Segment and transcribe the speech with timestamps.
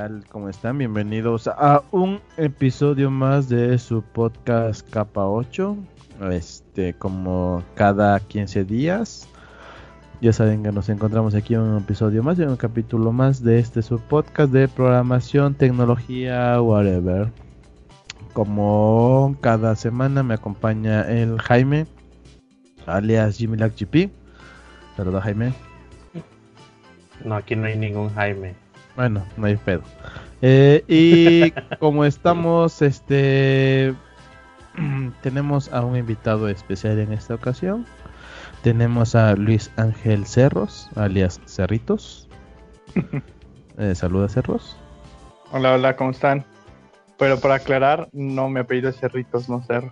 [0.00, 0.24] tal?
[0.30, 0.78] ¿Cómo están?
[0.78, 5.76] Bienvenidos a un episodio más de su podcast Capa 8.
[6.32, 9.28] Este, como cada 15 días.
[10.22, 13.58] Ya saben que nos encontramos aquí en un episodio más, en un capítulo más de
[13.58, 17.28] este su podcast de programación, tecnología, whatever.
[18.32, 21.86] Como cada semana me acompaña el Jaime,
[22.86, 24.10] alias Jimmy GP.
[24.96, 25.52] Saludos Jaime.
[27.22, 28.54] No, aquí no hay ningún Jaime.
[29.00, 29.80] Bueno, no hay pedo.
[30.42, 33.94] Eh, y como estamos, este,
[35.22, 37.86] tenemos a un invitado especial en esta ocasión.
[38.62, 42.28] Tenemos a Luis Ángel Cerros, alias Cerritos.
[43.78, 44.76] Eh, saluda Cerros.
[45.52, 46.44] Hola, hola, ¿cómo están?
[47.16, 49.90] Pero para aclarar, no me apellido Cerritos, no Cerro.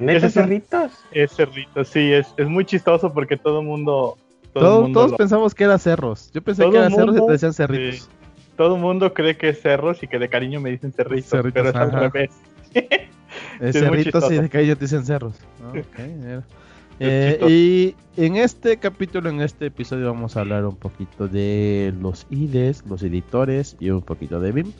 [0.00, 0.90] ¿Neta Cerritos?
[1.12, 4.18] Es Cerritos, sí, es, es muy chistoso porque todo el mundo
[4.54, 6.30] todos pensamos que era cerros.
[6.32, 8.08] Yo pensé que era cerros y te decían cerritos.
[8.56, 11.68] Todo el mundo cree que es cerros y que de cariño me dicen cerritos, pero
[11.68, 12.30] es al revés.
[13.72, 15.34] cerritos y de cariño te dicen cerros.
[17.00, 17.40] Eh,
[18.16, 22.84] y en este capítulo, en este episodio, vamos a hablar un poquito de los IDEs,
[22.88, 24.72] los editores y un poquito de BIM.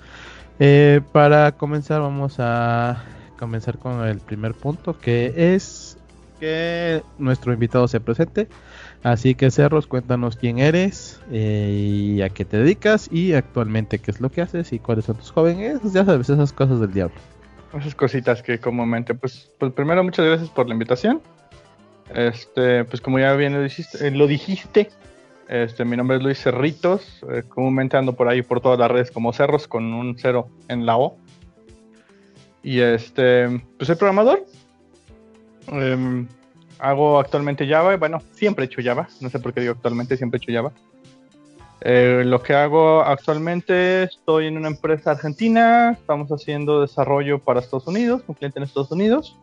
[0.60, 3.02] Eh, para comenzar, vamos a
[3.36, 5.98] comenzar con el primer punto, que es
[6.38, 8.46] que nuestro invitado se presente.
[9.04, 14.10] Así que Cerros, cuéntanos quién eres eh, y a qué te dedicas y actualmente qué
[14.10, 15.80] es lo que haces y cuáles son tus jóvenes.
[15.92, 17.14] Ya sabes, esas cosas del diablo.
[17.78, 21.20] Esas cositas que comúnmente, pues, pues primero muchas gracias por la invitación.
[22.12, 24.90] Este, pues como ya bien lo dijiste, eh, lo dijiste
[25.48, 29.10] este, mi nombre es Luis Cerritos, eh, comúnmente ando por ahí por todas las redes
[29.10, 31.18] como Cerros con un cero en la O.
[32.62, 34.44] Y este, pues soy programador.
[35.68, 36.26] Em,
[36.84, 40.38] hago actualmente Java, bueno, siempre he hecho Java, no sé por qué digo actualmente, siempre
[40.38, 40.72] he hecho Java.
[41.80, 47.86] Eh, lo que hago actualmente, estoy en una empresa argentina, estamos haciendo desarrollo para Estados
[47.86, 49.36] Unidos, un cliente en Estados Unidos,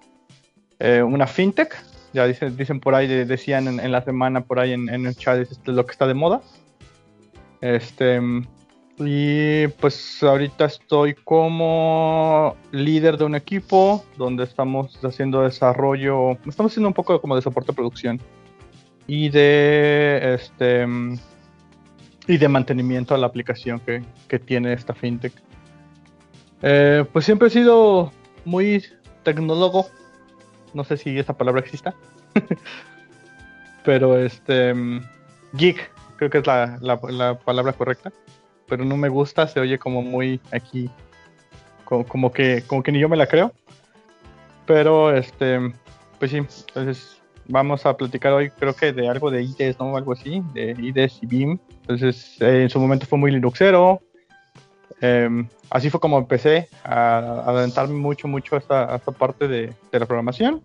[0.79, 1.75] eh, una fintech,
[2.13, 5.59] ya dicen, dicen por ahí, decían en, la semana por ahí en, el chat, es
[5.66, 6.41] lo que está de moda.
[7.62, 8.19] Este,
[9.06, 16.88] y pues ahorita estoy como líder de un equipo donde estamos haciendo desarrollo, estamos haciendo
[16.88, 18.19] un poco como de soporte de producción
[19.07, 20.85] y de este
[22.28, 25.34] y de mantenimiento a la aplicación que, que tiene esta fintech.
[26.61, 28.11] Eh, pues siempre he sido
[28.45, 28.85] muy
[29.23, 29.88] tecnólogo,
[30.73, 31.95] no sé si esa palabra exista,
[33.84, 34.73] pero este
[35.53, 38.11] geek creo que es la, la palabra correcta
[38.72, 40.90] pero no me gusta, se oye como muy aquí,
[41.84, 43.52] como, que, como que ni yo me la creo.
[44.66, 45.59] Pero este,
[46.18, 49.98] pues sí, entonces vamos a platicar hoy creo que de algo de IDES, ¿no?
[49.98, 51.59] Algo así, de IDES y BIM.
[51.82, 54.00] Entonces eh, en su momento fue muy Linuxero.
[55.02, 60.62] Em, así fue como empecé a, adentrarme mucho, mucho a esta, parte de, la programación.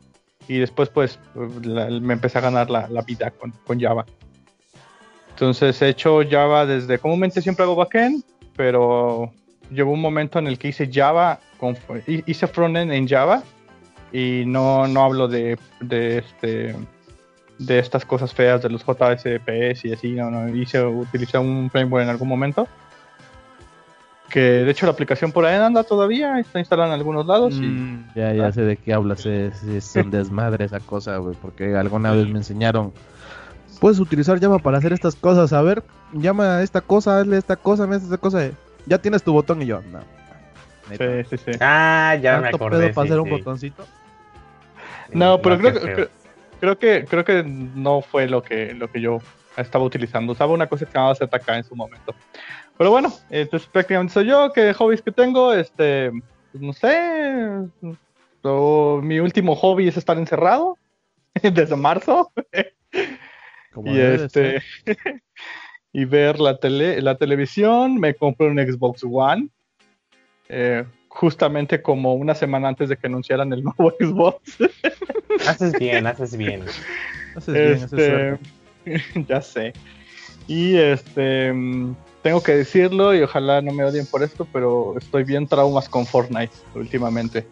[0.46, 4.06] Y después pues me empecé a ganar la, vida con, con Java.
[5.36, 8.24] Entonces he hecho Java desde, comúnmente siempre hago backend,
[8.56, 9.30] pero
[9.70, 11.76] llegó un momento en el que hice Java, con,
[12.06, 13.42] hice frontend en Java
[14.10, 16.74] y no, no hablo de, de, este,
[17.58, 22.04] de estas cosas feas de los JSPS y así, no, no, hice, utilicé un framework
[22.04, 22.66] en algún momento.
[24.30, 27.56] Que de hecho la aplicación por ahí anda todavía, está instalada en algunos lados.
[27.56, 31.36] y, mm, ya, ya sé de qué hablas, es, es un desmadre esa cosa, güey,
[31.42, 32.94] porque alguna vez me enseñaron
[33.76, 35.52] puedes utilizar Java para hacer estas cosas.
[35.52, 35.82] A ver,
[36.12, 38.50] llama a esta cosa, hazle esta cosa, hazle esta cosa.
[38.86, 40.00] Ya tienes tu botón y yo, no.
[40.90, 40.96] Sí,
[41.30, 41.50] sí, sí.
[41.60, 42.92] Ah, ya me acordé.
[42.92, 43.84] para hacer un botoncito?
[45.12, 46.08] No, pero creo, que,
[46.60, 49.18] creo que creo que no fue lo que lo que yo
[49.56, 50.32] estaba utilizando.
[50.32, 52.14] Usaba una cosa que se llamaba ZK en su momento.
[52.78, 56.10] Pero bueno, entonces prácticamente soy yo, que hobbies que tengo, este,
[56.52, 57.48] pues no sé,
[59.02, 60.76] mi último hobby es estar encerrado
[61.42, 62.30] desde marzo
[63.84, 64.62] y este
[65.92, 69.48] y ver la tele, la televisión, me compré un Xbox One.
[70.48, 74.58] Eh, justamente como una semana antes de que anunciaran el nuevo Xbox.
[75.48, 76.64] haces bien, haces bien.
[77.34, 78.38] Haces bien,
[78.84, 79.72] este, ya sé.
[80.46, 81.52] Y este
[82.26, 86.04] tengo que decirlo y ojalá no me odien por esto, pero estoy bien traumas con
[86.06, 87.46] Fortnite últimamente.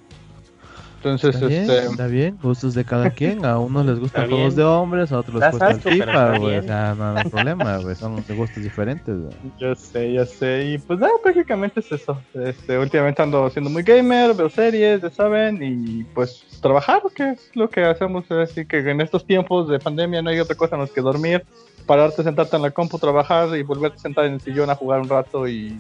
[1.05, 3.45] Entonces, está bien, este, está bien, gustos de cada quien.
[3.45, 6.43] A unos les gustan juegos de hombres, a otros les gusta el FIFA, güey.
[6.43, 6.65] O bien.
[6.65, 7.95] sea, no hay problema, güey.
[7.95, 9.35] Son de gustos diferentes, güey.
[9.59, 10.65] yo sé, yo sé.
[10.71, 12.19] Y pues nada, prácticamente es eso.
[12.33, 17.51] Este, últimamente ando siendo muy gamer, veo series, ya saben, y pues trabajar, que es
[17.55, 18.31] lo que hacemos.
[18.31, 21.45] Así que en estos tiempos de pandemia no hay otra cosa más que dormir,
[21.87, 25.01] pararte, sentarte en la compu, trabajar y volverte a sentar en el sillón a jugar
[25.01, 25.79] un rato y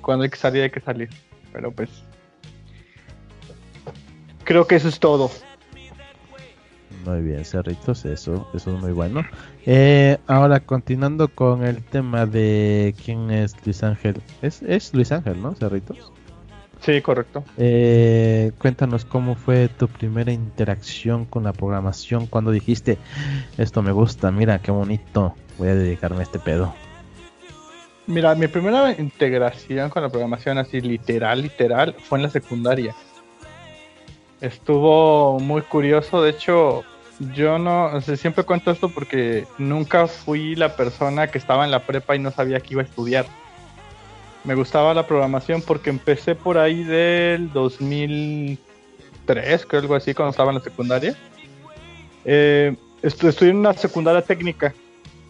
[0.00, 1.08] cuando hay que salir hay que salir.
[1.52, 2.04] Pero pues
[4.50, 5.30] creo que eso es todo.
[7.06, 9.24] Muy bien, Cerritos, eso, eso es muy bueno.
[9.64, 14.20] Eh, ahora, continuando con el tema de quién es Luis Ángel.
[14.42, 16.10] Es, es Luis Ángel, ¿no, Cerritos?
[16.80, 17.44] Sí, correcto.
[17.58, 22.98] Eh, cuéntanos cómo fue tu primera interacción con la programación cuando dijiste,
[23.56, 26.74] esto me gusta, mira qué bonito, voy a dedicarme a este pedo.
[28.08, 32.96] Mira, mi primera integración con la programación así literal, literal, fue en la secundaria.
[34.40, 36.82] Estuvo muy curioso, de hecho,
[37.34, 42.16] yo no, siempre cuento esto porque nunca fui la persona que estaba en la prepa
[42.16, 43.26] y no sabía que iba a estudiar.
[44.44, 50.50] Me gustaba la programación porque empecé por ahí del 2003, creo algo así, cuando estaba
[50.50, 51.14] en la secundaria.
[52.24, 54.72] Eh, estu- estudié en una secundaria técnica.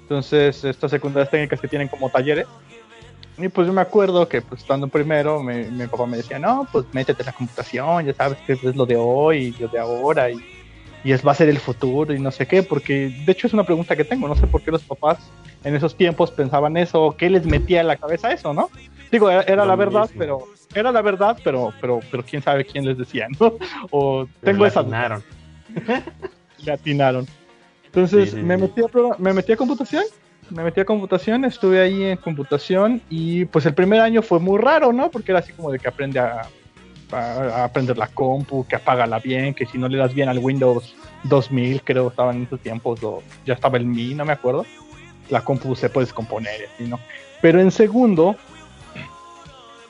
[0.02, 2.46] Entonces, estas secundarias técnicas que tienen como talleres.
[3.38, 6.38] Y pues yo me acuerdo que pues estando en primero, me- mi papá me decía,
[6.38, 9.68] no, pues métete a la computación, ya sabes que es lo de hoy y lo
[9.68, 10.36] de ahora y,
[11.04, 13.54] y es va a ser el futuro y no sé qué, porque de hecho es
[13.54, 15.18] una pregunta que tengo, no sé por qué los papás
[15.64, 18.68] en esos tiempos pensaban eso, o qué les metía en la cabeza eso, ¿no?
[19.10, 20.18] Digo, era, era la verdad, mismo.
[20.18, 20.44] pero
[20.74, 23.54] era la verdad, pero, pero, pero quién sabe quién les decía, ¿no?
[23.90, 24.82] O tengo esa
[26.64, 27.26] le atinaron.
[27.86, 28.56] Entonces Sí, sí, me.
[28.56, 28.86] Metí a,
[29.18, 30.04] me metí a computación,
[30.50, 34.58] me metí a computación, estuve ahí en computación y pues el primer año fue muy
[34.58, 35.10] raro, ¿no?
[35.10, 36.42] Porque era así como de que aprende a,
[37.12, 37.16] a-
[37.60, 40.94] a aprender la compu, que apágala bien, que si no le das bien al Windows
[41.24, 44.64] 2000, creo estaba en esos tiempos, o ya estaba el Mi, no me acuerdo,
[45.28, 46.98] la compu se puede descomponer, y así, ¿no?
[47.40, 48.36] Pero en segundo,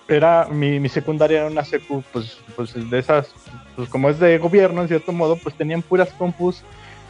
[0.09, 3.33] era mi, mi secundaria era una secu, pues, pues de esas,
[3.77, 6.63] pues como es de gobierno en cierto modo, pues tenían puras compus.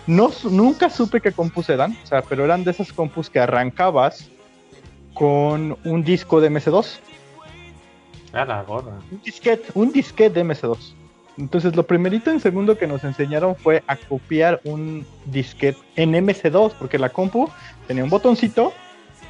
[0.07, 4.29] No, nunca supe qué compus eran, o sea, pero eran de esas compus que arrancabas
[5.15, 6.99] con un disco de MS2,
[8.33, 8.99] A la gorra.
[9.11, 10.95] un disquete, un disquete de MS2.
[11.39, 16.73] Entonces lo primerito en segundo que nos enseñaron fue a copiar un disquete en MS2,
[16.79, 17.49] porque la compu
[17.87, 18.73] tenía un botoncito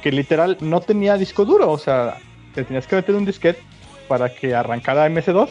[0.01, 2.17] que literal no tenía disco duro, o sea,
[2.55, 3.61] te tenías que meter un disquete
[4.07, 5.49] para que arrancara MS2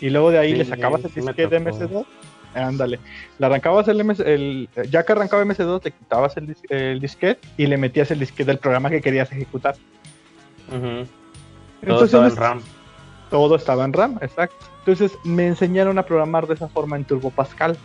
[0.00, 1.78] y luego de ahí Sí, le sacabas el sí disquete de tocó.
[1.78, 2.06] MS2.
[2.54, 3.00] Ándale,
[3.38, 7.40] le arrancabas el, MS, el ya que arrancaba MS2, le quitabas el, dis- el disquete
[7.56, 9.74] y le metías el disquete del programa que querías ejecutar.
[10.68, 11.06] Todo
[11.82, 12.60] Entonces, estaba en RAM.
[13.30, 14.56] todo estaba en RAM, exacto.
[14.80, 17.76] Entonces me enseñaron a programar de esa forma en Turbo Pascal,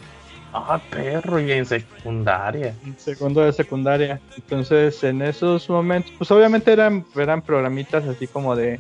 [0.52, 2.74] Ah, perro, y en secundaria.
[2.84, 4.20] en segundo de secundaria.
[4.36, 8.80] Entonces en esos momentos, pues obviamente eran, eran programitas así como de,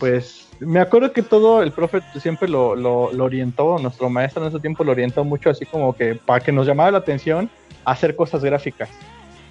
[0.00, 4.48] pues me acuerdo que todo el profe siempre lo, lo, lo orientó, nuestro maestro en
[4.48, 7.50] ese tiempo lo orientó mucho así como que para que nos llamara la atención
[7.84, 8.88] hacer cosas gráficas.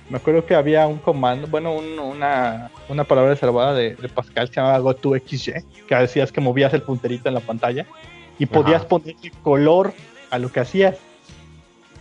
[0.10, 4.48] Me acuerdo que había un comando, bueno, un- una, una palabra reservada de, de Pascal
[4.50, 5.54] que se llamaba GoToXY,
[5.88, 7.86] que decías que movías el punterito en la pantalla
[8.38, 8.88] y podías Ajá.
[8.90, 9.94] ponerle color
[10.30, 10.98] a lo que hacías.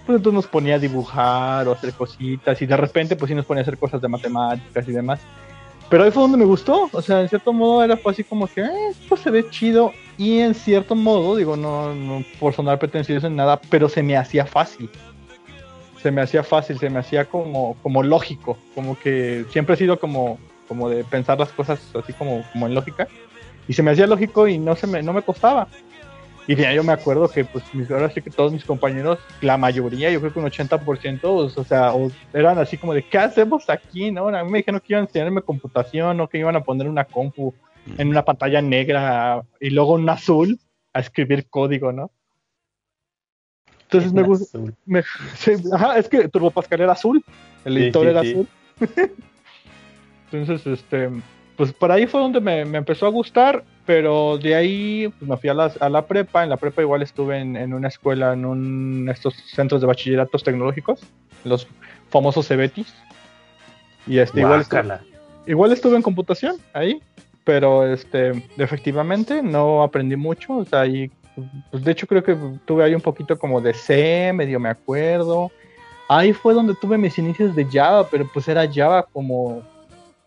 [0.04, 3.46] Pues entonces nos ponía a dibujar o hacer cositas y de repente pues sí nos
[3.46, 5.20] ponía a hacer cosas de matemáticas y demás.
[5.88, 8.46] Pero ahí fue donde me gustó, o sea, en cierto modo era fue así como
[8.46, 11.92] que "Eh, esto se ve chido y en cierto modo, digo, no,
[12.40, 14.88] por sonar pretencioso en nada, pero se me hacía fácil.
[16.02, 20.00] Se me hacía fácil, se me hacía como, como lógico, como que siempre he sido
[20.00, 23.06] como, como de pensar las cosas así como, como en lógica.
[23.68, 25.68] Y se me hacía lógico y no, se me, no me costaba.
[26.46, 29.56] Y ya yo me acuerdo que pues mis, ahora sí que todos mis compañeros, la
[29.56, 33.18] mayoría, yo creo que un 80%, pues, o sea, o eran así como de, ¿qué
[33.18, 34.10] hacemos aquí?
[34.10, 34.28] ¿No?
[34.28, 37.04] A mí me dijeron que iban a enseñarme computación, o que iban a poner una
[37.04, 37.54] compu
[37.96, 40.58] en una pantalla negra y luego un azul
[40.92, 42.10] a escribir código, ¿no?
[43.84, 44.74] Entonces me gusta, Azul.
[44.86, 45.02] me-
[45.36, 47.22] sí, ajá, es que Turbo Pascal era azul,
[47.64, 48.30] el editor sí, era sí.
[48.30, 48.48] azul.
[50.32, 51.10] Entonces, este,
[51.56, 55.36] pues por ahí fue donde me, me empezó a gustar, pero de ahí pues, me
[55.36, 56.44] fui a la, a la prepa.
[56.44, 60.44] En la prepa igual estuve en, en una escuela, en un, estos centros de bachilleratos
[60.44, 61.00] tecnológicos,
[61.44, 61.66] los
[62.10, 62.94] famosos CEBETIS.
[64.06, 64.98] Y este, igual, estuve,
[65.46, 67.00] igual estuve en computación ahí,
[67.44, 70.58] pero este, efectivamente no aprendí mucho.
[70.58, 71.10] O sea, ahí,
[71.70, 75.50] pues, de hecho creo que tuve ahí un poquito como de C, medio me acuerdo.
[76.08, 79.62] Ahí fue donde tuve mis inicios de Java, pero pues era Java como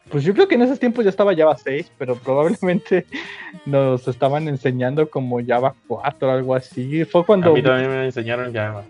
[0.09, 3.05] Pues yo creo que en esos tiempos ya estaba Java 6, pero probablemente
[3.65, 7.05] nos estaban enseñando como Java 4 o algo así.
[7.05, 7.51] Fue cuando...
[7.51, 8.83] A mí también me enseñaron Java.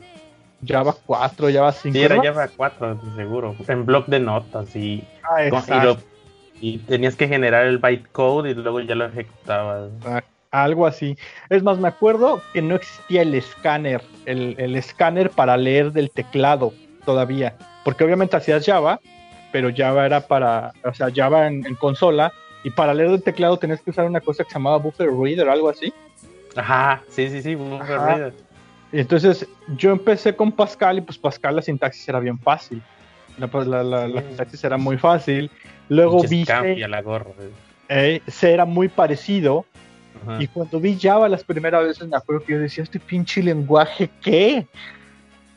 [0.65, 1.93] Java 4, Java 5.
[1.93, 3.55] Sí, era Java 4, seguro.
[3.67, 5.50] En bloc de notas y, ah, y,
[5.84, 5.98] lo,
[6.60, 9.91] y, tenías que generar el bytecode y luego ya lo ejecutabas.
[10.05, 11.17] Ah, algo así.
[11.50, 16.10] Es más, me acuerdo que no existía el escáner, el, el escáner para leer del
[16.10, 16.74] teclado
[17.05, 17.55] todavía.
[17.84, 19.00] Porque obviamente hacías Java,
[19.55, 22.33] pero Java era para, o sea, Java en, en consola.
[22.65, 25.47] Y para leer del teclado tenías que usar una cosa que se llamaba Buffer Reader
[25.47, 25.93] o algo así.
[26.57, 28.33] Ajá, sí, sí, sí, Buffer Reader.
[28.91, 29.47] Entonces
[29.77, 32.81] yo empecé con Pascal y pues Pascal la sintaxis era bien fácil.
[33.38, 35.50] La, la, la, la sintaxis era muy fácil.
[35.88, 37.31] Luego vi C, la gorra,
[37.88, 39.63] eh, C era muy parecido.
[40.21, 40.43] Ajá.
[40.43, 44.09] Y cuando vi Java las primeras veces me acuerdo que yo decía, este pinche lenguaje,
[44.21, 44.67] ¿qué?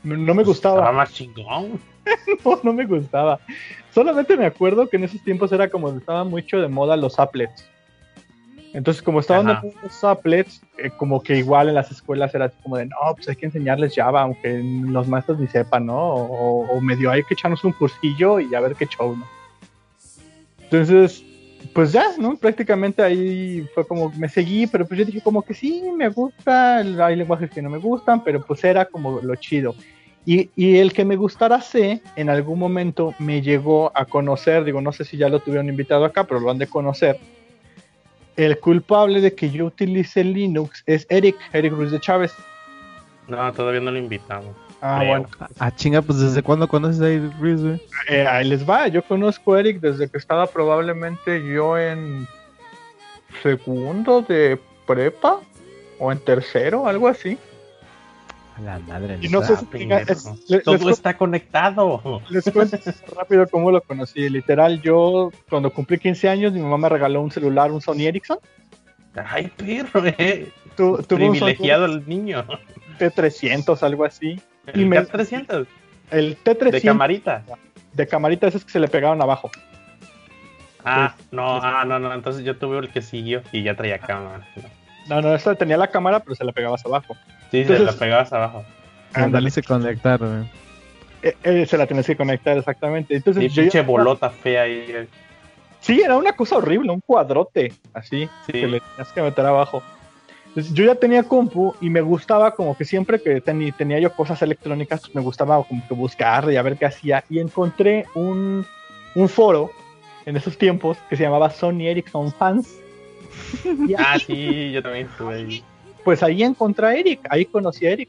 [0.02, 0.76] No me gustaba.
[0.80, 1.80] Estaba más chingón.
[2.44, 3.40] no, no me gustaba.
[3.92, 7.68] Solamente me acuerdo que en esos tiempos era como estaban mucho de moda los applets.
[8.74, 12.50] Entonces, como estaban de moda los applets, eh, como que igual en las escuelas era
[12.50, 15.96] como de, no, pues hay que enseñarles Java, aunque los maestros ni sepan, ¿no?
[15.96, 19.26] O, o medio hay que echarnos un cursillo y a ver qué show, ¿no?
[20.64, 21.24] Entonces,
[21.72, 22.36] pues ya, ¿no?
[22.36, 26.78] Prácticamente ahí fue como me seguí, pero pues yo dije como que sí, me gusta,
[26.78, 29.74] hay lenguajes que no me gustan, pero pues era como lo chido.
[30.24, 34.80] Y, y, el que me gustara C, en algún momento me llegó a conocer, digo,
[34.80, 37.18] no sé si ya lo tuvieron invitado acá, pero lo han de conocer.
[38.36, 42.34] El culpable de que yo utilice Linux es Eric, Eric Ruiz de Chávez.
[43.26, 44.54] No, todavía no lo invitamos.
[44.80, 45.26] Ah, bueno.
[45.58, 47.82] Ah, chinga, pues ¿desde cuándo conoces a Eric Ruiz, güey?
[48.08, 52.28] Eh, ahí les va, yo conozco a Eric desde que estaba probablemente yo en
[53.42, 55.40] segundo de prepa
[55.98, 57.38] o en tercero, algo así.
[58.64, 62.22] La madre y no sé si tenga, es, les, todo les, está conectado.
[62.28, 62.76] Les cuento
[63.16, 64.28] rápido cómo lo conocí.
[64.28, 68.38] Literal, yo cuando cumplí 15 años, mi mamá me regaló un celular, un Sony Ericsson.
[69.14, 70.50] Ay, perro, eh.
[70.76, 72.44] Tu, Privilegiado el niño.
[72.98, 74.40] T300, algo así.
[74.72, 75.66] ¿El y me, T300?
[76.10, 76.70] El T300.
[76.70, 77.42] De camarita.
[77.92, 79.50] De camarita, esos que se le pegaban abajo.
[80.84, 82.12] Ah, pues, no, ah, no, no.
[82.14, 84.46] Entonces yo tuve el que siguió y ya traía cámara.
[85.08, 87.16] No, no, esta tenía la cámara, pero se la pegabas abajo.
[87.50, 88.64] Sí, Entonces, se la pegabas abajo.
[89.14, 90.48] Ándale, se conectaron.
[91.22, 93.16] Eh, eh, se la tenías que conectar, exactamente.
[93.16, 95.08] Entonces, y yo pinche ya- bolota fea ahí.
[95.80, 98.52] Sí, era una cosa horrible, un cuadrote, así, Sí.
[98.52, 99.82] que le tenías que meter abajo.
[100.58, 104.42] Entonces, yo ya tenía compu y me gustaba como que siempre que tenía yo cosas
[104.42, 107.22] electrónicas, pues me gustaba como que buscar y a ver qué hacía.
[107.30, 108.66] Y encontré un,
[109.14, 109.70] un foro
[110.26, 112.74] en esos tiempos que se llamaba Sony Ericsson Fans.
[113.86, 115.64] Y Ah, ahí, sí, yo también estuve ahí.
[116.04, 118.08] pues ahí encontré a Eric, ahí conocí a Eric.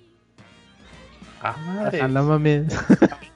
[1.44, 2.02] Ah, madre.
[2.02, 2.66] Ah, no mames.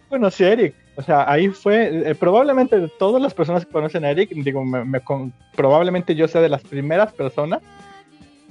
[0.10, 0.74] conocí a Eric.
[0.96, 4.66] O sea, ahí fue, eh, probablemente de todas las personas que conocen a Eric, digo,
[4.66, 7.62] me, me con- probablemente yo sea de las primeras personas,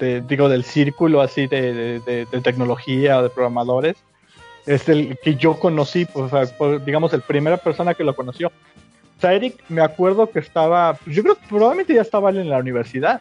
[0.02, 3.97] de- digo, del círculo así de, de- de- de tecnología o de programadores,
[4.66, 8.14] es el que yo conocí, pues, o sea, por- digamos, el primera persona que lo
[8.16, 8.49] conoció.
[8.49, 12.49] O sea, Eric, me acuerdo que estaba, pues, yo creo que probablemente ya estaba en
[12.50, 13.21] la universidad.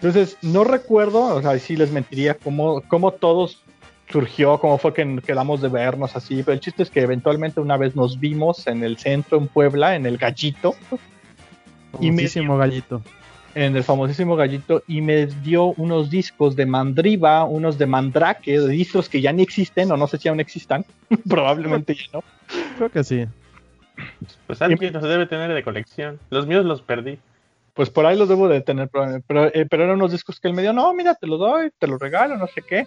[0.00, 3.62] Entonces, no recuerdo, o sea, sí les mentiría cómo, cómo todos
[4.10, 7.78] surgió, cómo fue que quedamos de vernos así, pero el chiste es que eventualmente una
[7.78, 10.74] vez nos vimos en el centro en Puebla, en el Gallito,
[12.00, 13.02] Y me- Famosísimo gallito.
[13.54, 18.68] En el famosísimo Gallito, y me dio unos discos de Mandriva, unos de Mandrake, de
[18.68, 20.84] discos que ya ni existen, o no sé si aún existan,
[21.28, 22.24] probablemente ya no.
[22.76, 23.26] Creo que sí.
[24.46, 26.18] Pues alguien los debe tener de colección.
[26.30, 27.18] Los míos los perdí.
[27.74, 30.48] Pues por ahí los debo de tener, probablemente, pero, eh, pero eran unos discos que
[30.48, 32.86] él me dio, no, mira, te los doy, te los regalo, no sé qué.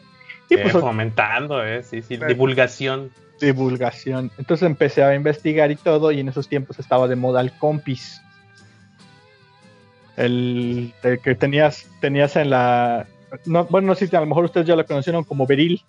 [0.49, 3.11] Y Eh, pues fomentando, eh, sí, sí, divulgación.
[3.41, 4.31] divulgación.
[4.37, 8.21] Entonces empecé a investigar y todo, y en esos tiempos estaba de moda el compis.
[10.17, 13.05] El, el que tenías, tenías en la.
[13.45, 15.81] No, bueno, no sé si a lo mejor ustedes ya lo conocieron como Beril.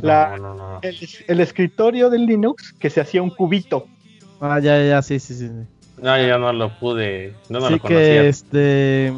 [0.00, 0.78] La- No, no, no.
[0.82, 0.96] El,
[1.28, 3.86] el escritorio del Linux que se hacía un cubito.
[4.40, 5.48] Ah, ya, ya, sí, sí, sí.
[5.48, 6.02] sí.
[6.02, 7.34] No, yo no lo pude.
[7.48, 8.22] No, no sí lo que conocía.
[8.24, 9.12] este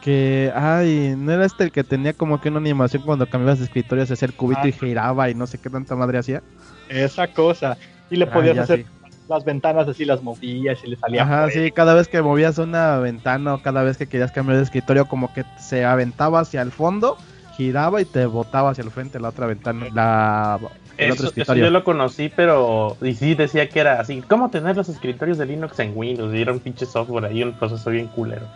[0.00, 3.66] que ay no era este el que tenía como que una animación cuando cambiabas de
[3.66, 4.68] escritorio se hacía el cubito Ah.
[4.68, 6.42] y giraba y no sé qué tanta madre hacía
[6.88, 7.76] Esa cosa.
[8.10, 8.86] Y le Ah, podías hacer sí.
[9.30, 11.22] Las ventanas así, las movías y le salía.
[11.22, 14.64] Ajá, sí, cada vez que movías una ventana o cada vez que querías cambiar de
[14.64, 17.16] escritorio como que se aventaba hacia el fondo
[17.56, 20.58] giraba y te botaba hacia el frente la otra ventana la
[20.96, 22.96] el otro Eso, eso escritorio yo lo conocí, pero.
[23.00, 24.22] Y sí decía que era así.
[24.28, 26.34] ¿Cómo tener los escritorios de Linux en Windows?
[26.34, 28.46] Y era un pinche software ahí, un proceso bien culero.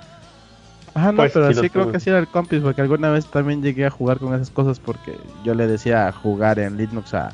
[0.95, 3.63] Ajá, no, Pues, pero sí creo que sí era el compis, porque alguna vez también
[3.63, 7.33] llegué a jugar con esas cosas porque yo le decía jugar en Linux a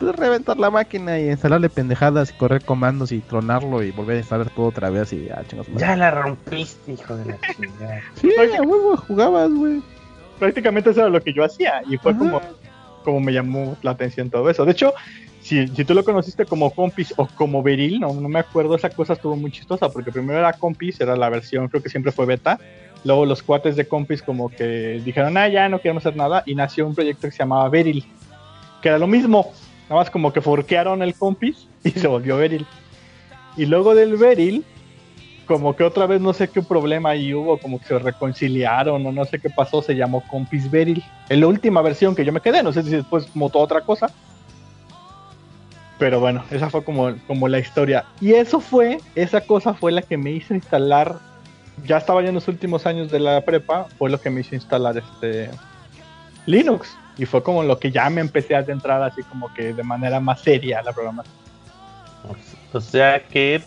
[0.00, 4.20] pues, reventar la máquina y instalarle pendejadas y correr comandos y tronarlo y volver a
[4.20, 5.42] instalar todo otra vez y ah,
[5.76, 8.00] Ya la rompiste, hijo de la chingada.
[8.14, 9.82] sí, a huevo, jugabas, güey.
[10.38, 12.40] Prácticamente eso era lo que yo hacía y fue como,
[13.04, 14.64] como me llamó la atención todo eso.
[14.64, 14.94] De hecho,
[15.42, 18.88] si, si, tú lo conociste como Compis o como Beril, no, no me acuerdo, esa
[18.88, 22.24] cosa estuvo muy chistosa porque primero era Compis, era la versión, creo que siempre fue
[22.24, 22.58] beta.
[23.04, 26.54] Luego los cuates de Compis como que dijeron, ah, ya no queremos hacer nada y
[26.54, 28.06] nació un proyecto que se llamaba Beril,
[28.80, 29.52] que era lo mismo,
[29.90, 32.64] Nada más como que forquearon el compis y se volvió Beril.
[33.56, 34.64] Y luego del Beril,
[35.46, 39.10] como que otra vez no sé qué problema ahí hubo, como que se reconciliaron o
[39.10, 41.02] no sé qué pasó, se llamó Compis Beril.
[41.28, 44.12] En la última versión que yo me quedé, no sé si después toda otra cosa.
[45.98, 48.04] Pero bueno, esa fue como, como la historia.
[48.20, 51.18] Y eso fue, esa cosa fue la que me hizo instalar,
[51.84, 54.54] ya estaba ya en los últimos años de la prepa, fue lo que me hizo
[54.54, 55.50] instalar este
[56.46, 56.96] Linux.
[57.20, 60.20] Y fue como lo que ya me empecé a adentrar así como que de manera
[60.20, 61.36] más seria a la programación.
[62.72, 63.60] O sea que,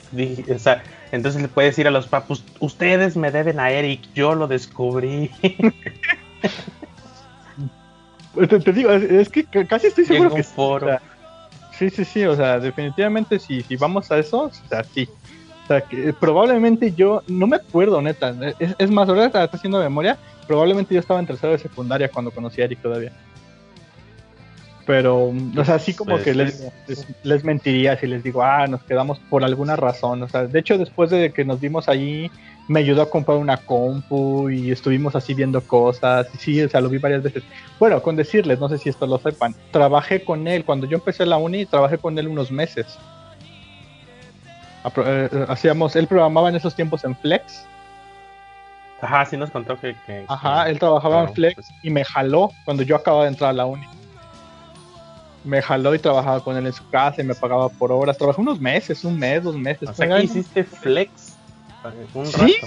[0.51, 0.81] o sea,
[1.11, 5.29] entonces le puedes decir a los papus, ustedes me deben a Eric, yo lo descubrí.
[8.49, 10.97] te, digo, es, que casi estoy seguro que foro.
[11.77, 15.07] sí, sí, sí, o sea, definitivamente si, si vamos a eso, o sea, sí.
[15.65, 19.79] O sea, que probablemente yo, no me acuerdo, neta, es, es más, ahora está haciendo
[19.79, 20.17] memoria,
[20.47, 23.13] probablemente yo estaba en tercero de secundaria cuando conocí a Eric todavía.
[24.85, 26.69] Pero, o sea, así como que les,
[27.23, 30.21] les, mentiría si les digo, ah, nos quedamos por alguna razón.
[30.23, 32.29] O sea, de hecho, después de que nos vimos allí,
[32.67, 36.27] me ayudó a comprar una compu y estuvimos así viendo cosas.
[36.33, 37.43] Y sí, o sea, lo vi varias veces.
[37.79, 41.25] Bueno, con decirles, no sé si esto lo sepan, trabajé con él, cuando yo empecé
[41.25, 42.97] la uni, trabajé con él unos meses.
[44.97, 47.65] Eh, hacíamos, él programaba en esos tiempos en Flex.
[48.99, 49.95] Ajá, sí nos contó que...
[50.27, 51.67] Ajá, él trabajaba en Flex pues.
[51.83, 53.85] y me jaló cuando yo acababa de entrar a la uni
[55.43, 58.17] me jaló y trabajaba con él en su casa y me pagaba por horas.
[58.17, 59.89] Trabajé unos meses, un mes, dos meses.
[59.89, 61.35] O sea, que hiciste flex
[62.13, 62.57] un ¿Sí?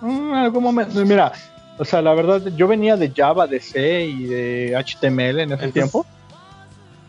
[0.00, 1.04] Mm, algún momento.
[1.04, 1.32] Mira,
[1.78, 5.68] o sea, la verdad, yo venía de Java, de C y de HTML en ese
[5.68, 6.06] tiempo.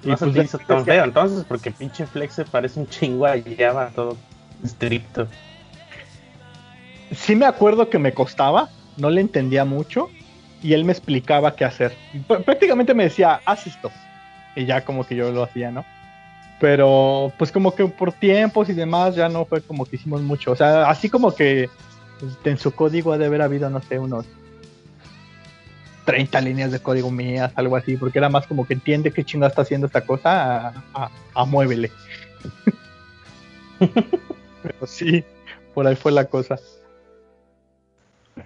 [0.03, 3.25] Y no pues, se hizo tan feo entonces, porque pinche Flex se parece un chingo
[3.25, 4.15] a Java, todo
[4.63, 5.27] estricto.
[7.11, 10.09] Sí me acuerdo que me costaba, no le entendía mucho,
[10.61, 11.95] y él me explicaba qué hacer.
[12.45, 13.91] prácticamente me decía, haz esto,
[14.57, 15.85] y ya como que yo lo hacía, ¿no?
[16.59, 20.51] Pero pues como que por tiempos y demás ya no fue como que hicimos mucho.
[20.51, 21.69] O sea, así como que
[22.19, 24.25] pues, en su código ha de haber habido, no sé, unos
[26.05, 29.49] 30 líneas de código mías, algo así, porque era más como que entiende qué chingada
[29.49, 31.91] está haciendo esta cosa, a, a, muévele.
[33.79, 35.23] Pero sí,
[35.75, 36.57] por ahí fue la cosa.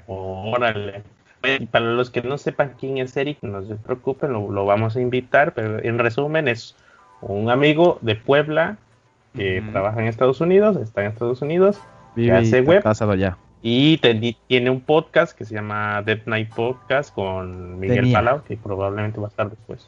[0.08, 1.04] Órale
[1.72, 5.54] para los que no sepan quién es Eric, no se preocupen, lo, vamos a invitar,
[5.54, 6.76] pero en resumen es
[7.22, 8.78] un amigo de Puebla
[9.36, 11.80] que trabaja en Estados Unidos, está en Estados Unidos,
[12.16, 12.84] que hace web
[13.64, 13.98] y
[14.48, 19.28] tiene un podcast que se llama Dead Night Podcast con Miguel Palau, que probablemente va
[19.28, 19.88] a estar después.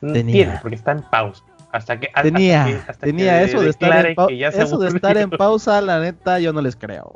[0.00, 1.44] Tiene, porque está en pausa.
[1.72, 4.32] Hasta que tenía, tenía eso de estar en pausa.
[4.34, 7.12] Eso de estar en pausa, la neta, yo no les creo.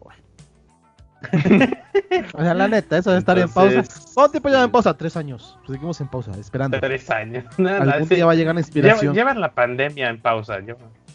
[2.34, 3.84] o sea, la neta, eso de estar en pausa.
[4.14, 4.94] ¿Cuánto tiempo lleva en pausa?
[4.94, 5.58] Tres años.
[5.66, 6.78] Pues seguimos en pausa, esperando.
[6.80, 7.44] Tres años.
[7.58, 9.14] Algún día va a llegar la inspiración.
[9.14, 10.58] Llevan la pandemia en pausa.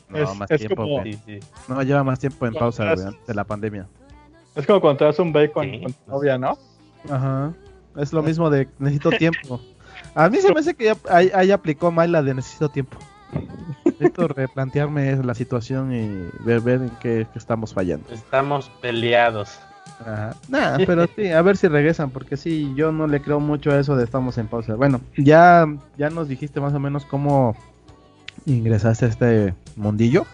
[0.09, 1.03] No, más tiempo.
[1.67, 3.87] No, lleva más tiempo en pausa, de la pandemia.
[4.55, 6.57] Es como cuando te das un bacon con tu novia, ¿no?
[7.09, 7.53] Ajá.
[7.97, 9.61] Es lo mismo de necesito tiempo.
[10.15, 12.97] A mí se me hace que ya, ahí, aplicó mal la de necesito tiempo.
[13.85, 18.11] Necesito replantearme la situación y ver, ver en qué estamos fallando.
[18.11, 19.59] Estamos peleados.
[20.47, 23.79] Nada, pero sí, a ver si regresan, porque sí, yo no le creo mucho a
[23.79, 24.75] eso de estamos en pausa.
[24.75, 25.65] Bueno, ya,
[25.97, 27.55] ya nos dijiste más o menos cómo
[28.45, 30.25] ingresaste a este mundillo.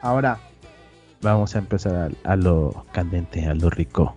[0.00, 0.38] Ahora
[1.20, 4.14] vamos a empezar a, lo candente, a lo rico,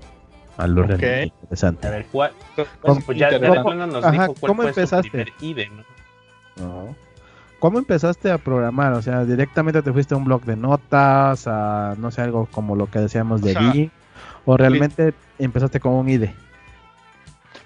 [0.57, 1.87] a lo interesante.
[1.87, 2.31] A ver, ¿cuál?
[2.81, 5.25] ¿Cómo, pues ya, nos dijo ¿cómo empezaste?
[7.59, 8.93] ¿Cómo empezaste a programar?
[8.93, 12.75] O sea, directamente te fuiste a un blog de notas, a no sé, algo como
[12.75, 13.91] lo que decíamos de B
[14.45, 16.33] ¿O realmente empezaste con un IDE?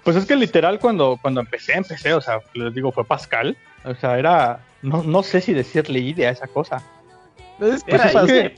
[0.04, 3.56] Pues es que literal cuando, cuando empecé, empecé, o sea, les digo, fue Pascal.
[3.84, 6.82] O sea, era, no, no sé si decirle IDE a esa cosa.
[7.60, 8.10] Es que, era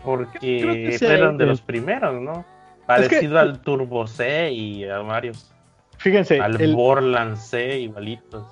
[0.02, 2.44] porque fueron de los primeros, ¿no?
[2.86, 5.50] Parecido al Turbo C y a varios.
[5.98, 6.40] Fíjense.
[6.40, 8.46] Al Borland C igualitos.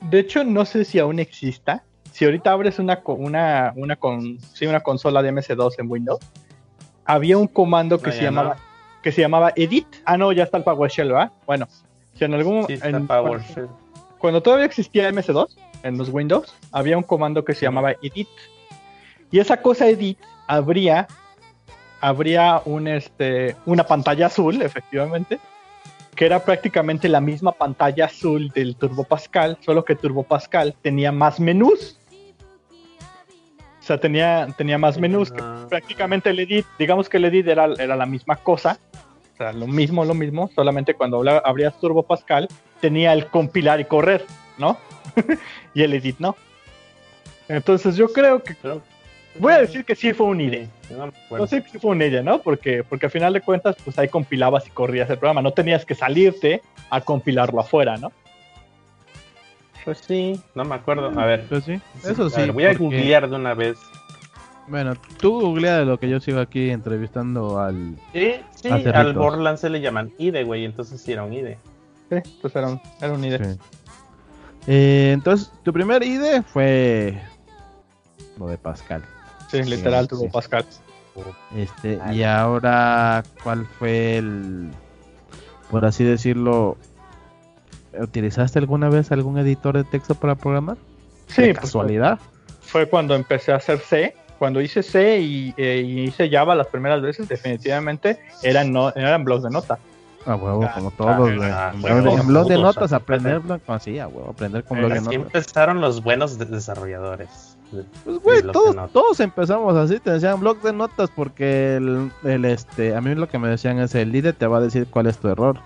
[0.00, 1.84] De hecho, no sé si aún exista.
[2.12, 6.20] Si ahorita abres una, una, una, con, sí, una consola de MS2 en Windows,
[7.04, 8.56] había un comando que se llamaba
[9.06, 9.86] que se llamaba edit.
[10.04, 11.30] Ah, no, ya está el PowerShell, ¿verdad?
[11.46, 11.68] Bueno,
[12.18, 13.68] si en algún sí, PowerShell.
[14.18, 15.46] Cuando, todavía existía MS2,
[15.84, 18.26] en los Windows, había un comando que se llamaba edit.
[19.30, 21.06] Y esa cosa edit habría,
[22.00, 25.38] habría un, este, una pantalla azul, efectivamente,
[26.16, 31.12] que era prácticamente la misma pantalla azul del Turbo Pascal, solo que Turbo Pascal tenía
[31.12, 31.95] más menús.
[33.86, 35.30] O sea, tenía, tenía más menús.
[35.30, 35.64] Que Ah.
[35.70, 38.80] prácticamente el edit, digamos que el edit era, era la misma cosa.
[39.32, 42.48] O sea, lo mismo, lo mismo, solamente cuando abrías Turbo Pascal
[42.80, 44.24] tenía el compilar y correr,
[44.58, 44.76] ¿no?
[45.74, 46.34] y el edit no.
[47.46, 48.56] Entonces yo creo que
[49.38, 50.68] voy a decir que sí fue un IDE.
[51.30, 52.40] no sé si fue un ella, ¿no?
[52.40, 55.42] Porque, porque al final de cuentas, pues ahí compilabas y corrías el programa.
[55.42, 58.10] No tenías que salirte a compilarlo afuera, ¿no?
[59.86, 61.18] Pues sí, no me acuerdo.
[61.18, 62.40] A ver, Pues sí, sí, eso a sí.
[62.42, 63.78] ver, voy a porque- googlear de una vez.
[64.68, 67.96] Bueno, tú googlea de lo que yo sigo aquí entrevistando al.
[68.12, 69.14] Sí, sí, al.
[69.14, 71.56] Borland se le llaman IDE, güey, entonces sí era un IDE.
[72.10, 73.54] Sí, pues era un, era un IDE.
[73.54, 73.60] Sí.
[74.66, 77.16] Eh, entonces, tu primer ID fue
[78.38, 79.04] lo de Pascal.
[79.48, 80.28] Sí, literal, Sí, tuvo sí.
[80.32, 80.64] Pascal.
[81.54, 84.70] Este, y ahora, ¿cuál fue el,
[85.70, 86.76] por así decirlo,
[88.00, 90.76] utilizaste alguna vez algún editor de texto para programar?
[91.28, 92.18] Sí, ¿De pues, casualidad?
[92.60, 94.14] fue cuando empecé a hacer C.
[94.38, 99.24] Cuando hice C y, eh, y hice Java las primeras veces, definitivamente eran, no, eran
[99.24, 99.78] blogs de nota.
[100.26, 101.50] A huevo, Ah, como todos, güey.
[101.50, 104.98] ah, En blog de- notas, aprender blog, ah, sí, a huevo, aprender con blog de
[104.98, 105.22] Así notas.
[105.22, 107.56] empezaron los buenos de- desarrolladores.
[108.04, 112.94] Pues, güey, todos, todos empezamos así, te decían blog de notas porque el, el, este,
[112.94, 115.16] a mí lo que me decían es el líder te va a decir cuál es
[115.18, 115.56] tu error,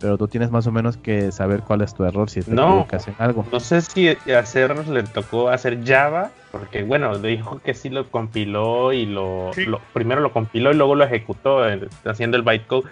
[0.00, 2.68] pero tú tienes más o menos que saber cuál es tu error si te No.
[2.68, 3.46] equivocas en algo.
[3.52, 8.92] No sé si hacer le tocó hacer Java, porque bueno, dijo que sí lo compiló
[8.92, 9.66] y lo, Sí.
[9.66, 12.88] lo- primero lo compiló y luego lo ejecutó eh, haciendo el bytecode.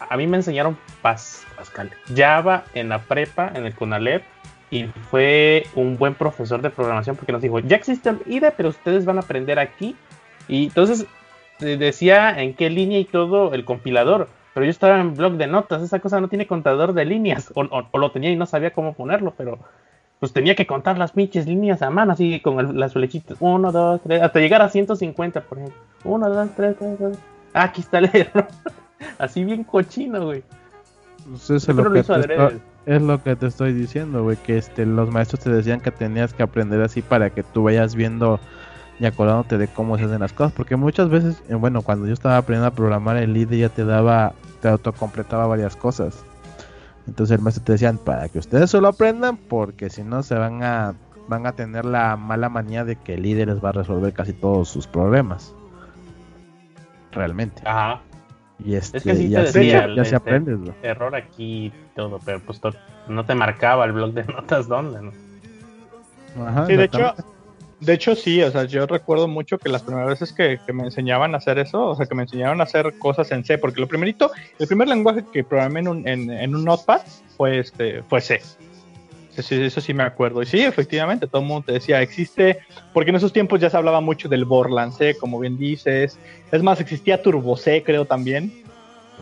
[0.00, 4.22] A, a mí me enseñaron Pas- Pascal Java en la prepa, en el Conalep,
[4.70, 8.70] y fue un buen profesor de programación porque nos dijo, ya existe el IDE, pero
[8.70, 9.94] ustedes van a aprender aquí.
[10.48, 11.06] Y entonces
[11.60, 14.28] eh, decía en qué línea y todo el compilador.
[14.56, 17.60] Pero yo estaba en blog de notas, esa cosa no tiene contador de líneas, o,
[17.64, 19.58] o- o lo tenía y no sabía cómo ponerlo, pero
[20.18, 23.36] pues tenía que contar las pinches líneas a mano, así con el- las flechitas.
[23.40, 25.78] Uno, dos, tres, hasta llegar a 150, por ejemplo.
[26.04, 27.18] Uno, dos, tres, tres, tres.
[27.52, 28.46] Ah, aquí está el error.
[29.18, 30.42] Así bien cochino, güey.
[31.28, 34.56] Pues eso es lo, lo que estoy- es lo que te estoy diciendo, güey, que
[34.56, 38.40] este, los maestros te decían que tenías que aprender así para que tú vayas viendo
[38.98, 42.14] y acordándote de cómo se hacen las cosas, porque muchas veces, eh, bueno, cuando yo
[42.14, 46.24] estaba aprendiendo a programar, el IDE ya te daba, te autocompletaba varias cosas.
[47.06, 50.62] Entonces el maestro te decían, para que ustedes solo aprendan, porque si no se van
[50.62, 50.94] a,
[51.28, 54.32] van a tener la mala manía de que el líder les va a resolver casi
[54.32, 55.54] todos sus problemas.
[57.12, 57.62] Realmente.
[57.64, 58.00] Ajá.
[58.64, 60.72] Y este, que sí y te decía, ya se este, aprendes, güey.
[60.82, 62.60] Error aquí y todo, pero pues
[63.08, 66.46] no te marcaba el blog de notas dónde, ¿no?
[66.46, 67.14] Ajá, Sí, de hecho.
[67.80, 71.34] De hecho sí, o sea, yo recuerdo mucho que las primeras veces que, me enseñaban
[71.34, 73.88] a hacer eso, o sea, que me enseñaron a hacer cosas en C, porque lo
[73.88, 77.02] primerito, el primer lenguaje que programé en un, en, un notepad
[77.36, 78.40] fue, este, fue C.
[79.42, 80.40] Sí, eso sí me acuerdo.
[80.40, 82.60] Y sí, efectivamente, todo el mundo te decía, existe,
[82.94, 86.18] porque en esos tiempos ya se hablaba mucho del Borland C, como bien dices.
[86.50, 88.50] Es más, existía Turbo C, creo también.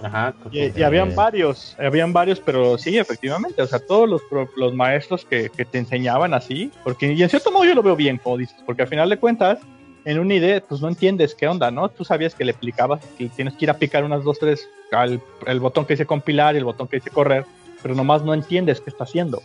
[0.02, 0.34] Ajá.
[0.50, 4.22] Y, y habían varios, habían varios, pero sí, efectivamente, o sea, todos los,
[4.56, 7.96] los maestros que, que te enseñaban así, porque y en cierto modo yo lo veo
[7.96, 9.58] bien, como dices, porque al final de cuentas,
[10.04, 11.88] en una idea, pues no entiendes qué onda, ¿no?
[11.88, 15.20] Tú sabías que le aplicabas, que tienes que ir a picar unas dos, tres, al,
[15.46, 17.46] el botón que dice compilar y el botón que dice correr,
[17.82, 19.40] pero nomás no entiendes qué está haciendo.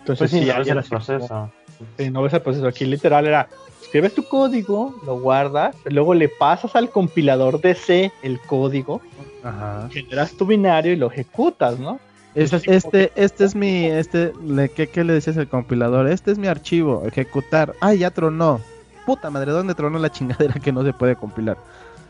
[0.00, 1.50] Entonces, Pues sí, sí, no ahí es era el así como- proceso.
[1.98, 2.66] Sí, no ves el proceso.
[2.66, 3.48] Aquí literal era,
[3.82, 9.02] escribes tu código, lo guardas, luego le pasas al compilador de C el código,
[9.44, 9.88] Ajá.
[9.92, 12.00] generas tu binario y lo ejecutas, ¿no?
[12.34, 16.08] Este, este es mi, este, le, ¿qué, ¿qué le decías al compilador?
[16.08, 17.74] Este es mi archivo, ejecutar.
[17.80, 18.60] Ay, ya tronó.
[19.06, 21.56] Puta madre, ¿dónde tronó la chingadera que no se puede compilar?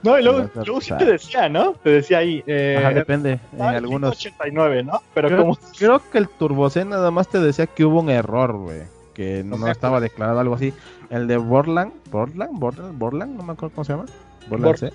[0.03, 1.73] No, y luego, a luego sí te decía, ¿no?
[1.83, 3.40] Te decía ahí, eh, Ajá, depende.
[3.55, 4.16] En algunos.
[4.18, 5.03] 189, ¿no?
[5.14, 8.11] Pero Creo, como creo que el Turbo C nada más te decía que hubo un
[8.11, 8.83] error, güey.
[9.14, 10.73] Que no sea, estaba declarado algo así.
[11.09, 14.07] El de Borland, Borland, Borland, Borland, no me acuerdo cómo se llama.
[14.49, 14.92] Borland Bor- C.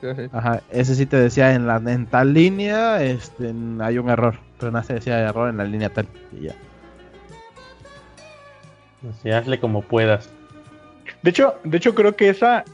[0.00, 0.06] Sí.
[0.32, 4.36] Ajá, ese sí te decía en la en tal línea, este, en- hay un error.
[4.58, 6.06] Pero no se decía error en la línea tal.
[6.38, 6.54] Y ya.
[9.10, 10.30] Así, hazle como puedas.
[11.22, 12.64] De hecho, de hecho creo que esa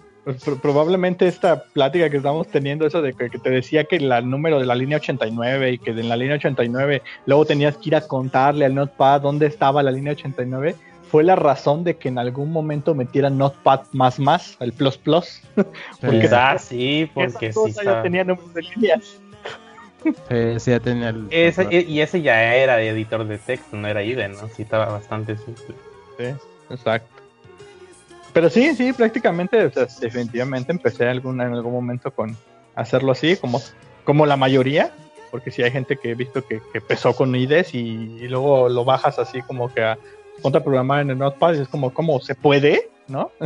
[0.45, 4.31] pro- probablemente esta plática que estamos teniendo eso de que, que te decía que el
[4.31, 7.97] número de la línea 89 y que en la línea 89 luego tenías que ir
[7.97, 10.75] a contarle al notepad dónde estaba la línea 89
[11.15, 15.43] fue la razón de que en algún momento metieran notepad más más el plus plus
[16.01, 19.21] Porque- Quizás sí, porque esa sí ya está- tenía números de líneas
[20.03, 21.29] Sí, sí, ya tenía el.
[21.31, 24.49] Ese, y ese ya era de editor de texto, no era IDE, ¿no?
[24.49, 25.77] Sí estaba bastante simple.
[26.19, 26.25] Sí,
[26.69, 27.23] exacto.
[28.33, 32.37] Pero sí, sí, prácticamente, definitivamente empecé algún, en algún momento con
[32.75, 33.63] hacerlo así, como,
[34.03, 34.93] como la mayoría,
[35.31, 39.19] porque si hay gente que he visto que, empezó con IDES y, luego lo bajas
[39.19, 39.97] así como que a
[40.43, 42.91] ponte a programar en el Notepad y es como, ¿cómo se puede?
[43.09, 43.31] ¿No?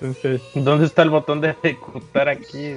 [0.00, 2.74] Entonces, ¿dónde está el botón de ejecutar aquí?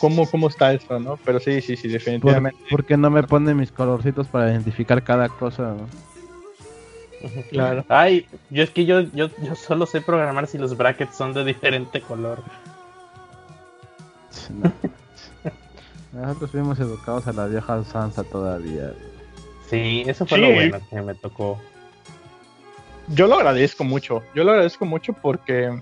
[0.00, 1.18] ¿Cómo, ¿Cómo está eso, no?
[1.24, 2.58] Pero sí, sí, sí, definitivamente.
[2.70, 5.74] ¿Por, qué no me pone mis colorcitos para identificar cada cosa?
[7.50, 7.84] Claro.
[7.88, 11.44] Ay, yo es que yo, yo, yo solo sé programar si los brackets son de
[11.44, 12.42] diferente color.
[16.12, 18.92] Nosotros fuimos educados a la vieja Sansa todavía.
[19.70, 21.58] Sí, eso fue lo bueno que me tocó.
[23.08, 24.22] Yo lo agradezco mucho.
[24.34, 25.80] Yo lo agradezco mucho porque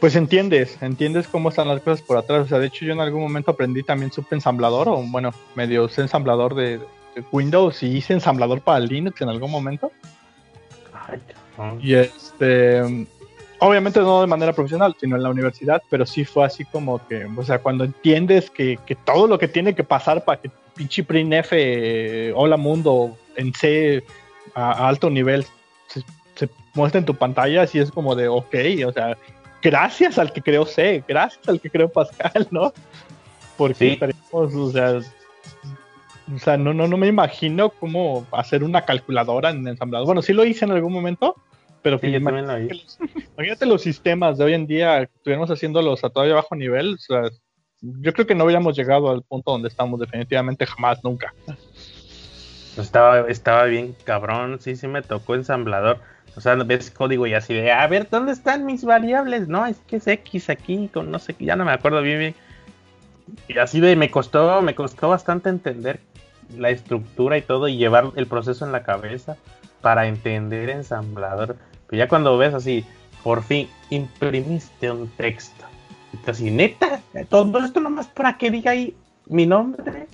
[0.00, 2.46] pues entiendes, entiendes cómo están las cosas por atrás.
[2.46, 6.54] O sea, de hecho yo en algún momento aprendí también ensamblador o bueno, medio ensamblador
[6.54, 6.80] de,
[7.30, 9.92] Windows y hice ensamblador para Linux en algún momento.
[11.80, 13.06] y este,
[13.58, 17.24] obviamente no de manera profesional, sino en la universidad, pero sí fue así como que,
[17.24, 21.48] o sea, cuando entiendes que, todo lo que tiene que pasar para que pinche PRINF,
[21.52, 24.02] eh, hola mundo, en C
[24.54, 25.46] a, alto nivel
[26.34, 28.54] se, muestre en tu pantalla, así es como de, ok,
[28.86, 29.16] o sea,
[29.62, 32.72] gracias al que creó C, gracias al que creó Pascal, ¿no?
[33.56, 33.98] Porque
[34.30, 35.00] o sea,
[36.34, 40.06] o sea, no, no, no me imagino cómo hacer una calculadora en ensamblador.
[40.06, 41.36] Bueno, sí lo hice en algún momento,
[41.82, 46.94] pero sí, imagínate, los, sistemas de hoy en día, estuviéramos haciéndolos a todavía bajo nivel,
[46.94, 47.22] o sea,
[47.82, 51.34] yo creo que no habríamos llegado al punto donde estamos definitivamente jamás, nunca.
[52.76, 55.98] Estaba, estaba bien cabrón, sí, sí me tocó ensamblador.
[56.34, 59.48] O sea, ves código y así de, a ver, ¿dónde están mis variables?
[59.48, 62.18] No, es que es X aquí, con no sé qué, ya no me acuerdo bien
[62.18, 62.34] bien.
[63.48, 66.00] Y así de, me costó, me costó bastante entender
[66.56, 69.36] la estructura y todo y llevar el proceso en la cabeza
[69.80, 71.56] para entender ensamblador.
[71.88, 72.84] Pero ya cuando ves así,
[73.22, 75.71] por fin imprimiste un texto.
[76.12, 78.94] Y así, neta, todo esto nomás para que diga ahí
[79.26, 80.06] mi nombre.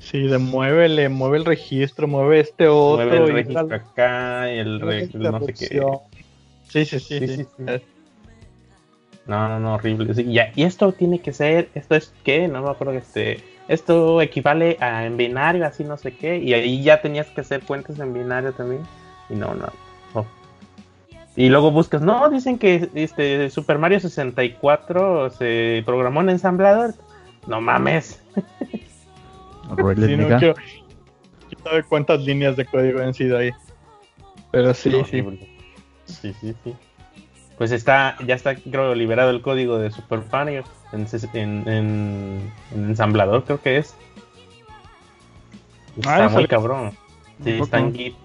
[0.00, 3.06] Sí, de mueve, mueve el registro, mueve este otro.
[3.06, 5.82] Mueve el registro acá, el, no sé qué.
[6.68, 7.26] Sí, sí, sí.
[7.28, 7.46] sí,
[9.26, 10.14] No, no, no, horrible.
[10.22, 14.76] y esto tiene que ser, esto es qué, no me acuerdo que este, esto equivale
[14.80, 18.12] a en binario, así no sé qué, y ahí ya tenías que hacer cuentas en
[18.12, 18.82] binario también,
[19.28, 19.87] y no, no.
[21.38, 26.94] Y luego buscas, no, dicen que este Super Mario 64 se programó en ensamblador.
[27.46, 28.20] No mames.
[28.34, 30.56] sí, no quiero,
[31.62, 33.52] saber cuántas líneas de código han sido ahí.
[34.50, 35.22] Pero sí, sí.
[36.06, 36.74] Sí, sí, sí.
[37.56, 43.62] Pues está, ya está, creo, liberado el código de Super Mario en, en, ensamblador, creo
[43.62, 43.94] que es.
[46.04, 46.90] Ah, está muy cabrón.
[47.44, 48.16] Sí, está en, Git,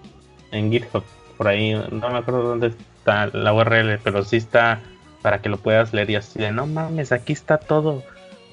[0.50, 1.04] en GitHub.
[1.36, 4.80] Por ahí, no me acuerdo dónde está la URL, pero sí está
[5.20, 8.02] para que lo puedas leer y así de no mames, aquí está todo.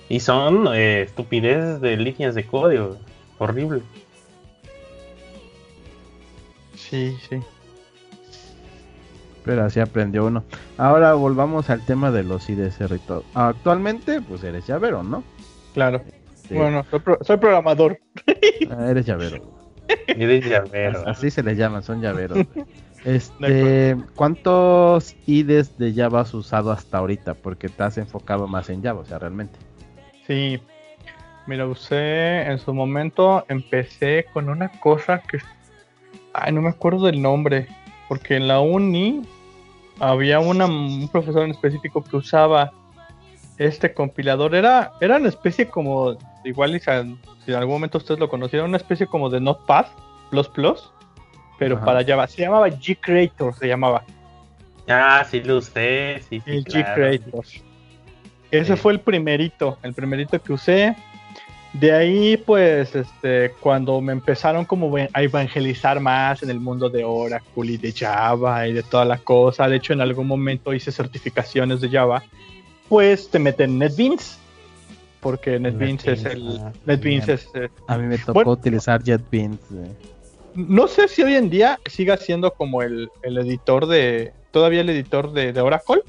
[0.09, 2.97] Y son eh, estupideces de líneas de código.
[3.37, 3.81] Horrible.
[6.75, 7.39] Sí, sí.
[9.45, 10.43] Pero así aprendió uno.
[10.77, 13.23] Ahora volvamos al tema de los IDs Cerrito.
[13.33, 15.23] Actualmente, pues eres llavero, ¿no?
[15.73, 16.01] Claro.
[16.49, 16.85] Bueno,
[17.21, 17.97] soy, programador.
[18.69, 19.41] Ah, eres llavero.
[20.07, 21.07] Eres llavero.
[21.07, 22.37] Así se les llama, son llaveros.
[23.03, 27.33] Este, ¿cuántos IDs de Java has usado hasta ahorita?
[27.33, 29.57] Porque te has enfocado más en Java, o sea, realmente.
[30.27, 30.61] Sí.
[31.47, 35.39] Mira, usé en su momento, empecé con una cosa que...
[36.33, 37.67] Ay, no me acuerdo del nombre
[38.07, 39.21] porque en la uni
[39.99, 42.71] había un profesor en específico que usaba
[43.57, 44.53] este compilador.
[44.53, 49.07] Era, era una especie como, igual si en algún momento ustedes lo conocieron, una especie
[49.07, 49.85] como de Notepad
[50.29, 50.91] plus plus,
[51.61, 52.25] pero para Java.
[52.25, 54.03] Se llamaba G-Creator, se llamaba.
[54.89, 57.45] Ah, sí lo usé, sí, El G-Creator.
[58.49, 60.95] Ese fue el primerito, el primerito que usé.
[61.73, 67.03] De ahí, pues, este, cuando me empezaron como a evangelizar más en el mundo de
[67.03, 70.91] Oracle y de Java y de toda la cosa, de hecho en algún momento hice
[70.91, 72.23] certificaciones de Java,
[72.89, 74.39] pues te meten en NetBeans,
[75.19, 76.59] porque NetBeans, es el...
[76.87, 79.59] NetBeans es, eh, a mí me tocó utilizar JetBeans.
[79.75, 80.20] Eh.
[80.55, 84.33] No sé si hoy en día siga siendo como el, editor de...
[84.51, 86.01] Todavía el editor de, de Oracle,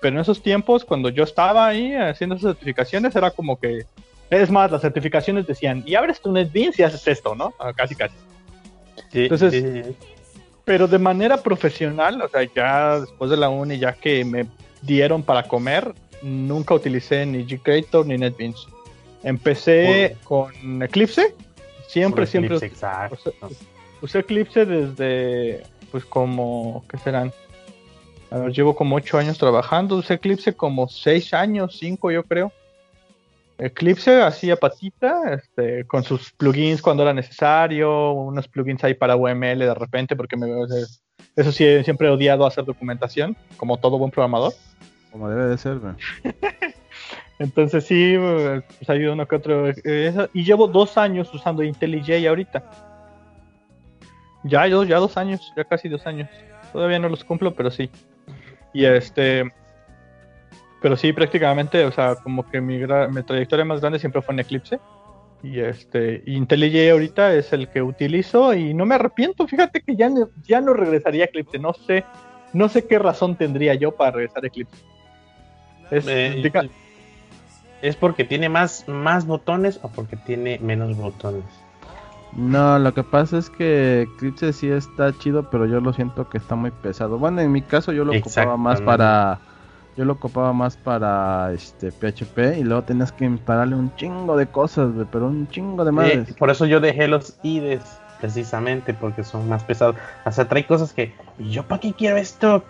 [0.00, 3.86] pero en esos tiempos, cuando yo estaba ahí haciendo esas certificaciones, era como que
[4.30, 7.54] es más, las certificaciones decían, y abres tu NetBeans y haces esto, ¿no?
[7.58, 8.14] Ah, casi, casi.
[9.12, 9.94] Entonces,
[10.64, 14.46] pero de manera profesional, o sea, ya después de la uni, ya que me
[14.82, 18.66] dieron para comer, nunca utilicé ni Gcreator ni NetBeans.
[19.22, 21.34] Empecé con Eclipse,
[21.86, 22.58] siempre, siempre.
[24.04, 27.32] Usé Eclipse desde, pues como, ¿qué serán?
[28.30, 32.52] A ver, llevo como 8 años trabajando, usé Eclipse como 6 años, 5 yo creo.
[33.56, 39.60] Eclipse hacía patita, este, con sus plugins cuando era necesario, unos plugins ahí para UML
[39.60, 40.48] de repente, porque me,
[41.36, 44.52] eso sí, siempre he odiado hacer documentación, como todo buen programador.
[45.12, 45.78] Como debe de ser,
[47.38, 49.68] Entonces sí, pues hay uno que otro.
[49.68, 52.93] Eh, y llevo dos años usando IntelliJ ahorita.
[54.44, 56.28] Ya, dos, ya dos años, ya casi dos años.
[56.72, 57.90] Todavía no los cumplo, pero sí.
[58.72, 59.50] Y este.
[60.82, 64.40] Pero sí, prácticamente, o sea, como que mi, mi trayectoria más grande siempre fue en
[64.40, 64.78] Eclipse.
[65.42, 69.46] Y este, IntelliJ ahorita es el que utilizo y no me arrepiento.
[69.46, 71.58] Fíjate que ya no, ya no regresaría a Eclipse.
[71.58, 72.04] No sé,
[72.52, 74.76] no sé qué razón tendría yo para regresar a Eclipse.
[75.90, 76.06] Es,
[77.82, 81.44] ¿Es porque tiene más, más botones o porque tiene menos botones?
[82.36, 86.38] No, lo que pasa es que Eclipse sí está chido, pero yo lo siento que
[86.38, 87.18] está muy pesado.
[87.18, 89.38] Bueno, en mi caso yo lo ocupaba más para
[89.96, 94.46] yo lo ocupaba más para este PHP y luego tenías que instalarle un chingo de
[94.48, 96.34] cosas, pero un chingo de madres.
[96.34, 99.94] por eso yo dejé los IDEs precisamente porque son más pesados.
[100.24, 102.64] O sea, trae cosas que yo para qué quiero esto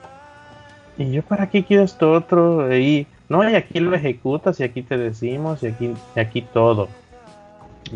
[0.99, 4.83] y yo para qué quiero esto otro y no, y aquí lo ejecutas y aquí
[4.83, 6.89] te decimos y aquí, aquí todo.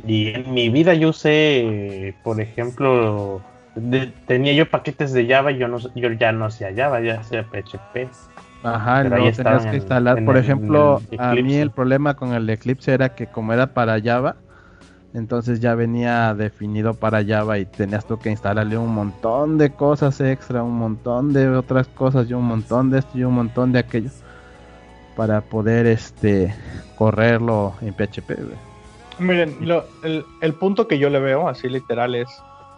[0.06, 3.42] Y en mi vida yo usé, por ejemplo,
[4.26, 7.44] tenía yo paquetes de Java y yo, no, yo ya no hacía Java, ya hacía
[7.44, 8.08] PHP.
[8.62, 10.24] Ajá, no tenías que instalar.
[10.24, 14.36] por ejemplo, a mí el problema con el Eclipse era que como era para Java,
[15.14, 20.20] entonces ya venía definido para Java y tenías tú que instalarle un montón de cosas
[20.20, 23.78] extra, un montón de otras cosas y un montón de esto y un montón de
[23.78, 24.10] aquello
[25.16, 26.54] para poder este
[26.96, 28.67] correrlo en PHP.
[29.18, 29.56] Miren,
[30.40, 32.28] el, punto que yo le veo, así literal, es,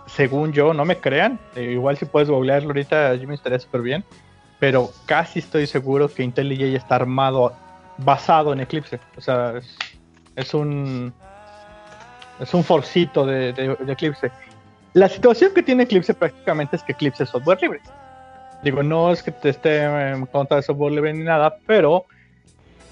[0.07, 3.83] según yo, no me crean, eh, igual si puedes googlearlo ahorita, yo me estaría súper
[3.83, 4.05] bien,
[4.59, 7.53] pero casi estoy seguro que IntelliJ está armado,
[7.99, 9.01] basado en Eclipse.
[9.17, 9.55] O sea,
[10.37, 11.13] es, un
[12.41, 14.31] es un forcito de, de, Eclipse.
[14.95, 17.81] La situación que tiene Eclipse prácticamente es que Eclipse es software libre.
[18.63, 22.05] Digo, no es que te esté en contra de software libre ni nada, pero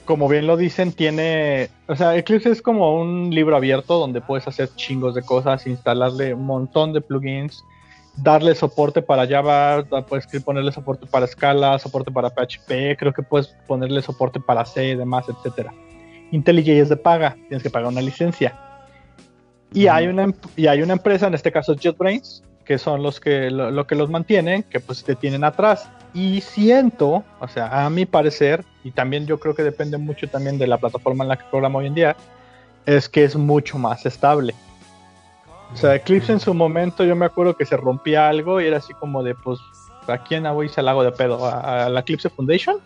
[0.09, 4.49] como bien lo dicen, tiene, o sea, Eclipse es como un libro abierto donde puedes
[4.49, 7.63] hacer chingos de cosas, instalarle un montón de plugins,
[8.17, 13.49] darle soporte para Java, puedes ponerle soporte para Scala, soporte para PHP, creo que puedes
[13.67, 15.75] ponerle soporte para C y demás, etcétera.
[16.31, 18.59] IntelliJ es de paga, tienes que pagar una licencia.
[19.75, 23.51] Y, hay una, y hay una empresa, en este caso JetBrains, que son los que
[23.51, 25.89] lo, que los mantienen, que pues te tienen atrás.
[26.13, 30.59] Y siento, o sea, a mi parecer, y también yo creo que depende mucho también
[30.59, 32.17] de la plataforma en la que programa hoy en día,
[32.85, 34.55] es que es mucho más estable.
[35.73, 38.77] O sea, Eclipse en su momento yo me acuerdo que se rompía algo y era
[38.77, 39.59] así como de, pues,
[40.07, 41.47] ¿a quién hago y se lago de pedo?
[41.47, 42.77] ¿A, la Eclipse Foundation?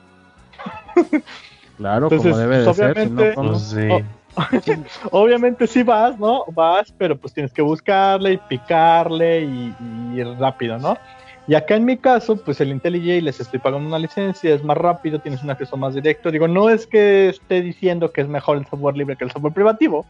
[1.76, 3.10] Claro, como debe de ser.
[3.34, 3.74] Pues
[5.10, 6.44] obviamente sí vas, ¿no?
[6.54, 9.74] Vas, pero pues tienes que buscarle y picarle y,
[10.14, 10.96] y rápido, ¿no?
[11.48, 14.76] Y acá en mi caso, pues el IntelliJ les estoy pagando una licencia, es más
[14.76, 16.30] rápido, tienes un acceso más directo.
[16.30, 19.52] Digo, no es que esté diciendo que es mejor el software libre que el software
[19.52, 20.06] privativo,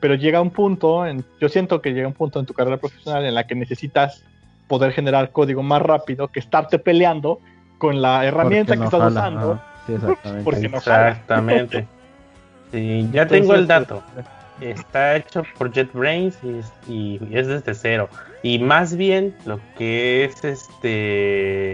[0.00, 3.24] pero llega un punto, en, yo siento que llega un punto en tu carrera profesional
[3.24, 4.24] en la que necesitas
[4.66, 7.40] poder generar código más rápido que estarte peleando
[7.78, 9.60] con la herramienta que estás usando.
[9.88, 10.44] exactamente.
[10.44, 11.86] Porque no exactamente.
[12.72, 14.02] Sí, ya tengo el dato.
[14.60, 16.38] Está hecho por JetBrains
[16.88, 18.08] y, y es desde cero.
[18.42, 21.72] Y más bien lo que es este,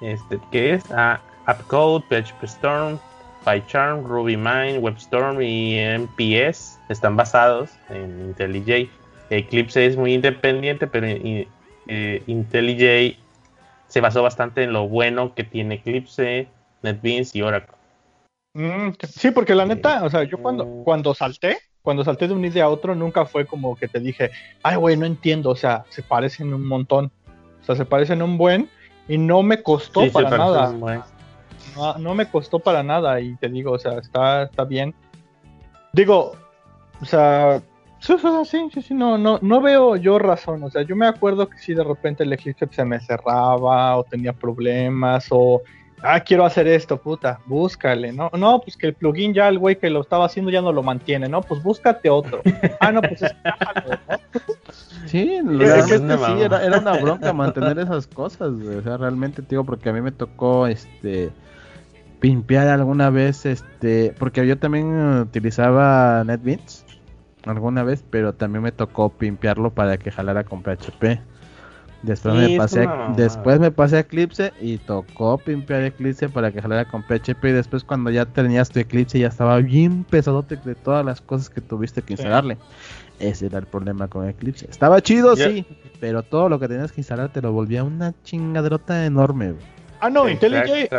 [0.00, 2.98] este que es ah, AppCode, PHP Storm,
[3.44, 8.88] PyCharm, RubyMine, WebStorm y MPS están basados en IntelliJ.
[9.30, 13.16] Eclipse es muy independiente, pero eh, IntelliJ
[13.88, 16.48] se basó bastante en lo bueno que tiene Eclipse,
[16.82, 17.73] NetBeans y Oracle.
[18.54, 20.84] Mm, sí, porque la neta, o sea, yo cuando, mm.
[20.84, 24.30] cuando salté, cuando salté de un idea a otro, nunca fue como que te dije,
[24.62, 27.12] ay, güey, no entiendo, o sea, se parecen un montón.
[27.60, 28.70] O sea, se parecen un buen
[29.08, 30.72] y no me costó para nada.
[31.76, 34.94] No, no, me costó para nada y te digo, o sea, está, está bien.
[35.92, 36.32] Digo,
[37.00, 37.60] o sea,
[38.00, 38.14] sí,
[38.72, 40.62] sí, sí, no, no, no veo yo razón.
[40.62, 44.04] O sea, yo me acuerdo que si de repente el Eclipse se me cerraba o
[44.04, 45.62] tenía problemas o
[46.04, 48.30] ah, quiero hacer esto, puta, búscale, ¿no?
[48.36, 50.82] No, pues que el plugin ya el güey que lo estaba haciendo ya no lo
[50.82, 51.40] mantiene, ¿no?
[51.40, 52.42] Pues búscate otro.
[52.80, 54.54] Ah, no, pues es ¿no?
[55.06, 59.88] Sí, realmente sí, era, era, una bronca mantener esas cosas, O sea, realmente, digo, porque
[59.88, 61.30] a mí me tocó, este,
[62.20, 66.84] pimpear alguna vez, este, porque yo también utilizaba NetBeans
[67.44, 71.20] alguna vez, pero también me tocó pimpearlo para que jalara con PHP.
[72.04, 76.84] Después, me pasé, después me pasé a Eclipse y tocó pimpear Eclipse para que jalara
[76.84, 77.44] con PHP.
[77.44, 81.48] Y después, cuando ya tenías tu Eclipse, ya estaba bien pesadote de todas las cosas
[81.48, 82.58] que tuviste que instalarle.
[83.20, 84.66] Ese era el problema con Eclipse.
[84.70, 85.64] Estaba chido, sí,
[85.98, 89.54] pero todo lo que tenías que instalar te lo volvía una chingaderota enorme.
[90.00, 90.90] Ah, no, IntelliJ.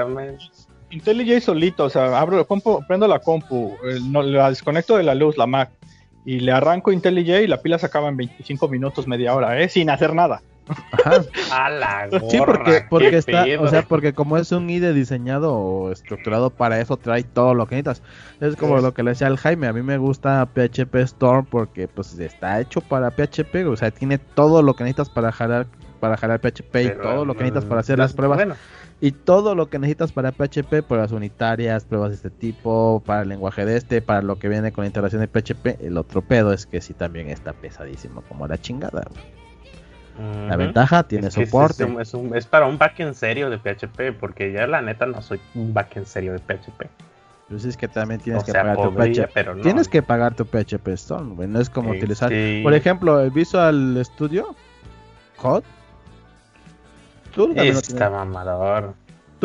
[0.89, 3.75] IntelliJ solito, o sea, abro, compu, prendo la compu,
[4.09, 5.69] no, la desconecto de la luz, la Mac,
[6.25, 9.69] y le arranco IntelliJ y la pila se acaba en 25 minutos, media hora, ¿eh?
[9.69, 10.41] Sin hacer nada.
[11.51, 15.53] A la gorra, sí, porque, porque está, o sea, porque como es un IDE diseñado
[15.53, 18.01] o estructurado para eso, trae todo lo que necesitas.
[18.41, 21.87] Es como lo que le decía al Jaime, a mí me gusta PHP Storm porque
[21.87, 25.67] pues está hecho para PHP, o sea, tiene todo lo que necesitas para jalar
[25.99, 28.57] para jalar PHP y todo lo que necesitas para hacer las pruebas.
[29.01, 33.29] Y todo lo que necesitas para PHP, pruebas unitarias, pruebas de este tipo, para el
[33.29, 35.81] lenguaje de este, para lo que viene con la integración de PHP.
[35.81, 39.05] El otro pedo es que sí también está pesadísimo como la chingada.
[40.17, 41.87] La ventaja tiene soporte.
[42.35, 46.05] Es, para un backend serio de PHP, porque ya la neta no soy un backend
[46.05, 46.87] serio de PHP.
[47.49, 49.61] Pues es que también tienes que pagar tu PHP.
[49.61, 52.31] Tienes que pagar tu PHP Storm, No es como utilizar.
[52.63, 54.55] Por ejemplo, el Visual Studio
[55.37, 55.65] Code.
[57.33, 58.95] Tú Está mamador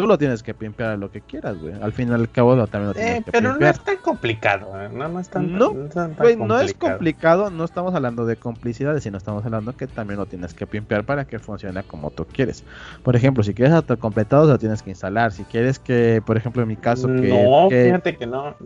[0.01, 1.75] tú lo tienes que pimpear a lo que quieras, güey.
[1.81, 3.97] Al fin y al cabo lo, también lo tienes eh, que pero no es tan
[3.99, 4.89] complicado, ¿eh?
[4.93, 9.45] no, no es tan, no, no, es complicado, no estamos hablando de complicidades, sino estamos
[9.45, 12.65] hablando que también lo tienes que pimpear para que funcione como tú quieres.
[13.03, 15.33] Por ejemplo, si quieres autocompletado, lo tienes que instalar.
[15.33, 17.29] Si quieres que, por ejemplo, en mi caso, que.
[17.29, 18.57] No, fíjate que no.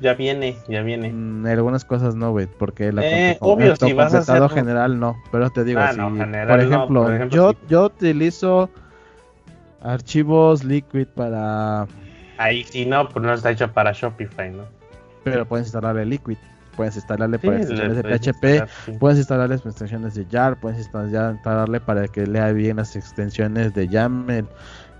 [0.00, 1.12] Ya viene, ya viene.
[1.12, 4.48] Mm, algunas cosas no, güey, porque la eh, obvio, si vas a hacer...
[4.50, 5.16] general no.
[5.30, 8.70] Pero te digo, ah, si, por, ejemplo, por, ejemplo, yo, yo utilizo
[9.84, 11.86] Archivos Liquid para.
[12.38, 14.64] Ahí sí, no, pues no está hecho para Shopify, ¿no?
[15.22, 16.36] Pero puedes instalarle Liquid,
[16.76, 22.26] puedes instalarle para extensiones de PHP, puedes instalarle extensiones de YAR, puedes instalarle para que
[22.26, 24.46] lea bien las extensiones de YAML,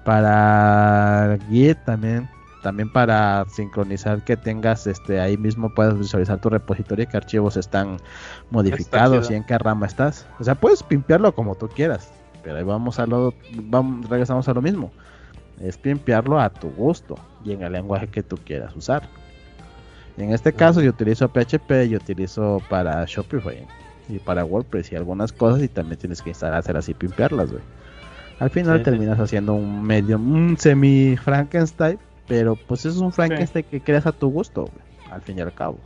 [0.05, 2.29] para Git también,
[2.63, 7.57] también para sincronizar que tengas este ahí mismo puedes visualizar tu repositorio y qué archivos
[7.57, 7.99] están
[8.51, 10.27] modificados y en qué rama estás.
[10.39, 12.11] O sea, puedes pimpearlo como tú quieras.
[12.45, 14.93] Pero ahí vamos a lo, vamos, regresamos a lo mismo.
[15.61, 19.09] Es limpiarlo a tu gusto y en el lenguaje que tú quieras usar.
[20.17, 23.67] En este caso yo utilizo PHP, yo utilizo para Shopify
[24.09, 27.63] y para WordPress y algunas cosas y también tienes que instalar hacer así pimpearlas, güey.
[28.39, 33.81] Al final terminas haciendo un medio, un semi Frankenstein, pero pues es un Frankenstein que
[33.81, 34.69] creas a tu gusto,
[35.11, 35.79] al fin y al cabo.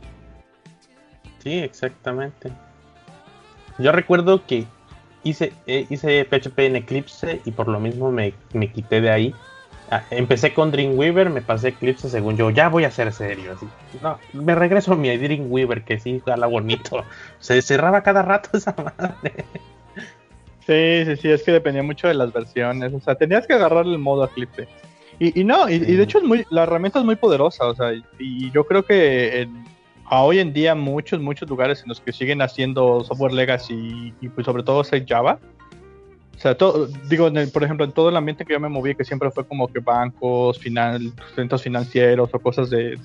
[1.39, 2.51] Sí, exactamente.
[3.77, 4.65] Yo recuerdo que
[5.23, 8.33] hice, eh, hice PHP en Eclipse y por lo mismo me,
[8.73, 9.35] quité de ahí.
[9.91, 13.53] Ah, empecé con Dreamweaver, me pasé Eclipse según yo, ya voy a ser serio.
[13.53, 13.67] Así.
[14.01, 17.03] No, me regreso a mi Dreamweaver, que sí, jala bonito.
[17.39, 19.45] Se cerraba cada rato esa madre.
[20.67, 22.93] Sí, sí, sí, es que dependía mucho de las versiones.
[22.93, 24.67] O sea, tenías que agarrar el modo Eclipse.
[25.17, 27.65] Y, y no, y, de hecho es muy, la herramienta es muy poderosa.
[27.65, 29.65] O sea, y, yo creo que en,
[30.09, 34.29] a hoy en día muchos, muchos lugares en los que siguen haciendo software legacy y,
[34.29, 35.39] pues sobre todo ser Java.
[36.35, 39.03] O sea, todo, digo, por ejemplo, en todo el ambiente que yo me moví, que
[39.03, 42.97] siempre fue como que bancos, final, centros financieros o cosas de,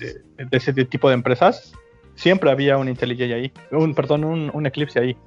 [0.51, 1.73] ese tipo de empresas,
[2.15, 5.17] siempre había un IntelliJ ahí, un, perdón, un, Eclipse ahí.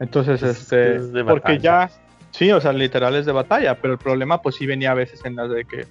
[0.00, 1.88] Entonces, este, porque ya,
[2.32, 5.24] sí, o sea, literal es de batalla, pero el problema pues sí venía a veces
[5.24, 5.86] en las de que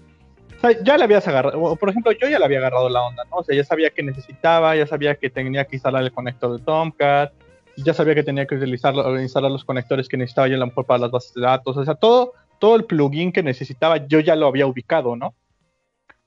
[0.83, 3.37] ya le habías agarrado, por ejemplo, yo ya le había agarrado la onda, ¿no?
[3.37, 6.63] O sea, ya sabía que necesitaba, ya sabía que tenía que instalar el conector de
[6.63, 7.33] Tomcat,
[7.77, 10.85] ya sabía que tenía que utilizar, instalar los conectores que necesitaba yo a lo mejor
[10.85, 14.35] para las bases de datos, o sea, todo, todo el plugin que necesitaba yo ya
[14.35, 15.35] lo había ubicado, ¿no?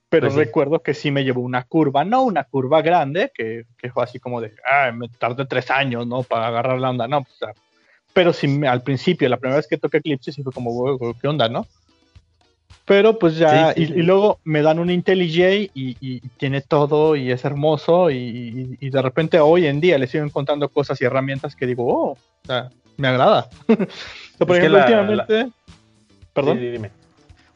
[0.09, 3.91] Pero pues recuerdo que sí me llevó una curva, no una curva grande, que, que
[3.91, 6.23] fue así como de, ah, me tardé tres años, ¿no?
[6.23, 7.53] Para agarrar la onda, no, o sea,
[8.13, 11.49] pero sí, al principio, la primera vez que toqué Eclipse, sí fue como, ¿qué onda,
[11.49, 11.67] no?
[12.87, 18.11] Pero pues ya, Y, luego me dan un IntelliJ y, tiene todo y es hermoso
[18.11, 22.13] y, de repente hoy en día le sigo encontrando cosas y herramientas que digo, oh,
[22.13, 23.49] o sea, me agrada.
[24.39, 25.49] por ejemplo, últimamente...
[26.33, 26.61] Perdón.
[26.61, 26.91] dime.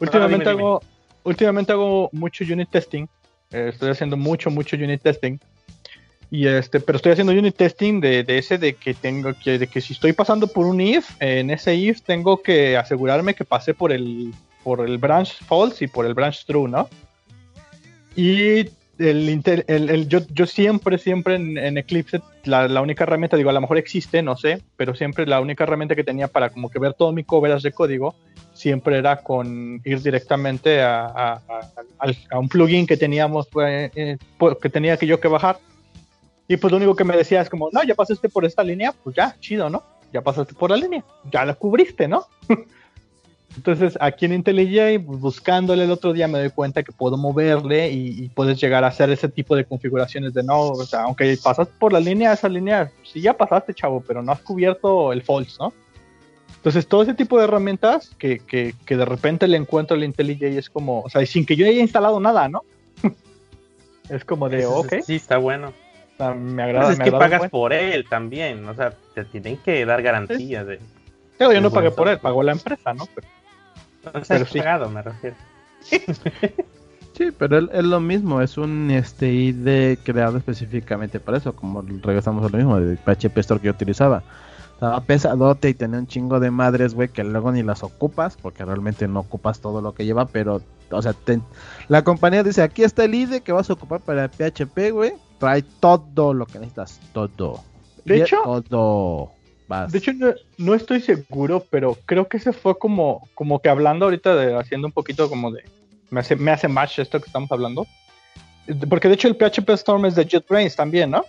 [0.01, 0.83] Últimamente, hago,
[1.23, 3.07] últimamente hago mucho unit testing.
[3.53, 5.39] Eh, estoy haciendo mucho, mucho unit testing.
[6.31, 9.67] Y este, pero estoy haciendo unit testing de, de, ese de que tengo que, de
[9.67, 13.75] que si estoy pasando por un if, en ese if tengo que asegurarme que pase
[13.75, 14.33] por el
[14.63, 16.89] por el branch false y por el branch true, ¿no?
[18.17, 23.55] Y el, el, yo, yo, siempre, siempre en, Eclipse, la, la, única herramienta, digo, a
[23.55, 26.79] lo mejor existe, no sé, pero siempre la única herramienta que tenía para como que
[26.79, 28.15] ver todo mi coverage de código,
[28.53, 31.41] siempre era con ir directamente a, a,
[32.31, 34.19] a, un plugin que teníamos, eh, eh,
[34.61, 35.59] que tenía que yo que bajar.
[36.47, 38.93] Y pues lo único que me decía es como, no, ya pasaste por esta línea,
[39.05, 39.83] pues ya, chido, ¿no?
[40.13, 42.27] ya pasaste por la línea, ya la cubriste, ¿no?
[43.57, 48.29] Entonces, aquí en IntelliJ, buscándole el otro día, me doy cuenta que puedo moverle y,
[48.29, 51.93] puedes llegar a hacer ese tipo de configuraciones de no, o sea, aunque pasas por
[51.93, 55.73] la línea, esa línea, sí ya pasaste, chavo, pero no has cubierto el false, ¿no?
[56.57, 60.59] Entonces, todo ese tipo de herramientas que, que, que de repente le encuentro al IntelliJ
[60.59, 62.63] es como, o sea, sin que yo haya instalado nada, ¿no?
[64.09, 64.95] es como de, ok.
[65.05, 65.73] Sí, está bueno.
[66.37, 66.87] me agrada.
[66.87, 70.79] Pues es que pagas por él también, o sea, te tienen que dar garantías de.
[71.41, 73.09] yo no pagué por él, pagó la empresa, ¿no?
[73.13, 73.27] Pero,
[74.03, 74.59] pero sí.
[74.59, 75.37] pagado, me refiero.
[77.21, 82.47] Sí, pero es lo mismo, es un este ID creado específicamente para eso, como regresamos
[82.47, 84.23] a lo mismo, de PHP Store que yo utilizaba.
[84.73, 88.65] Estaba pesadote y tenía un chingo de madres, güey, que luego ni las ocupas, porque
[88.65, 91.15] realmente no ocupas todo lo que lleva, pero, o sea,
[91.89, 95.61] la compañía dice, aquí está el ID que vas a ocupar para PHP, güey, trae
[95.61, 97.61] todo lo que necesitas, todo.
[98.07, 99.33] De hecho, todo.
[99.89, 100.13] De hecho,
[100.59, 104.89] no, estoy seguro, pero creo que se fue como, como que hablando ahorita de haciendo
[104.89, 105.63] un poquito como de.
[106.11, 107.87] Me hace, me hace match esto que estamos hablando.
[108.89, 111.25] Porque de hecho el PHP Storm es de JetBrains también, ¿no?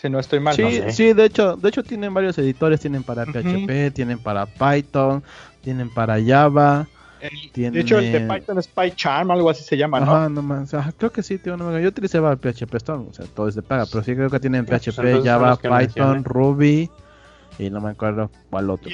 [0.00, 0.56] Si no estoy mal.
[0.56, 5.22] Sí, sí, de hecho, de hecho tienen varios editores, tienen para PHP, tienen para Python,
[5.60, 6.88] tienen para Java.
[7.54, 10.28] De hecho, el de Python es PyCharm, algo así se llama, ¿no?
[10.28, 10.74] no más.
[10.96, 13.62] creo que sí, tío, no Yo utilizaba el PHP Storm, o sea, todo es de
[13.62, 16.90] paga, pero sí creo que tienen PHP, Java, Python, Ruby
[17.58, 18.90] y no me acuerdo cuál otro.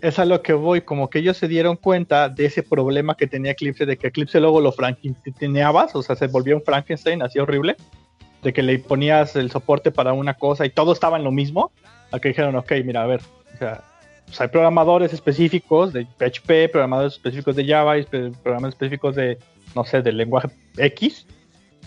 [0.00, 3.26] es a lo que voy, como que ellos se dieron cuenta de ese problema que
[3.26, 7.38] tenía Eclipse, de que Eclipse luego lo frankensteineabas, o sea, se volvió un Frankenstein así
[7.38, 7.76] horrible,
[8.42, 11.72] de que le ponías el soporte para una cosa y todo estaba en lo mismo,
[12.12, 13.20] a que dijeron, ok, mira, a ver,
[13.54, 13.82] o sea,
[14.26, 19.38] pues hay programadores específicos de PHP, programadores específicos de Java, y programadores específicos de,
[19.74, 21.26] no sé, del lenguaje X,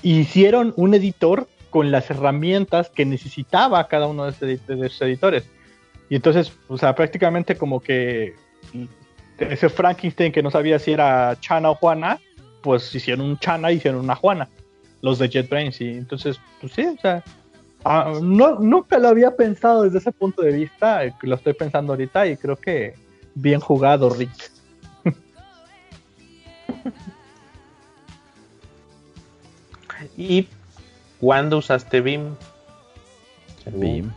[0.01, 5.49] hicieron un editor con las herramientas que necesitaba cada uno de esos editores.
[6.09, 8.35] Y entonces, o sea, prácticamente como que
[9.37, 12.19] ese Frankenstein que no sabía si era Chana o Juana,
[12.61, 14.49] pues hicieron un Chana y hicieron una Juana,
[15.01, 15.79] los de JetBrains.
[15.81, 17.23] Y entonces, pues sí, o sea,
[17.85, 22.27] ah, no, nunca lo había pensado desde ese punto de vista, lo estoy pensando ahorita
[22.27, 22.95] y creo que
[23.35, 24.51] bien jugado, Rick.
[30.17, 30.47] ¿Y
[31.19, 32.35] cuándo usaste BIM?
[33.73, 34.11] BIM.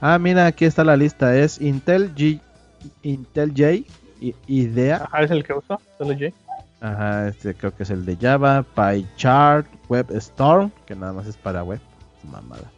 [0.00, 1.36] Ah, mira, aquí está la lista.
[1.36, 2.40] Es Intel G,
[3.02, 3.84] Intel J,
[4.46, 5.04] IDEA.
[5.04, 6.36] Ajá, es el que uso, Intel J.
[6.80, 11.64] Ajá, este creo que es el de Java, PyChart, WebStorm, que nada más es para
[11.64, 11.80] web.
[12.30, 12.70] Mamada.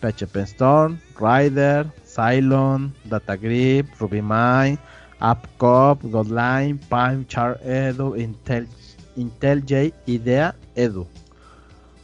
[0.00, 4.78] PHP Storm, Rider, Cylon, DataGrip, RubyMine,
[5.18, 8.68] AppCop, Godline, PyChart Edu, Intel,
[9.16, 11.06] Intel J, IDEA, Edu.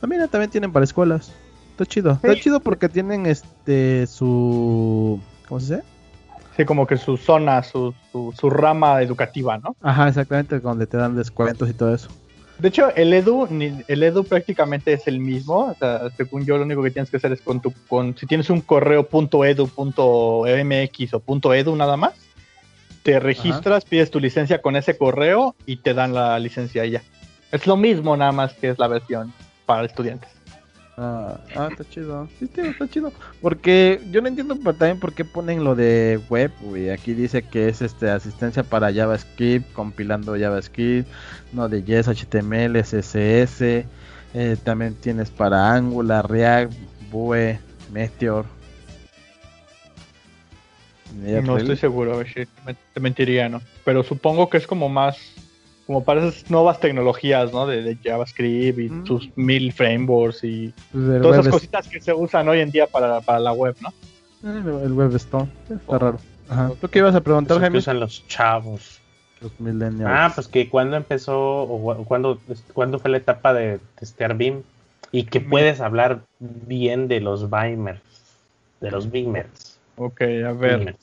[0.02, 1.32] Ah, mira, también tienen para escuelas.
[1.70, 2.12] Está chido.
[2.12, 3.48] Está chido porque tienen este
[4.08, 5.20] su.
[5.48, 5.86] ¿Cómo se dice?
[6.56, 9.76] Sí, como que su zona, su, su, rama educativa, ¿no?
[9.82, 12.08] Ajá, exactamente, donde te dan descuentos y todo eso.
[12.58, 13.46] De hecho, el edu,
[13.86, 15.66] el edu prácticamente es el mismo.
[15.66, 18.26] O sea, según yo, lo único que tienes que hacer es con tu, con, si
[18.26, 22.14] tienes un correo .edu, .mx o .edu nada más,
[23.02, 27.02] te registras, pides tu licencia con ese correo y te dan la licencia ya.
[27.52, 29.32] Es lo mismo, nada más que es la versión
[29.66, 30.35] para estudiantes.
[30.98, 32.26] Ah, ah, está chido.
[32.38, 33.12] Sí, tío, está chido.
[33.42, 36.90] Porque yo no entiendo también por qué ponen lo de web, güey.
[36.90, 41.06] Aquí dice que es este asistencia para JavaScript, compilando JavaScript,
[41.52, 43.84] no de Yes, HTML, CSS.
[44.34, 46.72] Eh, también tienes para Angular, React,
[47.10, 47.58] Vue,
[47.92, 48.46] Meteor.
[51.14, 52.46] No estoy seguro, a ver si
[52.92, 53.62] te mentiría, ¿no?
[53.84, 55.18] Pero supongo que es como más
[55.86, 57.66] como para esas nuevas tecnologías, ¿no?
[57.66, 59.06] De, JavaScript y mm.
[59.06, 63.20] sus mil frameworks y pues todas esas cositas que se usan hoy en día para,
[63.38, 63.90] la web, ¿no?
[64.44, 65.46] Eh, el web está
[65.88, 66.18] raro.
[66.48, 66.72] Ajá.
[66.80, 67.78] ¿Tú qué ibas a preguntar, Jaime?
[67.78, 69.00] usan los chavos.
[69.40, 70.10] Los millennials.
[70.12, 72.40] Ah, pues que cuando empezó, o cuando,
[72.72, 74.62] cuando fue la etapa de testear BIM
[75.12, 78.00] y que puedes hablar bien de los Beamers,
[78.80, 79.78] de los Beamers.
[79.96, 80.96] Ok, a ver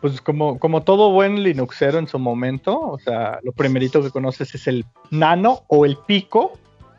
[0.00, 4.54] pues como, como todo buen Linuxero en su momento, o sea, lo primerito que conoces
[4.54, 6.52] es el nano o el pico,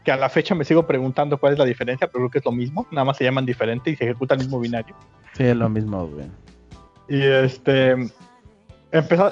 [0.03, 2.45] que a la fecha me sigo preguntando cuál es la diferencia, pero creo que es
[2.45, 4.95] lo mismo, nada más se llaman diferente y se ejecuta el mismo binario.
[5.33, 6.27] Sí, es lo mismo, güey.
[7.07, 7.95] Y este,
[8.91, 9.31] empezaba,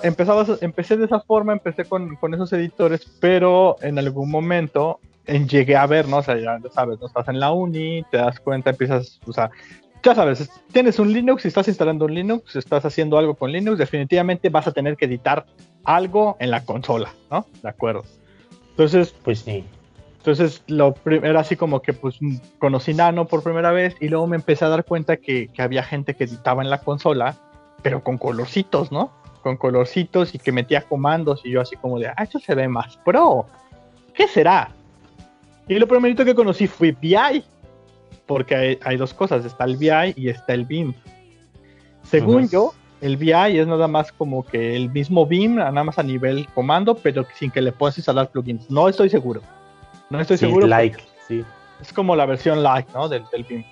[0.61, 5.75] empecé de esa forma, empecé con, con, esos editores, pero en algún momento en, llegué
[5.75, 6.17] a ver, ¿no?
[6.17, 9.51] O sea, ya sabes, no estás en la uni, te das cuenta, empiezas, o sea,
[10.03, 14.49] ya sabes, tienes un Linux, estás instalando un Linux, estás haciendo algo con Linux, definitivamente
[14.49, 15.45] vas a tener que editar
[15.83, 17.45] algo en la consola, ¿no?
[17.61, 18.03] De acuerdo.
[18.71, 19.63] Entonces, pues sí.
[20.17, 22.19] Entonces lo era así como que pues
[22.59, 25.81] conocí Nano por primera vez y luego me empecé a dar cuenta que, que había
[25.81, 27.37] gente que editaba en la consola,
[27.81, 29.11] pero con colorcitos, ¿no?
[29.41, 32.67] Con colorcitos y que metía comandos y yo así como de, ah, esto se ve
[32.67, 33.47] más pro.
[34.13, 34.71] ¿Qué será?
[35.69, 37.43] Y lo primerito que conocí fue VI,
[38.29, 40.93] porque hay, dos cosas, está el VI y está el BIM.
[42.03, 46.03] Según yo, el VI es nada más como que el mismo BIM, nada más a
[46.03, 48.69] nivel comando, pero sin que le puedas instalar plugins.
[48.69, 49.41] No estoy seguro.
[50.11, 50.67] No estoy seguro.
[50.67, 51.43] Like, sí.
[51.81, 53.09] Es como la versión like, ¿no?
[53.09, 53.63] Del, del BIM.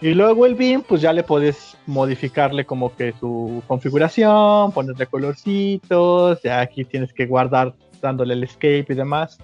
[0.00, 6.40] Y luego el BIM, pues ya le puedes modificarle como que su configuración, ponerle colorcitos,
[6.42, 9.38] ya aquí tienes que guardar dándole el escape y demás.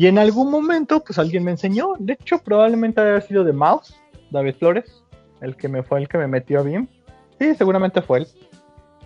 [0.00, 3.94] Y en algún momento, pues alguien me enseñó, de hecho probablemente haya sido de Mouse,
[4.30, 5.04] David Flores,
[5.42, 6.88] el que me fue el que me metió a BIM.
[7.38, 8.28] Sí, seguramente fue él.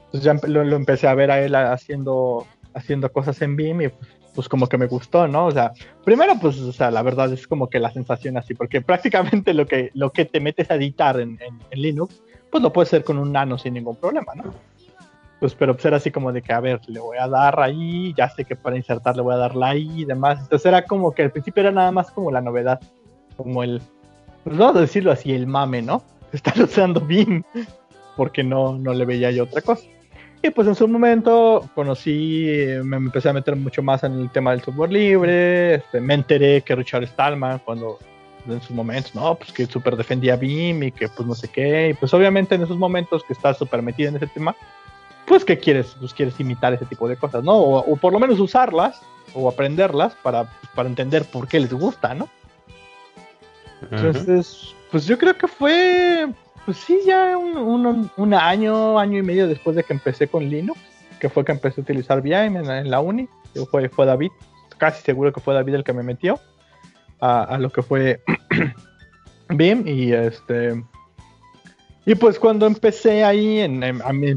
[0.05, 3.89] Entonces ya lo, lo empecé a ver a él haciendo, haciendo cosas en BIM y
[3.89, 5.47] pues pues como que me gustó, ¿no?
[5.47, 5.73] O sea,
[6.05, 9.67] primero, pues, o sea, la verdad es como que la sensación así, porque prácticamente lo
[9.67, 12.23] que, lo que te metes a editar en, en, Linux,
[12.53, 14.55] pues lo puedes hacer con un nano sin ningún problema, ¿no?
[15.45, 18.15] Pues, pero pues era así como de que, a ver, le voy a dar ahí,
[18.17, 20.41] ya sé que para insertar le voy a dar la ahí y demás.
[20.41, 22.81] Entonces era como que al principio era nada más como la novedad,
[23.37, 23.83] como el,
[24.43, 26.03] pues vamos a decirlo así, el mame, ¿no?
[26.33, 27.43] Estar usando BIM,
[28.17, 29.87] porque no, no le veía yo otra cosa.
[30.43, 32.49] Y pues en su momento conocí,
[32.83, 36.63] me empecé a meter mucho más en el tema del software libre, este, me enteré
[36.63, 37.99] que Richard Stallman cuando
[38.49, 41.91] en sus momentos, no, pues que súper defendía BIM y que pues no sé qué,
[41.91, 44.57] y pues obviamente en esos momentos que estás súper metido en ese tema,
[45.27, 47.57] pues que quieres, pues quieres imitar ese tipo de cosas, ¿no?
[47.57, 49.01] O, por lo menos usarlas
[49.35, 52.29] o aprenderlas para, para entender por qué les gusta, ¿no?
[53.91, 56.29] Entonces, pues yo creo que fue
[56.65, 60.81] pues sí, ya un, año, año y medio después de que empecé con Linux,
[61.21, 63.29] que fue que empecé a utilizar VIM en, la uni,
[63.71, 64.31] fue, fue David,
[64.79, 66.41] casi seguro que fue David el que me metió
[67.21, 68.23] a, lo que fue
[69.49, 70.83] BIM y este...
[72.07, 73.81] Y pues cuando empecé ahí en,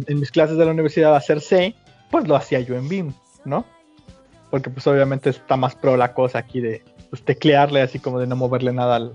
[0.07, 1.76] mis clases de la universidad a hacer C,
[2.09, 3.13] pues lo hacía yo en BIM,
[3.43, 3.65] ¿no?
[4.49, 8.28] Porque pues obviamente está más pro la cosa aquí de pues, teclearle así como de
[8.28, 9.13] no moverle nada al,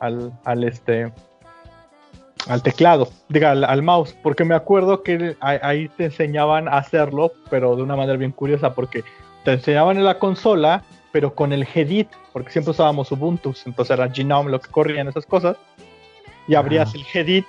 [0.00, 1.10] al, al este
[2.48, 7.74] al teclado, diga, al, mouse, porque me acuerdo que ahí te enseñaban a hacerlo, pero
[7.74, 9.02] de una manera bien curiosa, porque
[9.44, 14.08] te enseñaban en la consola, pero con el Gedit, porque siempre usábamos Ubuntu, entonces era
[14.08, 15.56] Genome lo que corrían esas cosas,
[16.46, 17.46] y abrías el Gedit.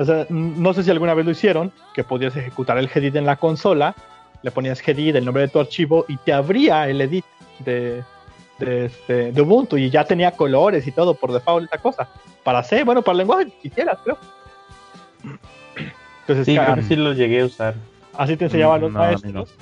[0.00, 3.26] O sea, no sé si alguna vez lo hicieron, que podías ejecutar el Gedit en
[3.26, 3.94] la consola,
[4.42, 7.26] le ponías Gedit, el nombre de tu archivo, y te abría el edit
[7.58, 8.02] de,
[8.58, 12.08] de, este, de Ubuntu, y ya tenía colores y todo por default, esta cosa
[12.42, 14.16] para C, bueno, para el lenguaje quisieras, creo.
[16.22, 17.74] Entonces, sí, creo que sí lo llegué a usar.
[18.16, 19.54] Así te enseñaban los maestros.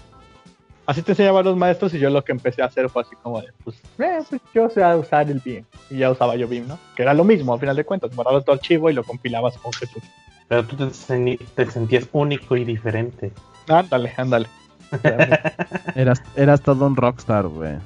[0.86, 3.42] Así te enseñaban los maestros y yo lo que empecé a hacer fue así como
[3.42, 5.64] de, pues, eh, pues yo sé usar el BIM.
[5.90, 6.78] Y ya usaba yo BIM, ¿no?
[6.96, 9.72] Que era lo mismo, al final de cuentas, borrabas tu archivo y lo compilabas con
[9.72, 10.02] Jesús.
[10.48, 13.32] Pero tú te, sentías único y diferente.
[13.68, 14.46] Ándale, ándale.
[15.94, 17.76] eras, eras todo un rockstar, güey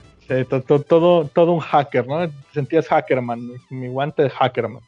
[0.48, 2.28] todo, todo, un hacker, ¿no?
[2.28, 4.82] Te sentías hackerman, mi guante de hackerman.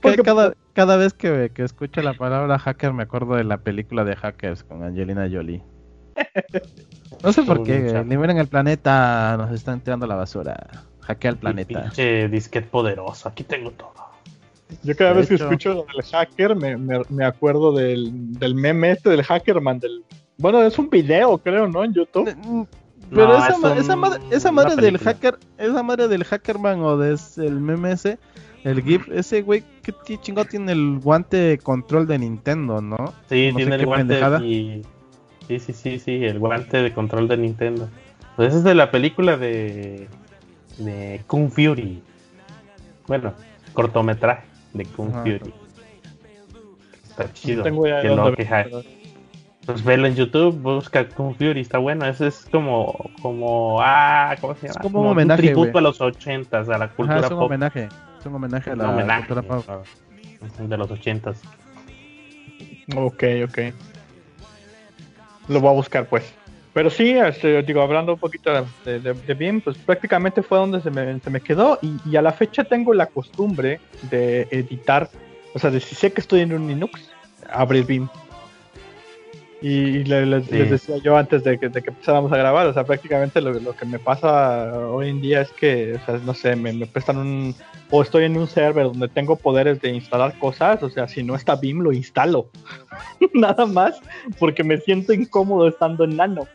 [0.00, 4.04] Porque cada, cada vez que, que, escucho la palabra hacker me acuerdo de la película
[4.04, 5.62] de Hackers con Angelina Jolie.
[7.20, 10.68] No sé por qué, liberen el planeta, nos están tirando la basura.
[11.00, 11.82] Hackea el planeta.
[11.82, 14.07] Pinche disquete poderoso, aquí tengo todo.
[14.82, 19.22] Yo cada vez que escucho del hacker me, me, acuerdo del, del, meme este del
[19.22, 19.78] hackerman.
[19.78, 20.04] Del...
[20.36, 21.84] Bueno, es un video, creo, ¿no?
[21.84, 22.66] En YouTube.
[23.10, 27.92] Pero esa, esa, madre, esa madre del hacker, esa madre del hackerman o del meme
[27.92, 28.18] ese,
[28.64, 33.14] el GIF, ese güey, ¿qué chingo tiene el guante de control de Nintendo, no?
[33.28, 34.82] Sí, tiene el guante y...
[35.46, 37.88] Sí, sí, sí, sí, el guante de control de Nintendo.
[38.36, 40.08] Pues ese es de la película de,
[40.76, 42.02] de Kung Fury.
[43.06, 43.32] Bueno,
[43.72, 45.54] cortometraje de Kung Fury.
[47.04, 47.64] Está chido.
[47.64, 48.46] que no, que
[49.68, 52.06] pues velo en YouTube, busca Kung Fury, está bueno.
[52.06, 54.72] Eso es como, como, ah, ¿cómo se llama?
[54.76, 57.88] Es como, un homenaje, tributo a los ochentas, a la cultura Ajá, es un homenaje,
[58.18, 59.66] es un homenaje a la cultura pop.
[60.58, 61.42] De los ochentas.
[62.96, 63.58] Ok, ok.
[65.48, 66.37] Lo voy a buscar, pues.
[66.72, 68.52] Pero sí, este, digo, hablando un poquito
[68.84, 72.22] de, de, BIM, pues prácticamente fue donde se me, se me quedó y, y, a
[72.22, 75.08] la fecha tengo la costumbre de editar,
[75.54, 77.10] o sea, de si sé que estoy en un Linux,
[77.50, 78.08] abrir BIM
[79.60, 83.40] y les, decía yo antes de que, de que, empezáramos a grabar, o sea, prácticamente
[83.40, 86.72] lo, lo, que me pasa hoy en día es que, o sea, no sé, me,
[86.72, 87.54] me, prestan un...
[87.90, 91.34] O estoy en un server donde tengo poderes de instalar cosas, o sea, si no
[91.34, 92.50] está BIM lo instalo.
[93.34, 93.98] Nada más,
[94.38, 96.46] porque me siento incómodo estando en Nano.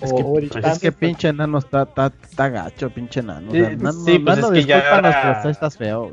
[0.00, 3.50] Es que, es que pinche nano está, está, está, gacho, pinche nano.
[3.52, 5.42] Sí, nano, sí, pues es que ya...
[5.48, 6.10] estás feo,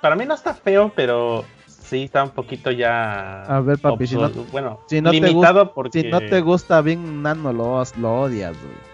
[0.00, 3.42] Para mí no está feo, pero sí está un poquito ya.
[3.42, 6.00] A ver, papi, si no, bueno, si no limitado te gusta, porque...
[6.02, 8.90] Si no te gusta bien Nano, lo, lo odias, güey.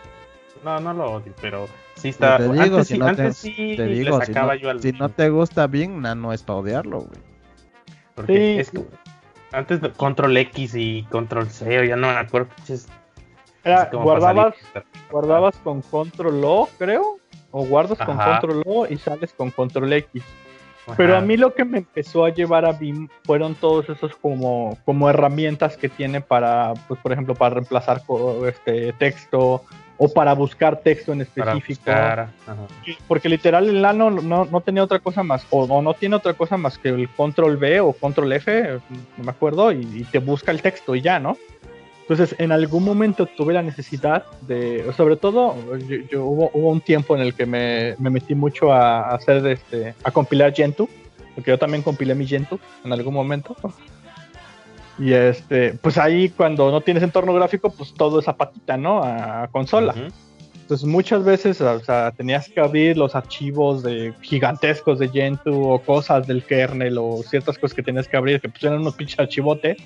[0.64, 2.38] No, no lo odio, pero sí está.
[2.38, 4.80] Te digo, antes, si no antes te, sí te digo, si no, yo al...
[4.80, 7.20] si no te gusta bien, Nano es para odiarlo, güey.
[8.14, 8.61] Porque sí.
[8.61, 8.84] es que
[9.57, 12.50] antes Control X y Control C, o ya no me acuerdo.
[13.64, 14.54] Era, guardabas,
[15.11, 17.18] guardabas con Control O, creo,
[17.50, 20.22] o guardas con Control O y sales con Control X.
[20.96, 24.78] Pero a mí lo que me empezó a llevar a BIM fueron todos esos como,
[24.84, 28.02] como herramientas que tiene para, pues por ejemplo, para reemplazar
[28.46, 29.64] este texto
[29.99, 31.90] o para buscar texto en específico.
[33.09, 36.57] Porque literal el Nano no, no, tenía otra cosa más, o, no tiene otra cosa
[36.57, 38.78] más que el control B o control F,
[39.16, 41.36] no me acuerdo, y, te busca el texto y ya, ¿no?
[42.03, 45.57] Entonces, en algún momento tuve la necesidad de, sobre todo,
[46.09, 49.94] yo, hubo, hubo, un tiempo en el que me, me metí mucho a, hacer, este,
[50.05, 50.88] a compilar Gentoo,
[51.34, 53.57] porque yo también compilé mi Gentoo en algún momento.
[54.99, 59.03] Y este, pues ahí cuando no tienes entorno gráfico, pues todo es a patita, ¿no?
[59.03, 59.94] A, consola.
[60.55, 65.78] Entonces muchas veces, o sea, tenías que abrir los archivos de gigantescos de Gentoo o
[65.78, 69.20] cosas del kernel o ciertas cosas que tenías que abrir que pues eran unos pinches
[69.20, 69.76] archivotes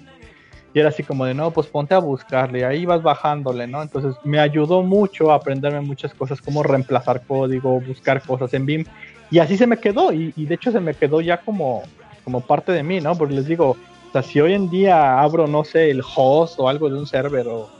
[0.72, 3.82] y era así como de, no, pues ponte a buscarle, ahí vas bajándole, ¿no?
[3.82, 8.84] Entonces me ayudó mucho a aprenderme muchas cosas, como reemplazar código, buscar cosas en BIM.
[9.30, 11.82] Y así se me quedó, y, de hecho se me quedó ya como,
[12.24, 13.16] como parte de mí, ¿no?
[13.16, 13.76] Porque les digo,
[14.11, 17.06] o sea, si hoy en día abro, no sé, el host o algo de un
[17.06, 17.70] server o,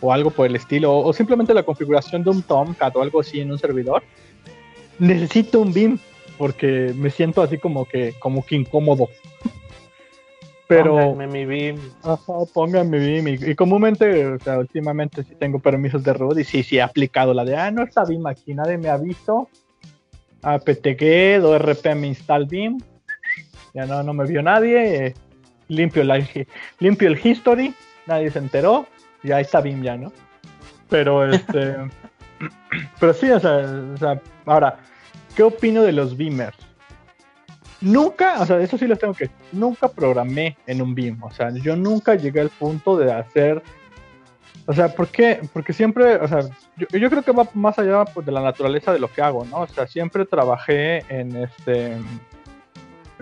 [0.00, 3.40] o algo por el estilo, o, simplemente la configuración de un Tomcat o algo así
[3.40, 4.02] en un servidor,
[4.98, 5.98] necesito un BIM,
[6.38, 9.08] porque me siento así como que, como que incómodo.
[10.66, 10.96] Pero.
[10.96, 11.76] Pónganme mi BIM.
[12.02, 13.50] Ajá, pónganme mi BIM.
[13.50, 17.32] Y, comúnmente, o sea, últimamente sí tengo permisos de root y sí, sí he aplicado
[17.32, 19.48] la de, ah, no está BIM aquí, nadie me avisó.
[20.42, 22.78] apt-get o rpm install BIM.
[23.72, 25.14] Ya no, no me vio nadie.
[25.68, 26.24] Limpio, la,
[26.78, 27.74] limpio el history,
[28.06, 28.86] nadie se enteró.
[29.22, 30.12] Y ahí está BIM ya, ¿no?
[30.88, 31.76] Pero este.
[33.00, 33.56] pero sí, o sea,
[33.94, 34.78] o sea, ahora,
[35.34, 36.56] ¿qué opino de los Beamers?
[37.80, 41.50] Nunca, o sea, eso sí lo tengo que nunca programé en un BIM, o sea,
[41.50, 43.62] yo nunca llegué al punto de hacer,
[44.66, 45.40] o sea, ¿por qué?
[45.52, 46.40] Porque siempre, o sea,
[46.76, 49.60] yo, creo que va más allá pues, de la naturaleza de lo que hago, ¿no?
[49.60, 51.96] O sea, siempre trabajé en este,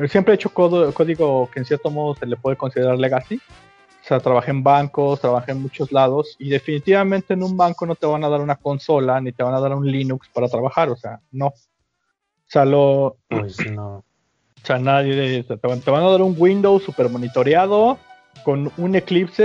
[0.09, 4.21] siempre he hecho código que en cierto modo se le puede considerar legacy, o sea,
[4.21, 8.23] trabajé en bancos, trabajé en muchos lados y definitivamente en un banco no te van
[8.23, 11.21] a dar una consola ni te van a dar un Linux para trabajar, o sea,
[11.33, 11.47] no.
[11.47, 11.55] O
[12.47, 13.17] sea, lo...
[13.29, 14.05] Pues no.
[14.63, 17.99] O sea, nadie te van, te van a dar un Windows super monitoreado
[18.45, 19.45] con un Eclipse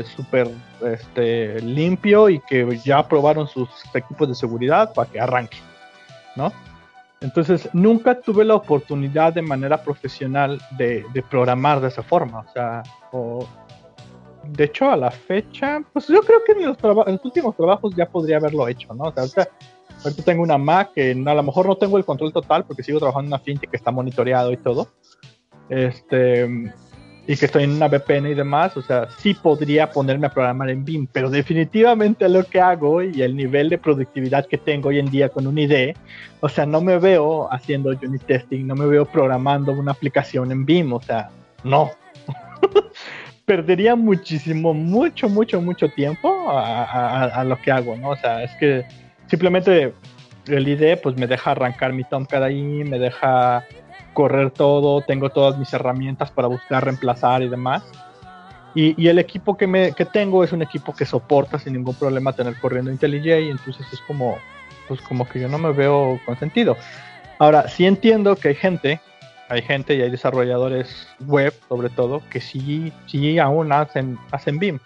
[0.00, 0.50] eh, super
[0.84, 5.58] este, limpio y que ya probaron sus equipos de seguridad para que arranque,
[6.36, 6.52] ¿no?
[7.20, 12.40] Entonces, nunca tuve la oportunidad de manera profesional de, programar de esa forma.
[12.40, 12.82] O sea,
[14.44, 18.36] de hecho, a la fecha, pues yo creo que en los, últimos trabajos ya podría
[18.36, 19.04] haberlo hecho, ¿no?
[19.04, 19.48] O sea,
[20.04, 23.00] Ahorita tengo una Mac que a lo mejor no tengo el control total porque sigo
[23.00, 24.88] trabajando en una fintech que está monitoreado y todo.
[25.68, 26.72] Este,
[27.28, 30.70] y que estoy en una VPN y demás, o sea, sí podría ponerme a programar
[30.70, 34.98] en BIM, pero definitivamente lo que hago y el nivel de productividad que tengo hoy
[34.98, 35.94] en día con un IDE,
[36.40, 40.64] o sea, no me veo haciendo unit testing, no me veo programando una aplicación en
[40.64, 41.28] BIM, o sea,
[41.64, 41.90] no.
[43.44, 48.08] Perdería muchísimo, mucho, mucho, mucho tiempo a, a, lo que hago, ¿no?
[48.10, 48.86] O sea, es que
[49.26, 49.92] simplemente
[50.46, 53.66] el IDE pues me deja arrancar mi Tomcat ahí, me deja
[54.12, 57.82] correr todo, tengo todas mis herramientas para buscar reemplazar y demás.
[58.74, 62.32] Y, el equipo que, me, que tengo es un equipo que soporta sin ningún problema
[62.32, 64.38] tener corriendo IntelliJ, entonces es como,
[64.86, 66.76] pues como que yo no me veo con sentido.
[67.38, 69.00] Ahora, sí entiendo que hay gente,
[69.48, 74.78] hay gente y hay desarrolladores web sobre todo, que sí, sí aún hacen, hacen BIM.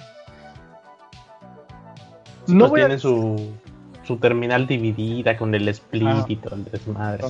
[2.46, 3.52] No pues tiene su,
[4.04, 6.24] su terminal dividida con el split ah.
[6.28, 7.24] y todo el desmadre.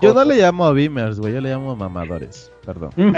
[0.00, 2.90] Yo no le llamo a beamers, güey, yo le llamo mamadores, perdón.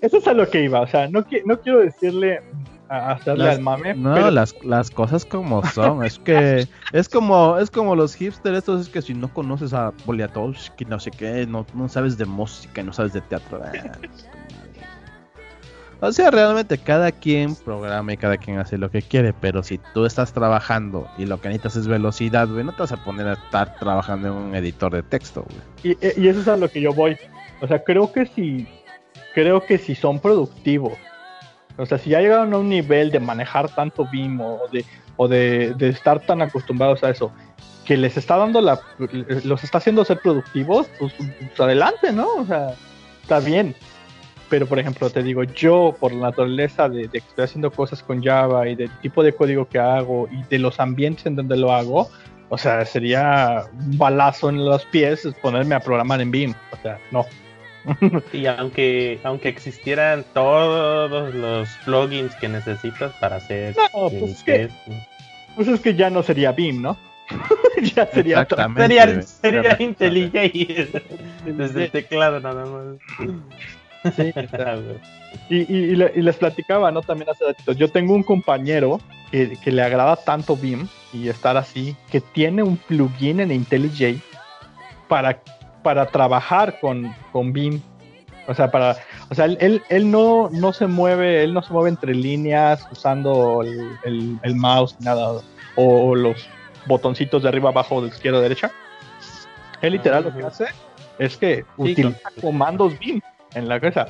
[0.00, 2.40] Eso es a lo que iba, o sea, no, no quiero decirle
[2.88, 3.94] a hacerle al mame.
[3.94, 8.82] No, las, las cosas como son, es que es como es como los hipsters estos,
[8.82, 12.82] es que si no conoces a Poliatowski, no sé qué, no, no sabes de música,
[12.82, 13.62] no sabes de teatro.
[13.72, 13.90] Eh,
[16.04, 19.78] o sea, realmente cada quien programa y cada quien hace lo que quiere, pero si
[19.94, 23.28] tú estás trabajando y lo que necesitas es velocidad, güey, no te vas a poner
[23.28, 25.96] a estar trabajando en un editor de texto, güey.
[26.16, 27.16] Y, eso es a lo que yo voy.
[27.60, 28.66] O sea, creo que si,
[29.32, 30.94] creo que si son productivos
[31.76, 34.84] O sea, si ya llegaron a un nivel de manejar tanto BIM o de,
[35.16, 37.30] o de, estar tan acostumbrados a eso,
[37.84, 38.80] que les está dando la,
[39.44, 42.26] los está haciendo ser productivos, pues, pues, adelante, ¿no?
[42.38, 42.74] O sea,
[43.22, 43.76] está bien.
[44.52, 48.02] Pero, por ejemplo, te digo, yo, por la naturaleza de, de, que estoy haciendo cosas
[48.02, 51.56] con Java y del tipo de código que hago y de los ambientes en donde
[51.56, 52.10] lo hago,
[52.50, 56.54] o sea, sería un balazo en los pies ponerme a programar en BIM.
[56.70, 57.24] O sea, no.
[58.34, 63.74] Y aunque, aunque existieran todos los plugins que necesitas para hacer.
[63.74, 64.68] No, pues, es que,
[65.56, 66.98] pues es que ya no sería BIM, ¿no?
[67.94, 68.46] ya sería,
[68.76, 70.32] sería, sería IntelliJ
[71.46, 72.98] desde el teclado nada más.
[74.16, 74.32] Sí,
[75.48, 77.02] y, y, y, les platicaba, ¿no?
[77.02, 77.72] También hace ratito.
[77.72, 79.00] Yo tengo un compañero
[79.30, 84.20] que, que, le agrada tanto BIM y estar así, que tiene un plugin en IntelliJ
[85.08, 85.40] para
[85.82, 87.80] para trabajar con, con BIM.
[88.48, 88.96] O sea, para,
[89.30, 93.62] o sea, él, él no, no se mueve, él no se mueve entre líneas usando
[93.62, 95.40] el, el, mouse, nada,
[95.76, 96.48] o, los
[96.86, 98.72] botoncitos de arriba, abajo, de izquierda, derecha.
[99.80, 100.66] Él literal lo que hace
[101.18, 103.20] es que utiliza comandos BIM
[103.54, 104.06] en la cabeza.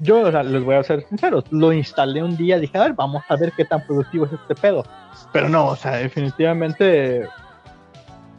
[0.00, 2.94] Yo o sea, les voy a ser sinceros, lo instalé un día, dije, a ver,
[2.94, 4.84] vamos a ver qué tan productivo es este pedo.
[5.32, 7.28] Pero no, o sea, definitivamente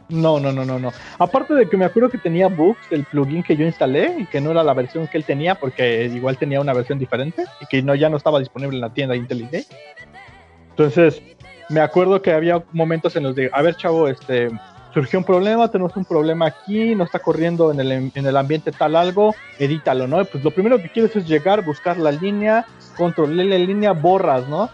[0.08, 0.92] no, no, no, no, no.
[1.18, 4.40] Aparte de que me acuerdo que tenía bugs del plugin que yo instalé y que
[4.40, 7.82] no era la versión que él tenía porque igual tenía una versión diferente y que
[7.82, 9.66] no ya no estaba disponible en la tienda IntelliJ.
[10.70, 11.22] Entonces,
[11.70, 14.50] me acuerdo que había momentos en los de, a ver, chavo, este
[14.96, 18.72] surgió un problema, tenemos un problema aquí, no está corriendo en el, en el ambiente
[18.72, 20.24] tal algo, edítalo, ¿no?
[20.24, 22.64] Pues lo primero que quieres es llegar, buscar la línea,
[22.96, 24.70] controlarle la línea, borras, ¿no?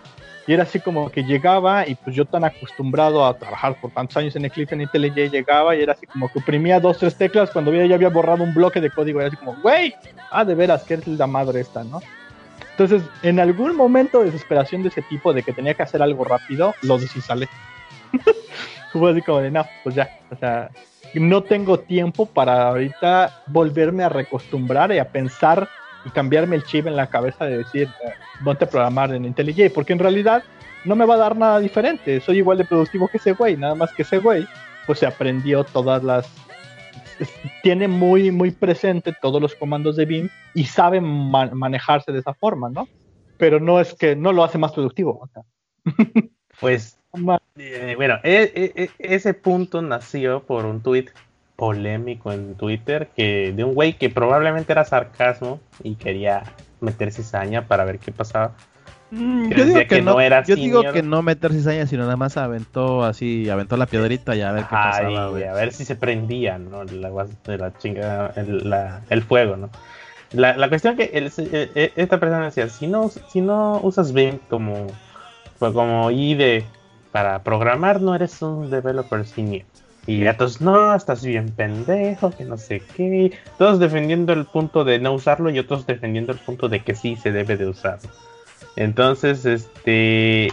[0.47, 4.17] Y era así como que llegaba y pues yo tan acostumbrado a trabajar por tantos
[4.17, 7.51] años en Eclipse en IntelliJ llegaba y era así como que oprimía dos, tres teclas
[7.51, 9.93] cuando ya había borrado un bloque de código era así como, güey,
[10.31, 12.01] ah, de veras, que es la madre esta, ¿no?
[12.71, 16.23] Entonces, en algún momento de desesperación de ese tipo, de que tenía que hacer algo
[16.23, 17.49] rápido, lo desinstalé.
[18.93, 20.71] Fue así como de, no, pues ya, o sea,
[21.15, 25.69] no tengo tiempo para ahorita volverme a recostumbrar y a pensar
[26.05, 28.13] y cambiarme el chip en la cabeza de decir, eh,
[28.45, 30.43] ponte a programar en IntelliJ, porque en realidad
[30.85, 32.21] no me va a dar nada diferente.
[32.21, 34.47] Soy igual de productivo que ese güey, nada más que ese güey,
[34.87, 36.29] pues se aprendió todas las.
[37.63, 42.69] Tiene muy, muy presente todos los comandos de BIM y sabe manejarse de esa forma,
[42.69, 42.89] ¿no?
[43.37, 45.29] Pero no es que no lo hace más productivo.
[46.61, 51.07] Pues, eh, bueno, e, e, e, ese punto nació por un tweet
[51.57, 56.43] polémico en Twitter que de un güey que probablemente era sarcasmo y quería
[56.81, 58.53] meter cizaña para ver qué pasaba.
[59.11, 62.39] Mm, yo digo que, no, era yo digo que no meter cizaña, sino nada más
[62.39, 65.27] aventó así, aventó la piedrita y a ver qué pasaba.
[65.27, 66.85] a ver si se prendía, ¿no?
[66.85, 67.11] La,
[67.45, 69.69] la chinga, el, fuego, ¿no?
[70.33, 71.31] La, la cuestión que e,
[71.75, 74.87] e, esta persona decía, si no, si no usas BIM como,
[75.59, 76.65] pues como IDE
[77.13, 79.65] para programar, no eres un developer senior.
[80.07, 83.39] Y todos, no, estás bien pendejo, que no sé qué.
[83.57, 87.15] Todos defendiendo el punto de no usarlo y otros defendiendo el punto de que sí
[87.15, 88.01] se debe de usar.
[88.75, 90.53] Entonces, este.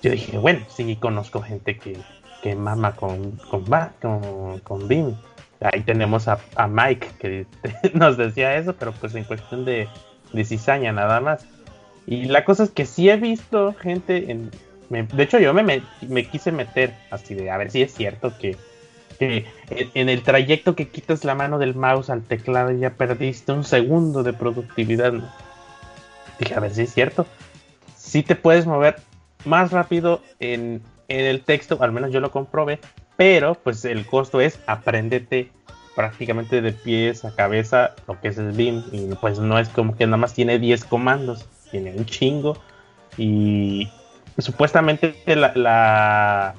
[0.00, 1.96] Yo dije, bueno, sí conozco gente que,
[2.40, 3.64] que mama con, con,
[4.00, 5.12] con, con BIM.
[5.60, 7.46] Ahí tenemos a, a Mike que
[7.94, 9.88] nos decía eso, pero pues en cuestión de,
[10.32, 11.44] de cizaña nada más.
[12.06, 14.52] Y la cosa es que sí he visto gente en,
[14.90, 18.56] de hecho, yo me, me, quise meter así de a ver si es cierto que,
[19.20, 24.22] en el trayecto que quitas la mano del mouse al teclado ya perdiste un segundo
[24.22, 25.12] de productividad.
[26.38, 27.26] Dije, a ver si es cierto.
[27.96, 28.96] Si te puedes mover
[29.44, 32.78] más rápido en, el texto, al menos yo lo comprobé,
[33.16, 35.50] pero pues el costo es apréndete
[35.96, 39.96] prácticamente de pies a cabeza lo que es el BIM y pues no es como
[39.96, 42.56] que nada más tiene 10 comandos, tiene un chingo
[43.16, 43.88] y,
[44.38, 46.54] supuestamente la,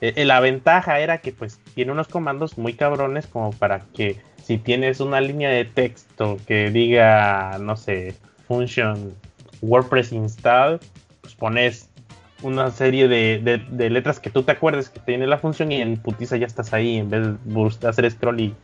[0.00, 4.58] eh, la, ventaja era que pues tiene unos comandos muy cabrones como para que si
[4.58, 8.14] tienes una línea de texto que diga, no sé,
[8.46, 9.14] function
[9.62, 10.80] WordPress install,
[11.22, 11.90] pues pones
[12.42, 16.36] una serie de, letras que tú te acuerdes que tiene la función y en putiza
[16.36, 18.54] ya estás ahí en vez de hacer scroll y,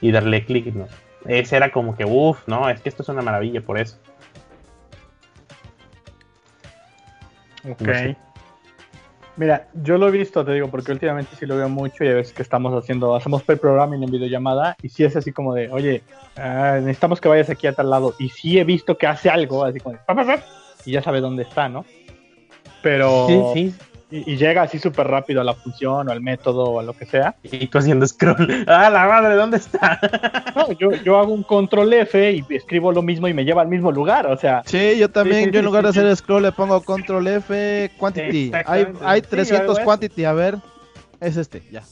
[0.00, 0.86] y darle clic, ¿no?
[1.26, 3.98] Ese era como que, uff, no, es que esto es una maravilla por eso.
[7.70, 8.16] Ok.
[9.36, 12.14] Mira, yo lo he visto, te digo, porque últimamente sí lo veo mucho y a
[12.14, 16.02] veces que estamos haciendo, hacemos pre-programming en videollamada y sí es así como de, oye,
[16.36, 18.14] ah, necesitamos que vayas aquí a tal lado.
[18.18, 20.40] Y sí he visto que hace algo, así como de,
[20.86, 21.84] y ya sabe dónde está, ¿no?
[22.80, 23.52] Pero,
[24.10, 27.06] y, llega así súper rápido a la función o al método o a lo que
[27.06, 27.34] sea.
[27.42, 28.64] Y tú haciendo scroll.
[28.68, 29.34] ¡Ah, la madre!
[29.34, 29.98] ¿Dónde está?
[30.54, 33.68] no, yo, yo hago un control F y escribo lo mismo y me lleva al
[33.68, 34.62] mismo lugar, o sea.
[34.64, 38.52] Sí, yo también, yo en lugar de hacer scroll le pongo control F, quantity.
[38.64, 40.56] Hay, hay 300 quantity, a ver,
[41.20, 41.82] es este, ya.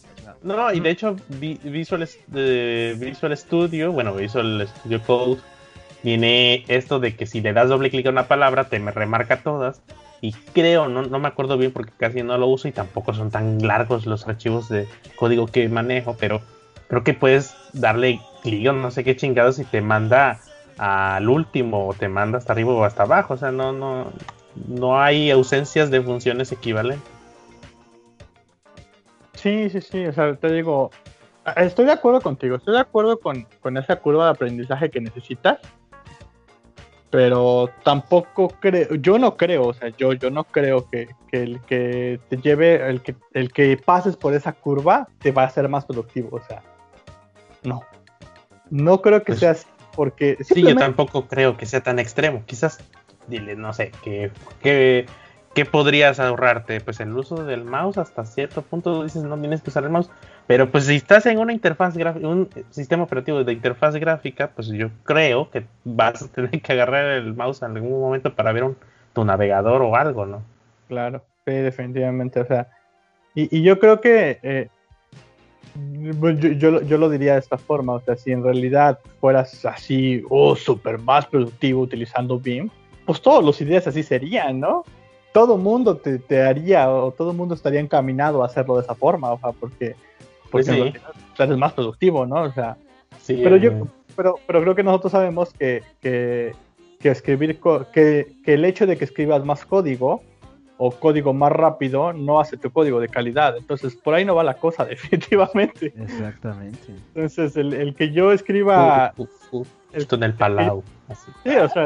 [0.42, 5.40] No, y de hecho Visual, Visual Studio, bueno, Visual Studio Code,
[6.02, 9.42] tiene esto de que si le das doble clic a una palabra, te me remarca
[9.42, 9.80] todas
[10.24, 13.30] y creo, no, no me acuerdo bien porque casi no lo uso y tampoco son
[13.30, 16.40] tan largos los archivos de código que manejo, pero
[16.88, 20.40] creo que puedes darle clic no sé qué chingados y te manda
[20.78, 24.12] al último o te manda hasta arriba o hasta abajo, o sea, no, no,
[24.66, 27.06] no hay ausencias de funciones equivalentes.
[29.34, 30.90] Sí, sí, sí, o sea, te digo,
[31.54, 35.58] estoy de acuerdo contigo, estoy de acuerdo con, con esa curva de aprendizaje que necesitas,
[37.14, 42.18] pero tampoco creo, yo no creo, o sea, yo, yo no creo que, el que
[42.28, 45.84] te lleve, el que, el que pases por esa curva te va a ser más
[45.84, 46.60] productivo, o sea,
[47.62, 47.84] no.
[48.68, 50.38] No creo que pues sea así, porque...
[50.40, 52.80] Sí, yo tampoco creo que sea tan extremo, quizás,
[53.28, 55.06] dile, no sé, que, que
[55.54, 56.80] ¿qué podrías ahorrarte?
[56.80, 60.10] Pues el uso del mouse hasta cierto punto dices no tienes que usar el mouse,
[60.46, 64.90] pero pues si estás en una interfaz un sistema operativo de interfaz gráfica, pues yo
[65.04, 68.76] creo que vas a tener que agarrar el mouse en algún momento para ver un,
[69.12, 70.42] tu navegador o algo, ¿no?
[70.88, 72.68] Claro, sí, definitivamente, o sea,
[73.34, 74.68] y, yo creo que eh,
[76.56, 80.54] yo, yo, lo diría de esta forma, o sea, si en realidad fueras así, oh,
[80.54, 82.70] súper más productivo utilizando BIM,
[83.06, 84.84] pues todos los ideas así serían, ¿no?
[85.34, 89.38] Todo mundo te, haría o todo mundo estaría encaminado a hacerlo de esa forma, o
[89.40, 89.96] sea, porque,
[90.48, 90.94] porque
[91.36, 92.42] eres más productivo, ¿no?
[92.42, 92.76] O sea,
[93.26, 96.52] pero yo, pero, pero creo que nosotros sabemos que, que,
[97.00, 97.58] que escribir,
[97.92, 100.22] que, que el hecho de que escribas más código
[100.78, 103.56] o código más rápido no hace tu código de calidad.
[103.56, 105.92] Entonces, por ahí no va la cosa, definitivamente.
[105.98, 106.94] Exactamente.
[107.12, 109.12] Entonces, el, el que yo escriba...
[109.94, 110.82] Esto en el Palau.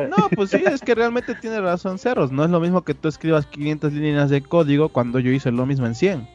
[0.08, 2.30] No, pues sí, es que realmente tiene razón Ceros.
[2.30, 5.66] No es lo mismo que tú escribas 500 líneas de código cuando yo hice lo
[5.66, 6.28] mismo en 100.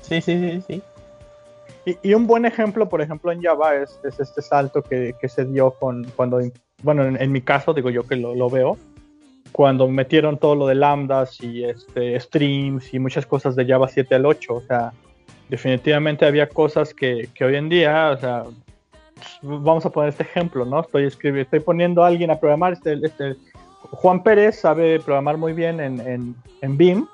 [0.00, 0.82] Sí, sí, sí, sí.
[2.02, 6.04] Y, un buen ejemplo, por ejemplo, en Java es, este salto que, se dio con
[6.14, 6.40] cuando,
[6.82, 8.78] bueno, en, mi caso, digo yo que lo, veo,
[9.50, 14.14] cuando metieron todo lo de lambdas y este, streams y muchas cosas de Java 7
[14.14, 14.54] al 8.
[14.54, 14.92] O sea,
[15.48, 18.44] definitivamente había cosas que, que hoy en día, o sea,
[19.42, 20.80] vamos a poner este ejemplo, ¿no?
[20.80, 23.36] Estoy escribiendo, estoy poniendo a alguien a programar, este, este
[23.90, 27.06] Juan Pérez sabe programar muy bien en, en, en BIM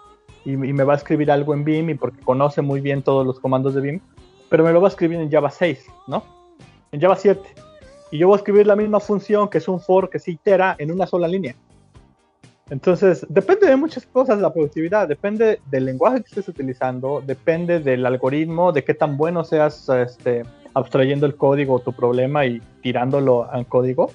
[0.44, 3.40] y, me va a escribir algo en BIM y porque conoce muy bien todos los
[3.40, 4.00] comandos de BIM,
[4.48, 6.22] pero me lo va a escribir en Java 6, ¿no?
[6.92, 7.40] En Java 7.
[8.11, 10.74] Y yo voy a escribir la misma función que es un for que se itera
[10.78, 11.54] en una sola línea.
[12.70, 18.04] Entonces, depende de muchas cosas la productividad, depende del lenguaje que estés utilizando, depende del
[18.04, 20.42] algoritmo, de qué tan bueno seas este,
[20.78, 24.10] abstrayendo el código o tu problema y tirándolo al código.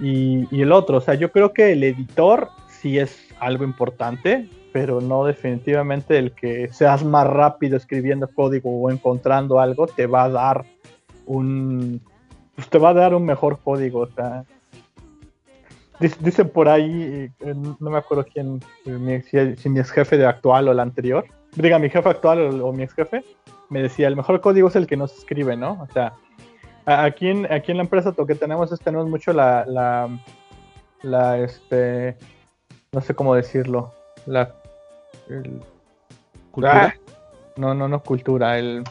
[0.00, 5.00] Y, el otro, o sea, yo creo que el editor sí es algo importante, pero
[5.00, 10.28] no definitivamente el que seas más rápido escribiendo código o encontrando algo te va a
[10.28, 10.64] dar
[11.26, 12.00] un
[12.54, 14.44] pues te va a dar un mejor código, o sea,
[16.00, 20.72] dicen por ahí, eh, no me acuerdo quién, si, mi ex jefe de actual o
[20.72, 21.24] el anterior,
[21.54, 23.24] diga mi jefe actual o mi ex jefe,
[23.68, 25.72] me decía, el mejor código es el que no se escribe, ¿no?
[25.82, 26.14] O sea,
[26.86, 30.08] aquí en, aquí en la empresa lo que tenemos es tenemos mucho la, la,
[31.02, 32.16] la este,
[32.92, 33.92] no sé cómo decirlo,
[34.26, 34.54] la,
[36.50, 36.94] cultura.
[36.96, 37.12] Ah.
[37.56, 38.84] no, no, no cultura, el,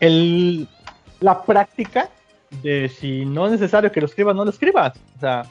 [0.00, 0.68] el,
[1.20, 2.08] la práctica
[2.62, 4.94] de si no es necesario que lo escribas, no lo escribas.
[5.16, 5.42] O sea,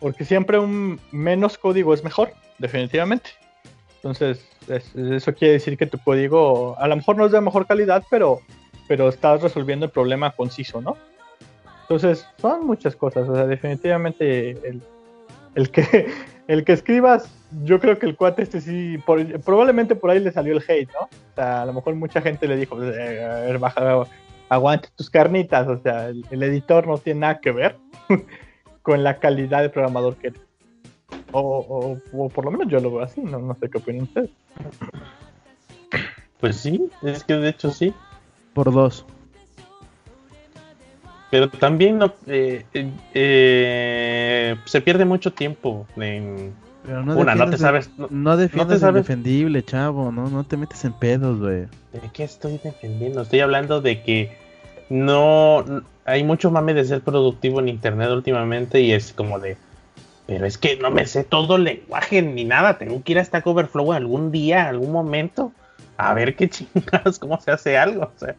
[0.00, 3.30] porque siempre un menos código es mejor, definitivamente.
[4.06, 4.46] Entonces,
[4.94, 8.40] eso quiere decir que tu código a lo mejor no es de mejor calidad, pero,
[8.86, 10.96] pero estás resolviendo el problema conciso, ¿no?
[11.82, 13.28] Entonces, son muchas cosas.
[13.28, 14.80] O sea, definitivamente el,
[15.56, 16.08] el que,
[16.46, 17.28] el que escribas,
[17.64, 18.96] yo creo que el cuate este sí,
[19.44, 21.06] probablemente por ahí le salió el hate, ¿no?
[21.06, 24.04] O sea, a lo mejor mucha gente le dijo, eh, a ver, baja,
[24.48, 25.66] aguante tus carnitas.
[25.66, 27.76] O sea, el, el editor no tiene nada que ver
[28.82, 30.45] con la calidad de programador que eres.
[31.32, 31.98] O,
[32.32, 34.30] por lo menos yo lo veo así, no, no sé qué opinan ustedes.
[36.40, 37.92] Pues sí, es que de hecho sí.
[38.54, 39.04] Por dos.
[41.30, 42.64] Pero también no, eh,
[43.12, 46.54] eh, se pierde mucho tiempo en...
[46.84, 47.90] Pero no Una, no te sabes...
[48.10, 51.66] No, defiendes no defendible, chavo, no, no te metes en pedos, güey.
[51.92, 53.22] ¿De qué estoy defendiendo?
[53.22, 54.36] Estoy hablando de que
[54.88, 55.64] no...
[56.04, 59.56] Hay mucho mame de ser productivo en internet últimamente y es como de
[60.26, 62.78] pero es que no me sé todo el lenguaje ni nada.
[62.78, 65.52] Tengo que ir a Stack Overflow algún día, algún momento,
[65.96, 68.04] a ver qué chingados, cómo se hace algo.
[68.04, 68.34] O sea,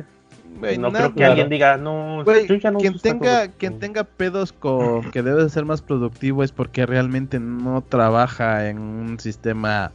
[0.77, 5.11] no creo que alguien diga, no, yo ya no quien tenga, quien tenga pedos con
[5.11, 9.91] que debe ser más productivo es porque realmente no trabaja en un sistema,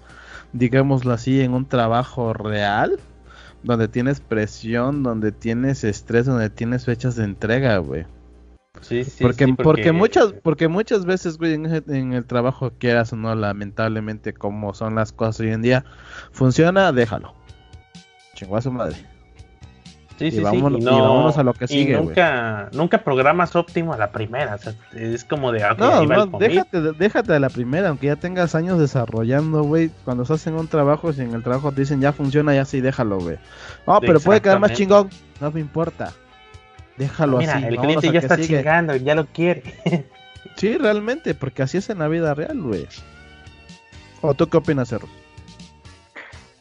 [0.52, 2.98] digámoslo así, en un trabajo real,
[3.62, 8.06] donde tienes presión, donde tienes estrés, donde tienes fechas de entrega, güey.
[8.80, 13.34] Sí, sí, porque, porque, muchas porque muchas veces güey en, el trabajo quieras o no
[13.34, 15.84] lamentablemente como son las cosas hoy en día
[16.32, 17.34] funciona déjalo
[18.34, 18.96] chingó a su madre
[20.18, 20.56] Sí, sí, sí.
[20.56, 21.96] Y, vámonos a lo que sigue.
[21.96, 24.56] Nunca, nunca programas óptimo a la primera.
[24.94, 25.60] es como de.
[25.78, 29.90] No, no, déjate, déjate de la primera, aunque ya tengas años desarrollando, güey.
[30.04, 32.80] Cuando estás en un trabajo, si en el trabajo te dicen ya funciona, ya sí,
[32.80, 33.38] déjalo, güey.
[33.86, 35.08] No, pero puede quedar más chingón.
[35.40, 36.12] No me importa.
[36.96, 39.62] Déjalo Mira, El cliente ya está chingando, ya lo quiere.
[40.56, 42.86] sí, realmente, porque así es en la vida real, güey.
[44.20, 45.08] ¿O tú qué opinas, Erro?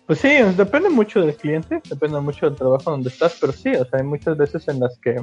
[0.07, 3.85] Pues sí, depende mucho del cliente, depende mucho del trabajo donde estás, pero sí, o
[3.85, 5.15] sea, hay muchas veces en las que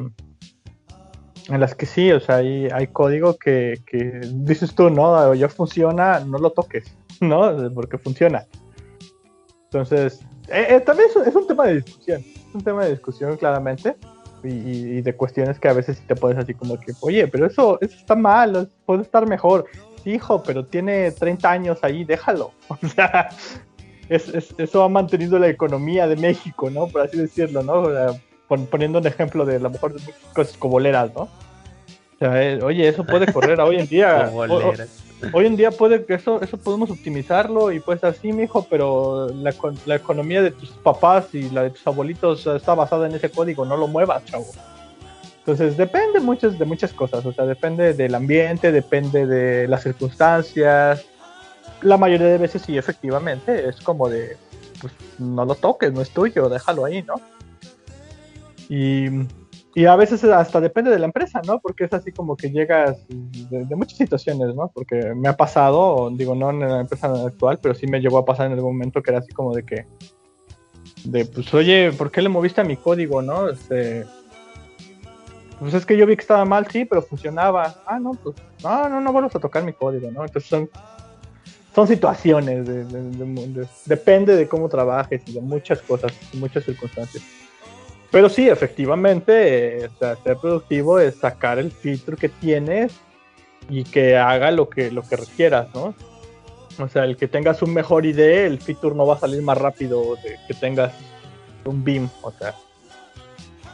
[1.49, 5.49] en las que sí, o sea, hay, hay código que, que dices tú, no, ya
[5.49, 7.73] funciona, no lo toques, ¿no?
[7.75, 8.47] Porque funciona.
[9.65, 13.97] Entonces, eh, eh, también es, un tema de discusión, es un tema de discusión claramente
[14.45, 17.97] y, de cuestiones que a veces te puedes así como que, oye, pero eso, eso
[17.97, 19.67] está mal, puede estar mejor.
[20.05, 22.53] Hijo, pero tiene 30 años ahí, déjalo.
[22.69, 23.31] O sea,
[24.09, 26.87] es, eso ha mantenido la economía de México, ¿no?
[26.87, 27.89] Por así decirlo, ¿no?
[28.71, 31.23] poniendo un ejemplo de a lo mejor de muchas cosas coboleras, ¿no?
[31.23, 34.31] O sea, eh, oye, eso puede correr hoy en día.
[35.33, 39.55] hoy en día puede que eso, eso podemos optimizarlo y estar así, mijo, pero la,
[39.87, 43.65] la economía de tus papás y la de tus abuelitos está basada en ese código,
[43.65, 44.47] no lo muevas, chavo.
[45.39, 51.07] Entonces depende muchas, de muchas cosas, o sea, depende del ambiente, depende de las circunstancias,
[51.83, 54.37] la mayoría de veces sí, efectivamente, es como de,
[54.81, 57.15] pues no lo toques, no es tuyo, déjalo ahí, ¿no?
[58.69, 59.09] Y,
[59.79, 61.61] y a veces hasta depende de la empresa, ¿no?
[61.61, 64.73] Porque es así como que llegas de, muchas situaciones, ¿no?
[64.75, 68.25] Porque me ha pasado, digo, no en la empresa actual, pero sí me llegó a
[68.25, 69.87] pasar en algún momento que era así como de que,
[71.05, 73.51] de, pues, oye, ¿por qué le moviste a mi código, no?
[73.51, 74.05] Este,
[75.61, 77.77] pues es que yo vi que estaba mal, sí, pero funcionaba.
[77.87, 80.25] Ah, no, pues, no, no, no vuelvas a tocar mi código, ¿no?
[80.25, 80.69] Entonces son
[81.73, 82.67] son situaciones,
[83.87, 87.23] depende de cómo trabajes y de muchas cosas, muchas circunstancias.
[88.11, 92.93] Pero sí, efectivamente, eh, ser productivo es sacar el filtro que tienes
[93.69, 95.95] y que haga lo que, lo que requieras, ¿no?
[96.79, 99.59] O sea, el que tengas un mejor idea, el feature no va a salir más
[99.59, 100.93] rápido de que tengas
[101.65, 102.55] un beam, o sea,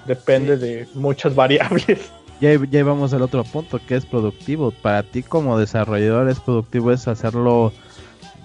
[0.06, 2.10] depende de muchas variables.
[2.40, 4.72] Ya, ya vamos al otro punto, que es productivo.
[4.72, 7.72] Para ti como desarrollador es productivo es hacerlo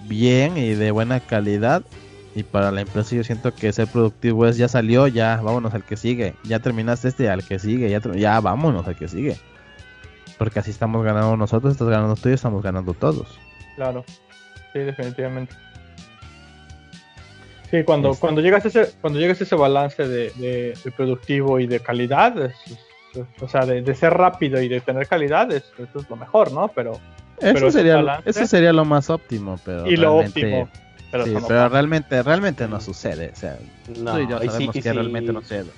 [0.06, 1.82] bien y de buena calidad.
[2.34, 5.84] Y para la empresa yo siento que ser productivo es ya salió, ya vámonos al
[5.84, 6.34] que sigue.
[6.44, 9.36] Ya terminaste este, al que sigue, ya, ya vámonos al que sigue.
[10.38, 13.38] Porque así estamos ganando nosotros, estás ganando tú y estamos ganando todos.
[13.76, 14.04] Claro,
[14.72, 15.54] sí, definitivamente.
[17.70, 21.80] Sí, cuando, cuando llegas a ese, cuando llegas a ese balance de, productivo y de
[21.80, 22.52] calidad,
[23.40, 26.68] o sea, de, ser rápido y de tener calidad, eso es lo mejor, ¿no?
[26.68, 26.98] Pero
[27.40, 29.86] eso, sería, eso sería lo más óptimo, pero.
[29.86, 30.68] Y lo óptimo.
[31.10, 33.30] Pero, sí, pero realmente, realmente no sucede.
[33.32, 33.58] O sea,
[33.98, 35.70] no, tú y yo sabemos que realmente no sucede.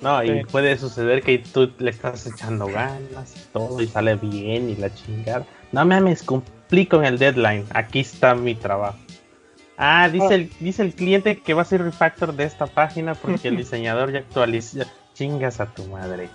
[0.00, 4.68] No, y puede suceder que tú le estás echando ganas y todo y sale bien
[4.68, 5.46] y la chingada.
[5.72, 7.64] No me cumplí con el deadline.
[7.70, 8.98] Aquí está mi trabajo.
[9.78, 10.34] Ah, dice, ah.
[10.34, 14.12] El, dice el cliente que va a ser refactor de esta página porque el diseñador
[14.12, 14.86] ya actualiza.
[15.14, 16.28] Chingas a tu madre.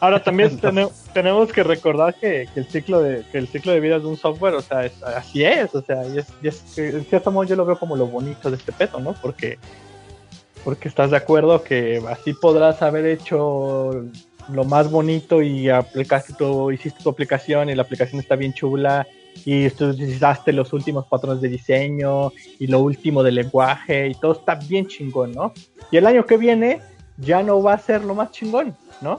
[0.00, 0.58] Ahora también
[1.12, 4.54] tenemos que recordar que, el ciclo de que el ciclo de vida de un software,
[4.54, 7.96] o sea, así es, o sea, y es, en cierto modo yo lo veo como
[7.96, 9.14] lo bonito de este pedo, ¿no?
[9.20, 9.58] Porque
[10.64, 13.90] porque estás de acuerdo que así podrás haber hecho
[14.50, 19.06] lo más bonito y aplicaste tu, hiciste tu aplicación y la aplicación está bien chula
[19.44, 24.56] y utilizaste los últimos patrones de diseño y lo último del lenguaje y todo está
[24.56, 25.52] bien chingón, ¿no?
[25.90, 26.80] Y el año que viene
[27.18, 29.16] ya no va a ser lo más chingón, ¿no?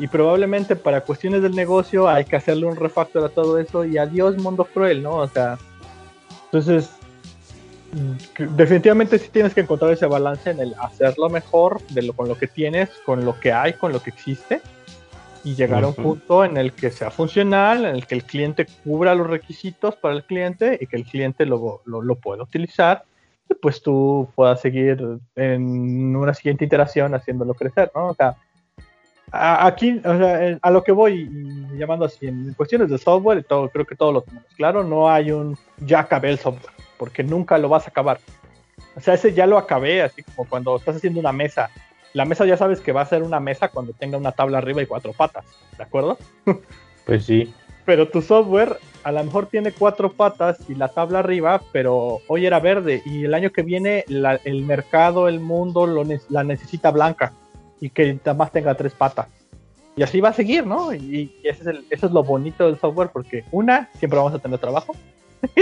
[0.00, 3.98] Y probablemente para cuestiones del negocio hay que hacerle un refactor a todo eso y
[3.98, 5.16] adiós mundo cruel, ¿no?
[5.16, 5.58] O sea,
[6.46, 6.90] entonces
[7.92, 12.28] mm, definitivamente sí tienes que encontrar ese balance en el hacerlo mejor de lo, con
[12.28, 14.62] lo que tienes, con lo que hay, con lo que existe
[15.44, 18.66] y llegar a un punto en el que sea funcional, en el que el cliente
[18.84, 23.04] cubra los requisitos para el cliente y que el cliente lo, lo, lo pueda utilizar
[23.50, 28.08] y pues tú puedas seguir en una siguiente iteración haciéndolo crecer, ¿no?
[28.08, 28.36] O sea,
[29.32, 31.28] aquí, o sea, a lo que voy
[31.74, 35.10] llamando así, en cuestiones de software y todo, creo que todo lo tenemos claro, no
[35.10, 38.18] hay un ya acabé el software, porque nunca lo vas a acabar.
[38.96, 41.70] O sea, ese ya lo acabé, así como cuando estás haciendo una mesa.
[42.12, 44.82] La mesa ya sabes que va a ser una mesa cuando tenga una tabla arriba
[44.82, 45.44] y cuatro patas,
[45.76, 46.18] ¿de acuerdo?
[47.06, 47.52] Pues sí.
[47.86, 52.46] Pero tu software a lo mejor tiene cuatro patas y la tabla arriba, pero hoy
[52.46, 57.32] era verde y el año que viene el mercado, el mundo lo, la necesita blanca
[57.80, 59.28] y que además tenga tres patas.
[59.96, 60.94] Y así va a seguir, ¿no?
[60.94, 64.94] Y, eso es lo bonito del software porque una, siempre vamos a tener trabajo.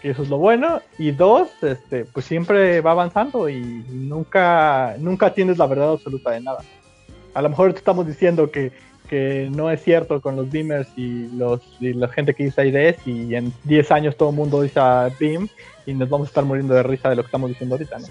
[0.00, 0.80] que eso es lo bueno.
[0.98, 3.60] Y dos, este, pues siempre va avanzando y
[3.90, 6.60] nunca, nunca tienes la verdad absoluta de nada.
[7.34, 8.72] A lo mejor te estamos diciendo que
[9.12, 13.06] que no es cierto con los Beamers y, los, y la gente que usa IDs
[13.06, 15.50] y en 10 años todo el mundo usa Beam
[15.84, 18.06] y nos vamos a estar muriendo de risa de lo que estamos diciendo ahorita, ¿no?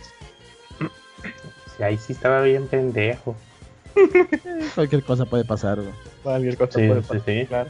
[1.76, 3.36] Sí, ahí sí estaba bien pendejo.
[4.76, 5.80] Cualquier cosa puede pasar.
[6.24, 7.70] Cualquier cosa puede pasar, sí, claro.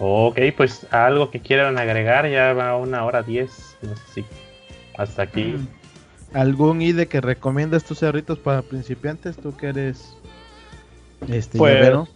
[0.00, 4.24] Ok, pues algo que quieran agregar, ya va una hora diez, no sé si
[4.96, 5.44] hasta aquí.
[5.44, 5.68] Mm.
[6.34, 9.36] ¿Algún IDE que recomiendas tus cerritos para principiantes?
[9.36, 10.14] Tú que eres
[11.26, 12.08] este pues, llavero.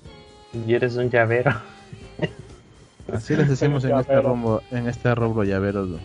[0.66, 1.52] Y eres un llavero.
[3.12, 5.98] Así les decimos en este rumbo, en este rubro llaveros.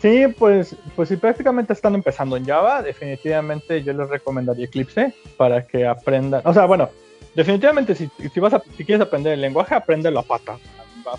[0.00, 5.66] Sí, pues, pues si prácticamente están empezando en Java, definitivamente yo les recomendaría Eclipse para
[5.66, 6.40] que aprendan.
[6.44, 6.88] O sea, bueno,
[7.34, 10.56] definitivamente si, si vas a, si quieres aprender el lenguaje, apréndelo a pata.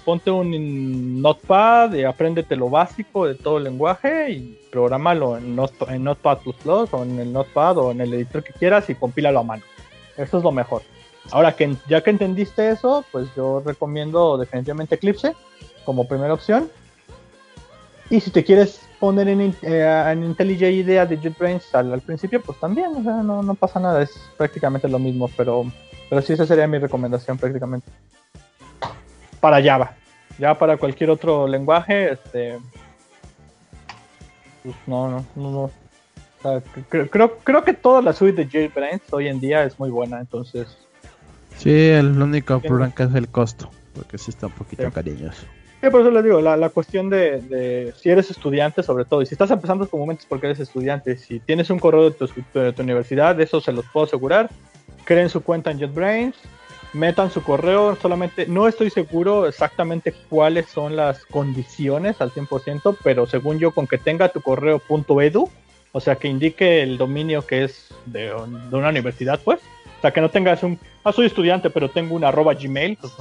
[0.06, 6.04] Ponte un Notepad y apréndete lo básico de todo el lenguaje y prográmalo en, en
[6.04, 6.40] Notepad
[6.92, 9.64] o en el Notepad o en el editor que quieras y compílalo a mano.
[10.16, 10.84] Eso es lo mejor.
[11.32, 15.34] Ahora que ya que entendiste eso, pues yo recomiendo definitivamente Eclipse
[15.86, 16.70] como primera opción.
[18.10, 22.60] Y si te quieres poner en, eh, en IntelliJ IDEA de JetBrains al, principio, pues
[22.60, 25.72] también, o sea, no, pasa nada, es prácticamente lo mismo, pero,
[26.10, 27.88] pero sí esa sería mi recomendación prácticamente.
[29.40, 29.96] Para Java.
[30.40, 32.58] Ya para cualquier otro lenguaje, este...
[34.64, 35.72] Pues no, no, no,
[36.90, 40.68] creo, creo, que toda la suite de JetBrains hoy en día es muy buena, entonces.
[41.58, 45.46] Sí, el único problema es el costo, porque sí está un poquito cariñoso.
[45.82, 49.36] Sí, por eso les digo, la, cuestión de, si eres estudiante, sobre todo, y si
[49.36, 53.40] estás empezando como momentos porque eres estudiante, si tienes un correo de tu, de universidad,
[53.40, 54.50] eso se los puedo asegurar.
[55.06, 56.36] Creen su cuenta en JetBrains,
[56.92, 63.26] metan su correo, solamente no estoy seguro exactamente cuáles son las condiciones al 100%, pero
[63.26, 64.82] según yo, con que tenga tu correo
[65.22, 65.50] .edu,
[65.94, 69.60] o sea, que indique el dominio que es de, una universidad, pues.
[69.98, 73.14] O sea, que no tengas un, ah, soy estudiante, pero tengo un arroba Gmail, pues,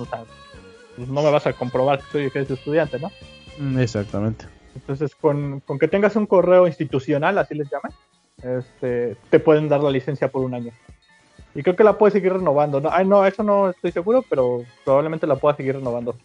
[0.98, 3.12] pues no me vas a comprobar que soy que eres estudiante, ¿no?
[3.58, 4.46] Mm, exactamente.
[4.74, 7.92] Entonces, con, que tengas un correo institucional, así les llaman,
[8.42, 10.72] este, te pueden dar la licencia por un año.
[11.54, 12.80] Y creo que la puedes seguir renovando.
[12.80, 16.16] No, ay, no, eso no estoy seguro, pero probablemente la puedas seguir renovando.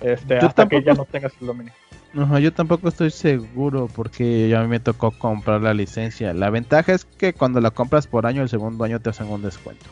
[0.00, 1.72] Este, hasta que ya no tengas el dominio.
[2.14, 6.32] No, yo tampoco estoy seguro porque a mí me tocó comprar la licencia.
[6.32, 9.42] La ventaja es que cuando la compras por año, el segundo año te hacen un
[9.42, 9.84] descuento.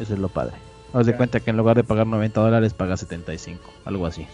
[0.00, 0.56] Eso es lo padre.
[0.94, 4.26] Haz de cuenta que en lugar de pagar 90 dólares, pagas 75, algo así.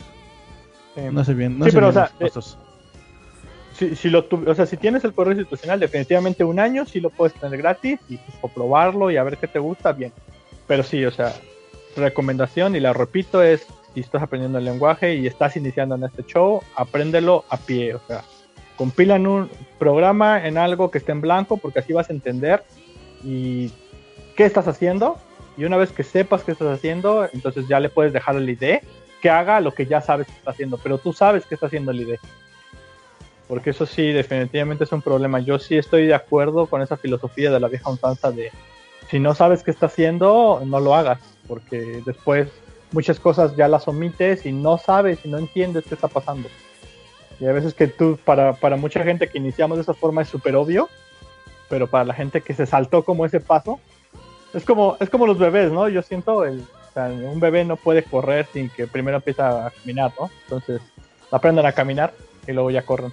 [1.11, 5.03] No sé bien, no sé pero, o sea, eh, si, lo o sea, si tienes
[5.05, 9.17] el correo institucional, definitivamente un año sí lo puedes tener gratis y pues, probarlo y
[9.17, 10.13] a ver qué te gusta, bien.
[10.67, 11.33] Pero sí, o sea,
[11.97, 16.25] recomendación, y la repito, es si estás aprendiendo el lenguaje y estás iniciando en este
[16.25, 18.23] show, apréndelo a pie, o sea,
[18.77, 22.63] compilan un programa en algo que esté en blanco porque así vas a entender
[23.25, 23.73] y
[24.37, 25.17] qué estás haciendo
[25.61, 28.79] y una vez que sepas qué estás haciendo, entonces ya le puedes dejar el ID
[29.21, 31.91] que haga lo que ya sabes que está haciendo, pero tú sabes que está haciendo
[31.91, 32.15] el ID.
[33.47, 35.39] Porque eso sí, definitivamente es un problema.
[35.41, 38.51] Yo sí estoy de acuerdo con esa filosofía de la vieja untanza de
[39.11, 42.49] si no sabes qué está haciendo, no lo hagas, porque después
[42.93, 46.49] muchas cosas ya las omites y no sabes y no entiendes qué está pasando.
[47.39, 50.29] Y a veces que tú, para, para mucha gente que iniciamos de esa forma es
[50.29, 50.89] súper obvio,
[51.69, 53.79] pero para la gente que se saltó como ese paso,
[54.55, 55.89] es como, es como los bebés, ¿no?
[55.89, 56.65] Yo siento, el,
[56.97, 60.31] un bebé no puede correr sin que primero empiece a caminar, ¿no?
[60.45, 60.81] Entonces,
[61.31, 62.13] aprendan a caminar
[62.47, 63.13] y luego ya corren.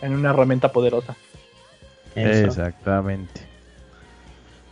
[0.00, 1.14] En una herramienta poderosa.
[2.14, 3.52] Exactamente.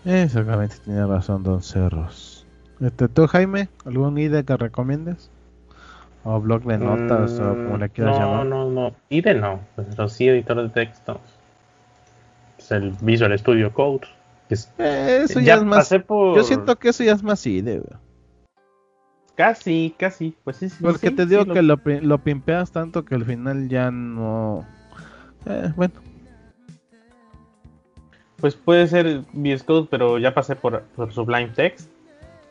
[0.04, 2.46] Exactamente, tiene razón Don Cerros.
[2.80, 5.30] Este, ¿Tú, Jaime, algún IDE que recomiendes?
[6.24, 8.46] ¿O blog de notas o como le quieras no, llamar?
[8.46, 11.20] No, no, IDE no, pues, pero sí editor de texto.
[12.58, 14.06] Es el Visual Studio Code.
[14.78, 15.90] Eh, eso ya, es más.
[15.90, 17.82] Yo siento que eso ya es más IDE,
[19.36, 21.80] Casi, casi, pues sí, sí Porque te digo que lo...
[21.84, 22.18] lo...
[22.18, 24.66] pimpeas tanto que al final ya no.
[25.46, 25.94] Eh, bueno.
[28.36, 31.88] pues puede ser VS Code, pero ya pasé por, por Sublime Text,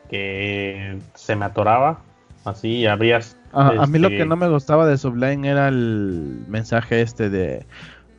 [0.08, 2.00] que se me atoraba.
[2.44, 3.36] Así abrías.
[3.52, 7.66] A, mí lo que este, no me gustaba de Sublime era el mensaje este de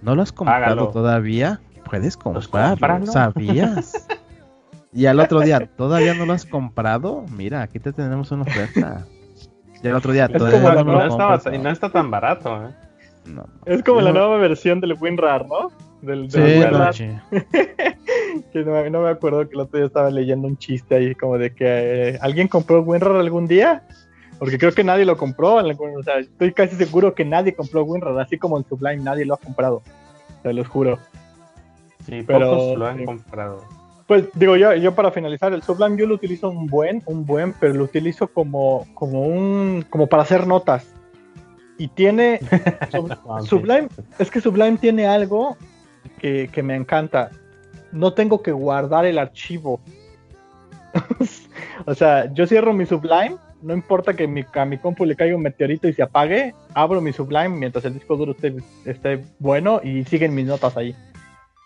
[0.02, 1.62] ¿No lo has comprado todavía?
[1.92, 4.08] Puedes comprarlo, ¿sabías?
[4.94, 7.26] y al otro día, ¿todavía no lo has comprado?
[7.36, 9.06] Mira, aquí te tenemos una oferta.
[9.84, 12.74] Y al otro día, todavía no, está, y no está tan barato, ¿eh?
[13.66, 15.72] es como la nueva versión del WinRAR, ¿no?
[16.02, 17.06] Del, del sí,
[18.52, 21.54] que no, me acuerdo que el otro día estaba leyendo un chiste ahí como de
[21.54, 23.84] que eh, alguien compró WinRAR algún día
[24.40, 25.58] porque creo que nadie lo compró.
[25.58, 29.36] O sea, estoy casi seguro que nadie compró WinRAR, así como en Sublime nadie lo
[29.36, 29.84] ha comprado.
[30.42, 30.98] Te los juro.
[32.06, 33.64] Sí, pero lo han comprado.
[34.07, 37.53] Pues digo yo, yo para finalizar, el Sublime yo lo utilizo un buen, un buen,
[37.53, 40.94] pero lo utilizo como, como un, como para hacer notas.
[41.78, 42.40] Y tiene,
[43.30, 43.88] ah, Sublime,
[44.19, 45.56] es que Sublime tiene algo
[46.19, 47.32] que, que me encanta.
[47.91, 49.80] No tengo que guardar el archivo.
[51.86, 55.36] o sea, yo cierro mi Sublime no importa que mi, a mi compu le caiga
[55.36, 58.36] un meteorito y se apague, abro mi Sublime mientras el disco duro
[58.86, 60.95] esté, bueno y siguen mis notas ahí.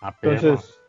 [0.06, 0.80] Ah, Entonces,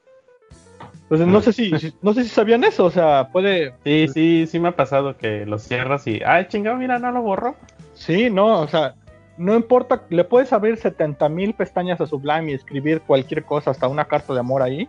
[1.10, 1.72] pues no sé si,
[2.03, 3.73] no sé si sabían eso, o sea, puede.
[3.84, 7.23] Sí, sí, sí me ha pasado que lo cierras y, ay, chingado, mira, no lo
[7.23, 7.56] borro.
[7.95, 8.94] Sí, no, o sea,
[9.38, 13.88] no importa, le puedes abrir 70 mil pestañas a Sublime y escribir cualquier cosa, hasta
[13.88, 14.88] una carta de amor ahí.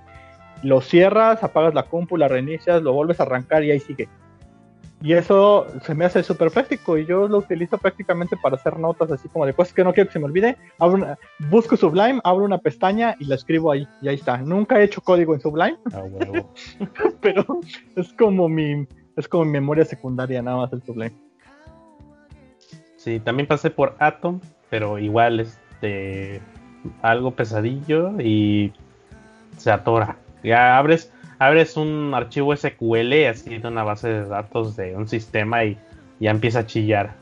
[0.62, 4.08] Lo cierras, apagas la compu, la reinicias, lo vuelves a arrancar y ahí sigue.
[5.00, 9.10] Y eso se me hace súper práctico y yo lo utilizo prácticamente para hacer notas
[9.12, 10.56] así como de cosas que no quiero que se me olvide.
[11.50, 14.38] busco Sublime, abro una pestaña y la escribo ahí y ahí está.
[14.38, 16.02] Nunca he hecho código en Sublime, ah,
[17.20, 17.60] pero
[17.94, 21.14] es como mi es como mi memoria secundaria nada más el Sublime.
[22.96, 26.40] Sí, también pasé por Atom, pero igual es de
[27.02, 28.72] algo pesadillo y
[29.56, 30.16] se atora.
[30.42, 35.64] Ya abres abres un archivo SQL así de una base de datos de un sistema
[35.64, 35.78] y
[36.20, 37.14] ya empieza a chillar.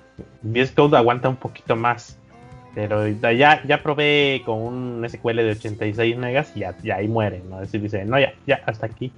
[0.43, 2.18] VS Code aguanta un poquito más.
[2.74, 7.43] Pero ya, ya probé con un SQL de 86 megas y ya, ya ahí muere,
[7.48, 7.59] ¿no?
[7.59, 9.12] Decir, dice, no, ya, ya, hasta aquí.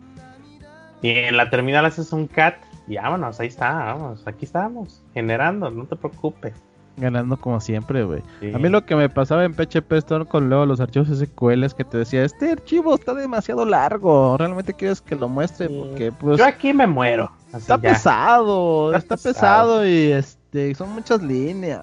[1.03, 2.55] Y en la terminal haces un cat
[2.87, 6.55] y vámonos, ahí está, vamos, aquí estamos, generando, no te preocupes
[6.99, 8.23] ganando como siempre, güey.
[8.55, 11.75] A mí lo que me pasaba en PHP Store con luego los archivos SQL es
[11.75, 16.39] que te decía, este archivo está demasiado largo, realmente quieres que lo muestre porque pues
[16.39, 17.31] yo aquí me muero.
[17.55, 19.87] está pesado, está, pesado.
[19.87, 21.83] y este son muchas líneas.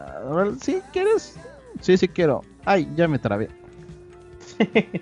[0.61, 1.37] Sí, quieres?
[1.81, 2.41] Sí, sí quiero.
[2.65, 3.49] Ay, ya me trabé.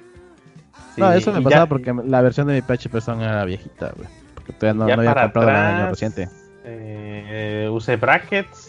[0.97, 4.07] no, eso me pasaba porque la versión de mi PHP Store era viejita, güey.
[4.35, 6.29] Porque todavía no, había comprado el año reciente.
[6.65, 8.62] Eh, usé brackets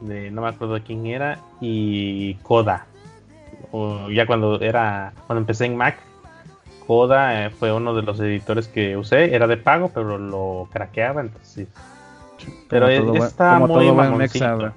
[0.00, 2.86] de no me acuerdo quién era, y Coda.
[3.72, 5.98] O ya cuando era cuando empecé en Mac,
[6.86, 11.20] Coda eh, fue uno de los editores que usé, era de pago, pero lo craqueaba,
[11.20, 11.68] entonces
[12.68, 14.72] Pero está muy todo buen mexa,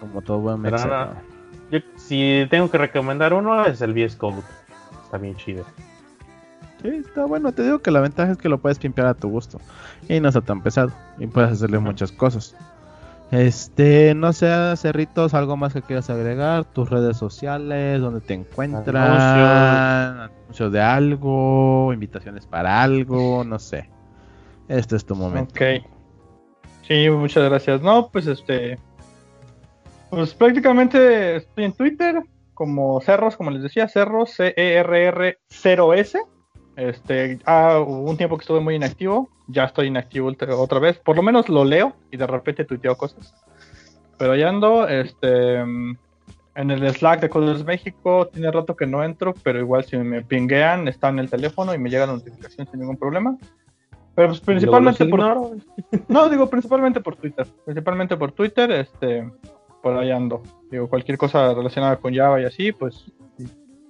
[0.00, 1.14] Como todo buen mexa.
[1.70, 4.42] yo, si tengo que recomendar uno es el VS Code.
[5.04, 5.64] Está bien chido.
[6.82, 7.52] Sí, está bueno.
[7.52, 9.58] Te digo que la ventaja es que lo puedes pimpear a tu gusto.
[10.08, 10.92] Y no está tan pesado.
[11.18, 12.54] Y puedes hacerle muchas cosas.
[13.30, 18.96] Este, no sé, Cerritos, algo más que quieras agregar, tus redes sociales, donde te encuentran,
[20.30, 23.90] anuncios de algo, invitaciones para algo, no sé.
[24.68, 25.52] Este es tu momento.
[25.52, 25.84] Ok.
[26.86, 27.82] Sí, muchas gracias.
[27.82, 28.78] No, pues este,
[30.08, 32.22] pues prácticamente estoy en Twitter
[32.54, 36.18] como Cerros, como les decía, Cerros, C-E-R-R-0-S.
[36.78, 40.96] Este, ah, hubo un tiempo que estuve muy inactivo, ya estoy inactivo otra vez.
[40.98, 43.34] Por lo menos lo leo y de repente tuiteo cosas.
[44.16, 45.98] Pero ya ando, este, en
[46.54, 50.86] el Slack de Coders México, tiene rato que no entro, pero igual si me pinguean,
[50.86, 53.36] está en el teléfono y me llega la notificación sin ningún problema.
[54.14, 55.20] Pero pues principalmente por...
[56.06, 57.46] No, digo principalmente por Twitter.
[57.64, 59.28] Principalmente por Twitter, este,
[59.82, 60.44] por ahí ando.
[60.70, 63.10] Digo, cualquier cosa relacionada con Java y así, pues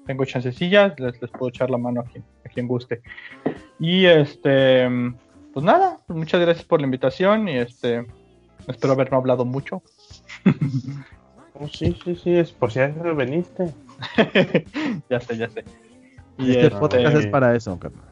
[0.07, 2.05] tengo chancecillas, les, les puedo echar la mano a
[2.59, 3.03] quien, guste.
[3.79, 4.89] Y este,
[5.53, 8.07] pues nada, pues muchas gracias por la invitación y este,
[8.67, 9.83] espero haber no hablado mucho.
[11.61, 13.75] Oh, sí, sí, sí, es por si acaso veniste.
[15.11, 15.65] ya sé, ya sé.
[16.37, 18.05] Y este, este podcast es para eso, carnal.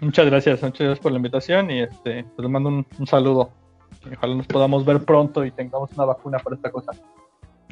[0.00, 3.50] Muchas gracias, muchas gracias por la invitación y este, pues les mando un, saludo.
[4.12, 6.92] ojalá nos podamos ver pronto y tengamos una vacuna para esta cosa.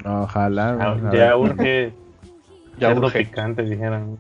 [0.05, 0.79] Ojalá.
[0.81, 1.93] Ah, ya urge
[2.79, 4.19] ya picante, dijeron.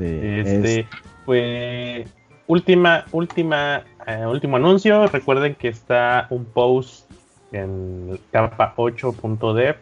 [0.00, 0.18] Sí.
[0.22, 0.86] Este,
[1.26, 2.08] pues,
[2.46, 5.06] última, última, eh, último anuncio.
[5.06, 7.10] Recuerden que está un post
[7.52, 9.76] en capa 8.dev,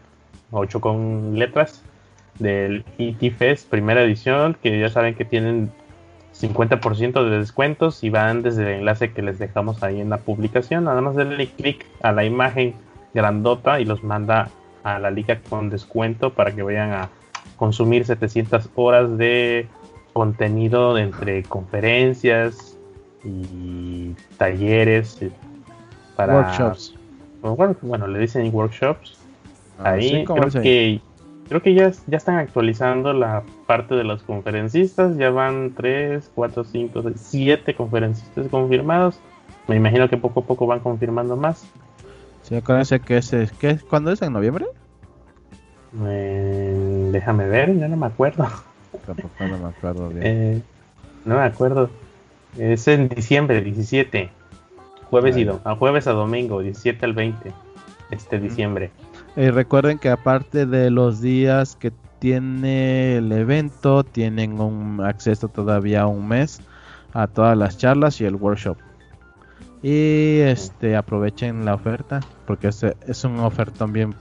[0.51, 1.83] 8 con letras,
[2.39, 5.71] del ET Fest primera edición, que ya saben que tienen
[6.39, 10.85] 50% de descuentos y van desde el enlace que les dejamos ahí en la publicación.
[10.85, 12.75] Nada más denle clic a la imagen
[13.15, 14.51] grandota y los manda
[14.85, 17.09] a la liga con descuento para que vayan a
[17.57, 19.67] consumir 700 horas de
[20.13, 22.77] contenido entre conferencias
[23.25, 25.31] y talleres eh,
[26.17, 26.95] para workshops.
[27.83, 29.17] Bueno, le dicen workshops.
[29.79, 31.01] Ah, ahí creo que
[31.49, 35.17] creo que ya, ya están actualizando la parte de los conferencistas.
[35.17, 39.21] Ya van 3, 4, 5, 6, 7 conferencistas confirmados.
[39.67, 41.67] Me imagino que poco a poco van confirmando más.
[42.43, 44.23] Sí, acuérdense que es, ¿qué, ¿cuándo es?
[44.23, 44.67] ¿En noviembre?
[46.05, 48.47] Eh, déjame ver, ya no me acuerdo.
[49.07, 50.23] Tampoco no me acuerdo bien.
[50.25, 50.63] Eh,
[51.25, 51.91] no me acuerdo.
[52.57, 54.31] Es en diciembre, 17.
[55.11, 57.53] Jueves, y a jueves a domingo, 17 al 20.
[58.11, 58.91] Este diciembre.
[59.37, 66.07] Y recuerden que aparte de los días que tiene el evento, tienen un acceso todavía
[66.07, 66.61] un mes
[67.13, 68.77] a todas las charlas y el workshop.
[69.83, 74.15] Y este aprovechen la oferta porque es, es un ofertón bien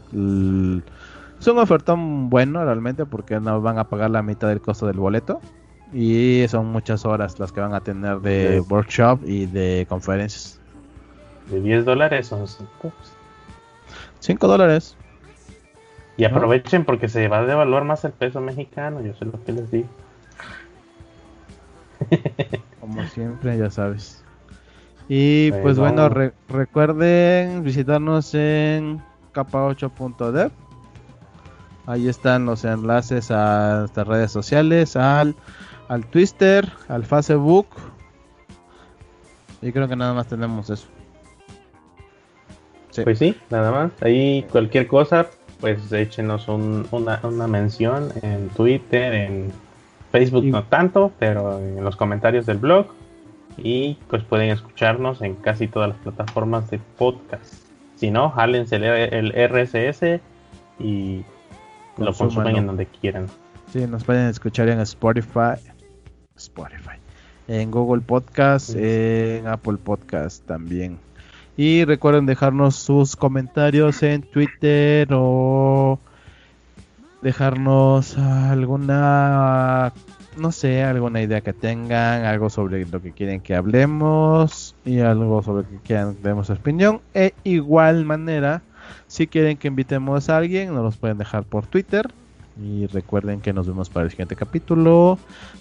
[1.40, 4.98] es un ofertón bueno realmente porque no van a pagar la mitad del costo del
[4.98, 5.40] boleto
[5.94, 10.60] y son muchas horas las que van a tener de workshop y de conferencias.
[11.50, 12.92] De 10 dólares son 5.
[14.20, 14.98] 5 dólares.
[16.18, 19.52] Y aprovechen porque se va a devaluar más el peso mexicano, yo sé lo que
[19.52, 19.88] les digo.
[22.82, 24.24] Como siempre, ya sabes.
[25.08, 26.10] Y pues bueno,
[26.50, 29.02] recuerden visitarnos en
[29.34, 30.52] capa8.dev.
[31.88, 35.36] Ahí están los enlaces a nuestras redes sociales, al,
[35.88, 37.68] al Twitter, al Facebook.
[39.62, 40.88] Y creo que nada más tenemos eso.
[43.04, 43.92] Pues sí, nada más.
[44.02, 45.28] Ahí cualquier cosa,
[45.60, 49.52] pues échenos una, una mención en Twitter, en
[50.12, 52.88] Facebook no tanto, pero en los comentarios del blog
[53.58, 57.54] y pues pueden escucharnos en casi todas las plataformas de podcast.
[57.96, 60.22] Si no, jálense el, RSS
[60.80, 61.24] y
[61.98, 63.28] lo consumen en donde quieran.
[63.72, 65.60] Sí, nos pueden escuchar en Spotify,
[66.36, 66.98] Spotify,
[67.48, 71.00] en Google Podcast, en Apple Podcast también.
[71.58, 76.00] Y recuerden dejarnos sus comentarios en Twitter o
[77.22, 79.92] dejarnos alguna
[80.38, 85.42] no sé, alguna idea que tengan, algo sobre lo que quieren que hablemos y algo
[85.42, 87.02] sobre lo que quieran demos opinión.
[87.14, 88.62] E igual manera,
[89.08, 92.10] si quieren que invitemos a alguien, nos los pueden dejar por Twitter.
[92.62, 95.20] Y recuerden que nos vemos para el siguiente capítulo.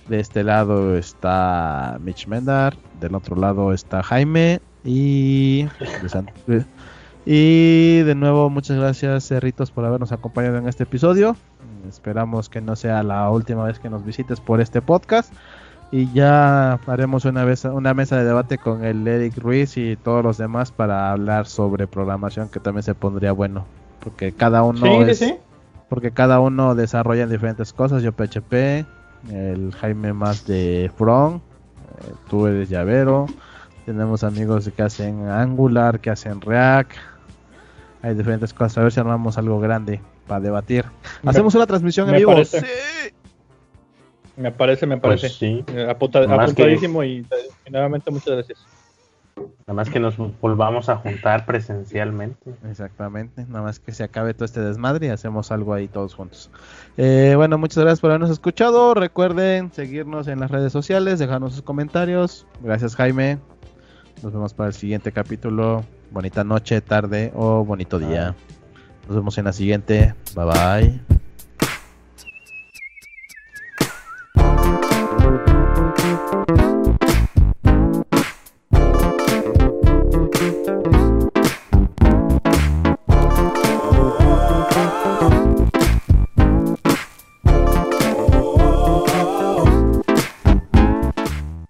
[0.08, 5.66] De este lado está Mitch Mendar, del otro lado está Jaime y
[7.26, 11.36] y de nuevo muchas gracias Cerritos por habernos acompañado en este episodio.
[11.88, 15.32] Esperamos que no sea la última vez que nos visites por este podcast.
[15.90, 20.24] Y ya haremos una, vez, una mesa de debate con el Eric Ruiz y todos
[20.24, 23.66] los demás para hablar sobre programación, que también se pondría bueno.
[24.00, 24.84] Porque cada uno
[25.88, 28.02] porque cada uno desarrolla diferentes cosas.
[28.02, 28.84] Yo PHP,
[29.30, 33.26] el Jaime más de Front, eh, tú eres llavero.
[33.84, 36.92] Tenemos amigos que hacen Angular, que hacen React.
[38.02, 38.78] Hay diferentes cosas.
[38.78, 40.84] A ver si armamos algo grande para debatir.
[41.24, 42.32] Hacemos una transmisión en vivo.
[42.32, 42.64] Parece.
[44.36, 45.28] Me parece, me parece.
[45.28, 45.64] Pues sí.
[45.74, 47.26] Eh, apuntadísimo y,
[47.70, 48.66] nuevamente muchas gracias.
[49.66, 52.54] Nada más que nos volvamos a juntar presencialmente.
[52.70, 56.50] Exactamente, nada más que se acabe todo este desmadre y hacemos algo ahí todos juntos.
[56.96, 58.94] Eh, bueno, muchas gracias por habernos escuchado.
[58.94, 62.46] Recuerden seguirnos en las redes sociales, dejarnos sus comentarios.
[62.62, 63.38] Gracias Jaime.
[64.22, 65.84] Nos vemos para el siguiente capítulo.
[66.10, 68.34] Bonita noche, tarde o bonito día.
[69.06, 70.14] Nos vemos en la siguiente.
[70.34, 71.15] Bye bye.